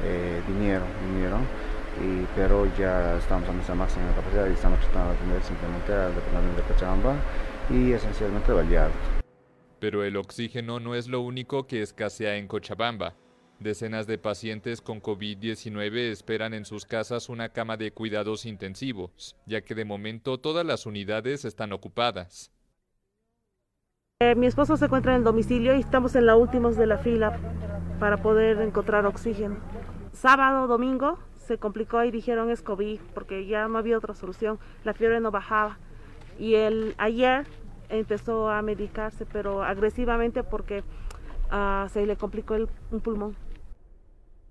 eh, 0.04 0.44
vinieron, 0.48 0.88
vinieron, 1.10 1.42
y, 2.06 2.28
pero 2.36 2.68
ya 2.78 3.18
estamos 3.18 3.50
a 3.50 3.52
nuestra 3.52 3.74
máxima 3.74 4.14
capacidad 4.14 4.48
y 4.48 4.54
estamos 4.54 4.80
tratando 4.82 5.10
de 5.10 5.18
atender 5.18 5.42
simplemente 5.42 5.92
al 5.92 6.14
departamento 6.14 6.62
de 6.62 6.68
Cochabamba 6.68 7.16
y 7.72 7.94
esencialmente 7.94 8.52
Vallarta 8.52 9.21
pero 9.82 10.04
el 10.04 10.16
oxígeno 10.16 10.80
no 10.80 10.94
es 10.94 11.08
lo 11.08 11.22
único 11.22 11.66
que 11.66 11.82
escasea 11.82 12.38
en 12.38 12.48
Cochabamba. 12.48 13.16
Decenas 13.60 14.06
de 14.06 14.20
pacientes 14.20 14.80
con 14.80 15.02
COVID-19 15.02 16.12
esperan 16.12 16.54
en 16.54 16.66
sus 16.66 16.86
casas 16.86 17.30
una 17.30 17.50
cama 17.50 17.78
de 17.78 17.92
cuidados 17.92 18.46
intensivos, 18.46 19.36
ya 19.48 19.62
que 19.62 19.74
de 19.74 19.84
momento 19.84 20.40
todas 20.40 20.64
las 20.68 20.86
unidades 20.86 21.46
están 21.46 21.74
ocupadas. 21.74 22.52
Eh, 24.20 24.36
mi 24.36 24.46
esposo 24.46 24.78
se 24.78 24.86
encuentra 24.86 25.14
en 25.14 25.18
el 25.18 25.24
domicilio 25.24 25.76
y 25.76 25.80
estamos 25.80 26.14
en 26.14 26.28
la 26.28 26.36
última 26.36 26.70
de 26.70 26.86
la 26.86 27.00
fila 27.00 27.40
para 28.00 28.22
poder 28.22 28.62
encontrar 28.62 29.08
oxígeno. 29.08 29.58
Sábado, 30.14 30.68
domingo 30.68 31.18
se 31.38 31.58
complicó 31.58 32.04
y 32.04 32.12
dijeron 32.12 32.52
es 32.52 32.62
COVID 32.62 33.00
porque 33.16 33.48
ya 33.48 33.68
no 33.68 33.80
había 33.80 33.98
otra 33.98 34.14
solución. 34.14 34.60
La 34.84 34.94
fiebre 34.94 35.20
no 35.22 35.32
bajaba. 35.32 35.80
Y 36.38 36.54
el 36.54 36.94
ayer 37.00 37.48
empezó 37.92 38.50
a 38.50 38.62
medicarse, 38.62 39.26
pero 39.26 39.64
agresivamente 39.64 40.44
porque 40.44 40.84
uh, 41.52 41.88
se 41.90 42.06
le 42.06 42.16
complicó 42.16 42.56
el, 42.56 42.68
un 42.92 43.02
pulmón. 43.02 43.36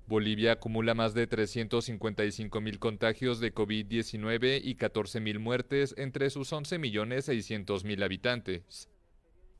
Bolivia 0.07 0.53
acumula 0.53 0.93
más 0.95 1.15
de 1.15 1.29
355 1.29 2.61
mil 2.61 2.81
contagios 2.81 3.39
de 3.39 3.55
COVID-19 3.55 4.61
y 4.63 4.75
14 4.75 5.21
mil 5.21 5.39
muertes 5.39 5.95
entre 5.97 6.31
sus 6.31 6.53
11 6.53 6.79
millones 6.79 7.27
600 7.27 7.85
mil 7.85 8.03
habitantes. 8.03 8.89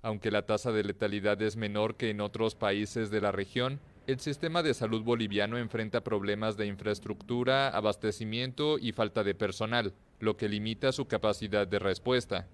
Aunque 0.03 0.33
la 0.33 0.47
tasa 0.47 0.73
de 0.73 0.83
letalidad 0.83 1.41
es 1.41 1.57
menor 1.57 1.95
que 1.95 2.11
en 2.11 2.21
otros 2.21 2.57
países 2.57 3.11
de 3.11 3.21
la 3.21 3.31
región, 3.31 3.79
el 4.09 4.19
sistema 4.19 4.65
de 4.65 4.75
salud 4.75 5.03
boliviano 5.03 5.57
enfrenta 5.57 6.03
problemas 6.03 6.57
de 6.57 6.67
infraestructura, 6.67 7.69
abastecimiento 7.69 8.79
y 8.79 8.91
falta 8.91 9.23
de 9.23 9.37
personal, 9.37 9.95
lo 10.19 10.37
que 10.37 10.49
limita 10.49 10.91
su 10.91 11.07
capacidad 11.07 11.69
de 11.69 11.79
respuesta. 11.79 12.49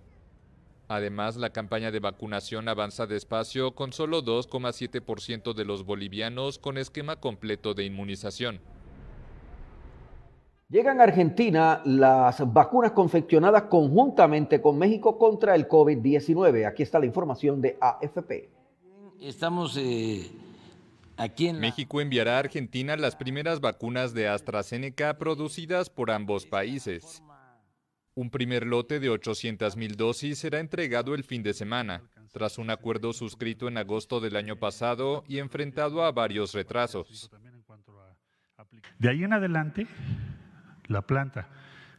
Además, 0.89 1.37
la 1.37 1.51
campaña 1.51 1.91
de 1.91 1.99
vacunación 1.99 2.69
avanza 2.69 3.07
despacio 3.07 3.75
con 3.75 3.93
solo 3.93 4.23
2,7% 4.23 5.53
de 5.53 5.65
los 5.65 5.85
bolivianos 5.85 6.59
con 6.59 6.79
esquema 6.79 7.17
completo 7.17 7.75
de 7.75 7.85
inmunización. 7.85 8.61
Llegan 10.69 11.01
a 11.01 11.05
Argentina 11.05 11.81
las 11.85 12.53
vacunas 12.53 12.91
confeccionadas 12.93 13.65
conjuntamente 13.65 14.61
con 14.61 14.79
México 14.79 15.17
contra 15.19 15.55
el 15.55 15.69
COVID-19. 15.69 16.67
Aquí 16.67 16.83
está 16.83 16.99
la 16.99 17.07
información 17.07 17.61
de 17.61 17.77
AFP. 17.81 18.49
Estamos 19.21 19.77
eh, 19.77 20.29
aquí 21.17 21.49
en... 21.49 21.61
México 21.61 22.01
enviará 22.01 22.37
a 22.37 22.41
Argentina 22.41 22.97
las 22.97 23.15
primeras 23.15 23.61
vacunas 23.61 24.13
de 24.13 24.29
AstraZeneca 24.29 25.19
producidas 25.19 25.89
por 25.89 26.11
ambos 26.11 26.47
países. 26.47 27.23
Un 28.19 28.31
primer 28.31 28.67
lote 28.67 28.99
de 28.99 29.11
800.000 29.11 29.95
dosis 29.95 30.39
será 30.39 30.59
entregado 30.59 31.15
el 31.15 31.23
fin 31.23 31.43
de 31.43 31.53
semana, 31.53 32.01
tras 32.33 32.57
un 32.57 32.71
acuerdo 32.71 33.13
suscrito 33.13 33.69
en 33.69 33.77
agosto 33.77 34.21
del 34.21 34.37
año 34.37 34.57
pasado 34.57 35.23
y 35.29 35.37
enfrentado 35.37 36.03
a 36.03 36.13
varios 36.13 36.55
retrasos. 36.55 37.31
De 38.99 39.11
ahí 39.11 39.23
en 39.23 39.35
adelante, 39.35 39.87
la 40.87 41.03
planta 41.03 41.51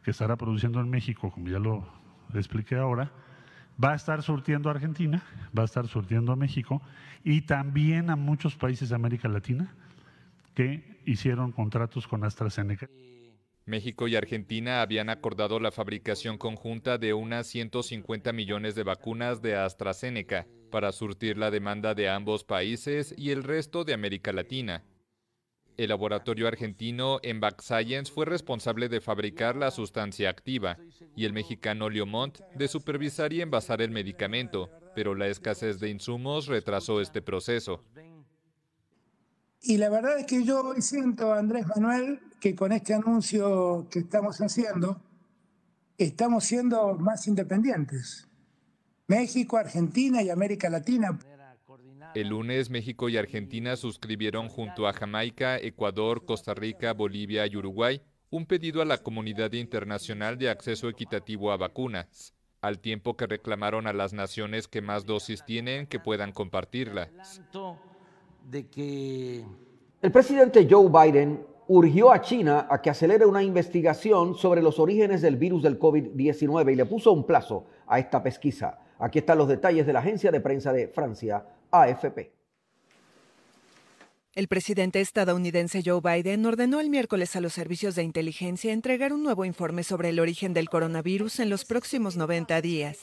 que 0.02 0.10
estará 0.10 0.34
produciendo 0.34 0.80
en 0.80 0.90
México, 0.90 1.30
como 1.30 1.50
ya 1.50 1.60
lo 1.60 1.88
expliqué 2.34 2.74
ahora, 2.74 3.12
va 3.82 3.92
a 3.92 3.94
estar 3.94 4.20
surtiendo 4.24 4.70
a 4.70 4.72
Argentina, 4.72 5.22
va 5.56 5.62
a 5.62 5.66
estar 5.66 5.86
surtiendo 5.86 6.32
a 6.32 6.36
México 6.36 6.82
y 7.22 7.42
también 7.42 8.10
a 8.10 8.16
muchos 8.16 8.56
países 8.56 8.88
de 8.88 8.96
América 8.96 9.28
Latina 9.28 9.72
que 10.56 11.00
hicieron 11.06 11.52
contratos 11.52 12.08
con 12.08 12.24
AstraZeneca. 12.24 12.88
México 13.68 14.08
y 14.08 14.16
Argentina 14.16 14.80
habían 14.80 15.10
acordado 15.10 15.60
la 15.60 15.70
fabricación 15.70 16.38
conjunta 16.38 16.96
de 16.96 17.12
unas 17.12 17.46
150 17.48 18.32
millones 18.32 18.74
de 18.74 18.82
vacunas 18.82 19.42
de 19.42 19.56
AstraZeneca 19.56 20.46
para 20.70 20.90
surtir 20.90 21.36
la 21.36 21.50
demanda 21.50 21.94
de 21.94 22.08
ambos 22.08 22.44
países 22.44 23.14
y 23.18 23.30
el 23.30 23.44
resto 23.44 23.84
de 23.84 23.92
América 23.92 24.32
Latina. 24.32 24.84
El 25.76 25.90
laboratorio 25.90 26.48
argentino 26.48 27.20
Envac 27.22 27.60
Science 27.60 28.10
fue 28.10 28.24
responsable 28.24 28.88
de 28.88 29.02
fabricar 29.02 29.54
la 29.54 29.70
sustancia 29.70 30.30
activa 30.30 30.78
y 31.14 31.26
el 31.26 31.34
mexicano 31.34 31.90
Leomont 31.90 32.40
de 32.54 32.68
supervisar 32.68 33.34
y 33.34 33.42
envasar 33.42 33.82
el 33.82 33.90
medicamento, 33.90 34.70
pero 34.94 35.14
la 35.14 35.28
escasez 35.28 35.78
de 35.78 35.90
insumos 35.90 36.46
retrasó 36.46 37.02
este 37.02 37.20
proceso. 37.20 37.84
Y 39.60 39.76
la 39.76 39.90
verdad 39.90 40.18
es 40.18 40.26
que 40.26 40.42
yo 40.42 40.72
siento, 40.78 41.34
Andrés 41.34 41.66
Manuel, 41.66 42.20
que 42.40 42.54
con 42.54 42.72
este 42.72 42.94
anuncio 42.94 43.86
que 43.90 44.00
estamos 44.00 44.38
haciendo, 44.38 45.00
estamos 45.96 46.44
siendo 46.44 46.94
más 46.94 47.26
independientes. 47.26 48.28
México, 49.06 49.56
Argentina 49.56 50.22
y 50.22 50.30
América 50.30 50.68
Latina. 50.68 51.18
El 52.14 52.28
lunes 52.28 52.70
México 52.70 53.08
y 53.08 53.16
Argentina 53.16 53.76
suscribieron 53.76 54.48
junto 54.48 54.86
a 54.86 54.92
Jamaica, 54.92 55.58
Ecuador, 55.58 56.24
Costa 56.24 56.54
Rica, 56.54 56.92
Bolivia 56.92 57.46
y 57.46 57.56
Uruguay 57.56 58.00
un 58.30 58.46
pedido 58.46 58.82
a 58.82 58.84
la 58.84 58.98
comunidad 58.98 59.52
internacional 59.52 60.36
de 60.36 60.50
acceso 60.50 60.88
equitativo 60.88 61.50
a 61.50 61.56
vacunas, 61.56 62.34
al 62.60 62.78
tiempo 62.78 63.16
que 63.16 63.26
reclamaron 63.26 63.86
a 63.86 63.92
las 63.92 64.12
naciones 64.12 64.68
que 64.68 64.82
más 64.82 65.06
dosis 65.06 65.44
tienen 65.44 65.86
que 65.86 65.98
puedan 65.98 66.32
compartirlas. 66.32 67.40
El 70.00 70.12
presidente 70.12 70.66
Joe 70.70 70.88
Biden 70.90 71.44
urgió 71.68 72.10
a 72.10 72.20
China 72.20 72.66
a 72.68 72.80
que 72.80 72.90
acelere 72.90 73.26
una 73.26 73.42
investigación 73.42 74.34
sobre 74.34 74.62
los 74.62 74.78
orígenes 74.78 75.20
del 75.20 75.36
virus 75.36 75.62
del 75.62 75.78
COVID-19 75.78 76.72
y 76.72 76.76
le 76.76 76.86
puso 76.86 77.12
un 77.12 77.24
plazo 77.24 77.66
a 77.86 77.98
esta 77.98 78.22
pesquisa. 78.22 78.78
Aquí 78.98 79.18
están 79.18 79.38
los 79.38 79.48
detalles 79.48 79.86
de 79.86 79.92
la 79.92 80.00
agencia 80.00 80.30
de 80.30 80.40
prensa 80.40 80.72
de 80.72 80.88
Francia, 80.88 81.44
AFP. 81.70 82.32
El 84.34 84.48
presidente 84.48 85.00
estadounidense 85.00 85.82
Joe 85.84 86.00
Biden 86.00 86.46
ordenó 86.46 86.80
el 86.80 86.90
miércoles 86.90 87.34
a 87.36 87.40
los 87.40 87.52
servicios 87.52 87.94
de 87.96 88.04
inteligencia 88.04 88.72
entregar 88.72 89.12
un 89.12 89.22
nuevo 89.22 89.44
informe 89.44 89.82
sobre 89.82 90.10
el 90.10 90.20
origen 90.20 90.54
del 90.54 90.68
coronavirus 90.68 91.40
en 91.40 91.50
los 91.50 91.64
próximos 91.64 92.16
90 92.16 92.60
días. 92.62 92.98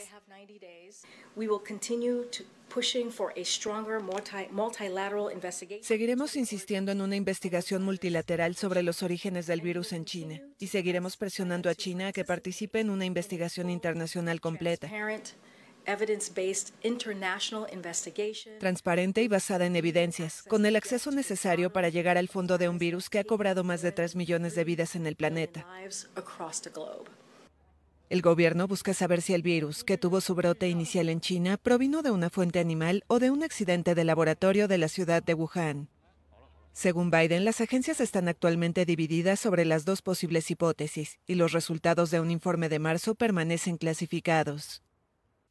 Seguiremos 5.82 6.36
insistiendo 6.36 6.92
en 6.92 7.00
una 7.00 7.16
investigación 7.16 7.84
multilateral 7.84 8.56
sobre 8.56 8.84
los 8.84 9.02
orígenes 9.02 9.48
del 9.48 9.62
virus 9.62 9.94
en 9.94 10.04
China 10.04 10.42
y 10.60 10.68
seguiremos 10.68 11.16
presionando 11.16 11.70
a 11.70 11.76
China 11.76 12.08
a 12.08 12.12
que 12.12 12.26
participe 12.26 12.82
en 12.82 12.90
una 12.90 13.06
investigación 13.06 13.70
internacional 13.70 14.42
completa. 14.42 14.88
Transparente 18.60 19.22
y 19.22 19.28
basada 19.28 19.66
en 19.66 19.76
evidencias, 19.76 20.42
con 20.44 20.66
el 20.66 20.76
acceso 20.76 21.12
necesario 21.12 21.72
para 21.72 21.90
llegar 21.90 22.18
al 22.18 22.28
fondo 22.28 22.58
de 22.58 22.68
un 22.68 22.78
virus 22.78 23.10
que 23.10 23.20
ha 23.20 23.24
cobrado 23.24 23.64
más 23.64 23.82
de 23.82 23.92
3 23.92 24.16
millones 24.16 24.56
de 24.56 24.64
vidas 24.64 24.96
en 24.96 25.06
el 25.06 25.16
planeta. 25.16 25.66
El 28.10 28.22
gobierno 28.22 28.68
busca 28.68 28.94
saber 28.94 29.22
si 29.24 29.34
el 29.34 29.42
virus, 29.42 29.84
que 29.84 29.98
tuvo 29.98 30.22
su 30.22 30.36
brote 30.36 30.70
inicial 30.70 31.10
en 31.10 31.22
China, 31.22 31.58
provino 31.58 32.04
de 32.04 32.12
una 32.12 32.30
fuente 32.30 32.60
animal 32.60 33.04
o 33.08 33.18
de 33.18 33.32
un 33.32 33.44
accidente 33.44 33.96
de 33.96 34.04
laboratorio 34.04 34.68
de 34.68 34.78
la 34.78 34.90
ciudad 34.90 35.24
de 35.24 35.34
Wuhan. 35.34 35.90
Según 36.72 37.10
Biden, 37.10 37.46
las 37.46 37.62
agencias 37.62 38.02
están 38.02 38.28
actualmente 38.28 38.86
divididas 38.86 39.40
sobre 39.40 39.66
las 39.66 39.86
dos 39.86 40.04
posibles 40.04 40.52
hipótesis 40.52 41.18
y 41.26 41.36
los 41.36 41.52
resultados 41.52 42.12
de 42.12 42.20
un 42.20 42.30
informe 42.30 42.70
de 42.70 42.80
marzo 42.80 43.16
permanecen 43.16 43.78
clasificados. 43.78 44.84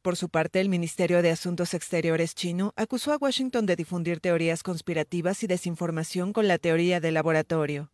Por 0.01 0.15
su 0.15 0.29
parte, 0.29 0.61
el 0.61 0.69
Ministerio 0.69 1.23
de 1.23 1.31
Asuntos 1.31 1.73
Exteriores 1.73 2.35
chino 2.35 2.73
acusó 2.75 3.11
a 3.11 3.17
Washington 3.17 3.65
de 3.65 3.75
difundir 3.75 4.19
teorías 4.19 4.61
conspirativas 4.61 5.41
y 5.41 5.47
desinformación 5.47 6.31
con 6.31 6.47
la 6.47 6.59
teoría 6.59 6.99
del 7.01 7.15
laboratorio. 7.15 7.91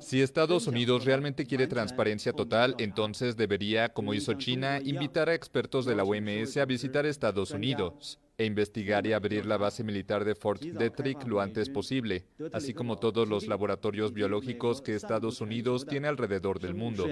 Si 0.00 0.20
Estados 0.20 0.66
Unidos 0.66 1.04
realmente 1.06 1.46
quiere 1.46 1.66
transparencia 1.66 2.32
total, 2.34 2.74
entonces 2.78 3.36
debería, 3.36 3.88
como 3.88 4.12
hizo 4.12 4.34
China, 4.34 4.80
invitar 4.84 5.30
a 5.30 5.34
expertos 5.34 5.86
de 5.86 5.94
la 5.94 6.04
OMS 6.04 6.58
a 6.58 6.66
visitar 6.66 7.06
Estados 7.06 7.50
Unidos 7.50 8.18
e 8.36 8.44
investigar 8.44 9.06
y 9.06 9.12
abrir 9.12 9.46
la 9.46 9.56
base 9.56 9.82
militar 9.82 10.24
de 10.24 10.34
Fort 10.34 10.60
Detrick 10.62 11.26
lo 11.26 11.40
antes 11.40 11.70
posible, 11.70 12.26
así 12.52 12.74
como 12.74 12.96
todos 12.96 13.28
los 13.28 13.46
laboratorios 13.46 14.12
biológicos 14.12 14.82
que 14.82 14.94
Estados 14.94 15.40
Unidos 15.40 15.86
tiene 15.86 16.08
alrededor 16.08 16.60
del 16.60 16.74
mundo. 16.74 17.06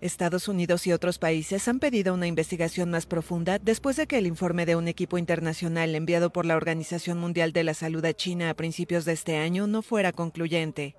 Estados 0.00 0.46
Unidos 0.46 0.86
y 0.86 0.92
otros 0.92 1.18
países 1.18 1.66
han 1.66 1.80
pedido 1.80 2.14
una 2.14 2.28
investigación 2.28 2.90
más 2.90 3.06
profunda 3.06 3.58
después 3.58 3.96
de 3.96 4.06
que 4.06 4.18
el 4.18 4.28
informe 4.28 4.64
de 4.64 4.76
un 4.76 4.86
equipo 4.86 5.18
internacional 5.18 5.94
enviado 5.94 6.30
por 6.30 6.46
la 6.46 6.56
Organización 6.56 7.18
Mundial 7.18 7.52
de 7.52 7.64
la 7.64 7.74
Salud 7.74 8.04
a 8.04 8.14
China 8.14 8.50
a 8.50 8.54
principios 8.54 9.04
de 9.04 9.12
este 9.12 9.36
año 9.36 9.66
no 9.66 9.82
fuera 9.82 10.12
concluyente. 10.12 10.94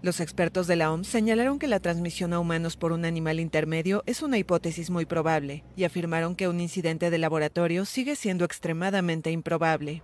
Los 0.00 0.20
expertos 0.20 0.68
de 0.68 0.76
la 0.76 0.92
OMS 0.92 1.08
señalaron 1.08 1.58
que 1.58 1.66
la 1.66 1.80
transmisión 1.80 2.32
a 2.32 2.38
humanos 2.38 2.76
por 2.76 2.92
un 2.92 3.04
animal 3.04 3.40
intermedio 3.40 4.04
es 4.06 4.22
una 4.22 4.38
hipótesis 4.38 4.90
muy 4.90 5.06
probable 5.06 5.64
y 5.74 5.82
afirmaron 5.82 6.36
que 6.36 6.46
un 6.46 6.60
incidente 6.60 7.10
de 7.10 7.18
laboratorio 7.18 7.84
sigue 7.84 8.14
siendo 8.14 8.44
extremadamente 8.44 9.32
improbable. 9.32 10.02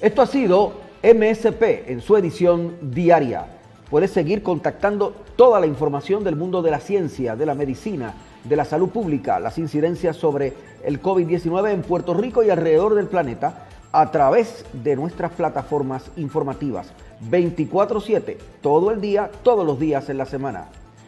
Esto 0.00 0.20
ha 0.20 0.26
sido 0.26 0.80
MSP 1.04 1.88
en 1.88 2.00
su 2.00 2.16
edición 2.16 2.76
diaria. 2.82 3.46
Puedes 3.90 4.10
seguir 4.10 4.42
contactando 4.42 5.14
toda 5.36 5.60
la 5.60 5.66
información 5.66 6.24
del 6.24 6.34
mundo 6.34 6.60
de 6.60 6.72
la 6.72 6.80
ciencia, 6.80 7.36
de 7.36 7.46
la 7.46 7.54
medicina, 7.54 8.14
de 8.42 8.56
la 8.56 8.64
salud 8.64 8.88
pública, 8.88 9.38
las 9.38 9.58
incidencias 9.58 10.16
sobre 10.16 10.54
el 10.84 11.00
COVID-19 11.00 11.70
en 11.70 11.82
Puerto 11.82 12.12
Rico 12.12 12.42
y 12.42 12.50
alrededor 12.50 12.96
del 12.96 13.06
planeta 13.06 13.66
a 13.92 14.10
través 14.10 14.64
de 14.72 14.96
nuestras 14.96 15.32
plataformas 15.32 16.10
informativas 16.16 16.88
24/7, 17.30 18.36
todo 18.60 18.90
el 18.90 19.00
día, 19.00 19.30
todos 19.42 19.64
los 19.64 19.78
días 19.78 20.08
en 20.08 20.18
la 20.18 20.26
semana. 20.26 20.66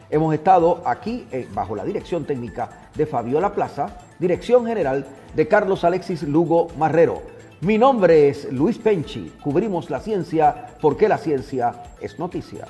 Hemos 0.09 0.33
estado 0.33 0.81
aquí 0.87 1.27
eh, 1.33 1.47
bajo 1.53 1.77
la 1.77 1.85
dirección 1.85 2.25
técnica 2.25 2.71
de 2.95 3.07
Fabiola 3.07 3.55
Plaza, 3.55 3.99
dirección 4.19 4.65
general 4.67 5.05
de 5.35 5.49
Carlos 5.49 5.85
Alexis 5.85 6.23
Lugo 6.23 6.69
Marrero. 6.79 7.23
Mi 7.61 7.77
nombre 7.77 8.29
es 8.29 8.53
Luis 8.53 8.79
Penchi. 8.79 9.33
Cubrimos 9.43 9.91
la 9.91 9.99
ciencia 9.99 10.77
porque 10.81 11.09
la 11.09 11.19
ciencia 11.19 11.83
es 12.01 12.17
noticia. 12.17 12.69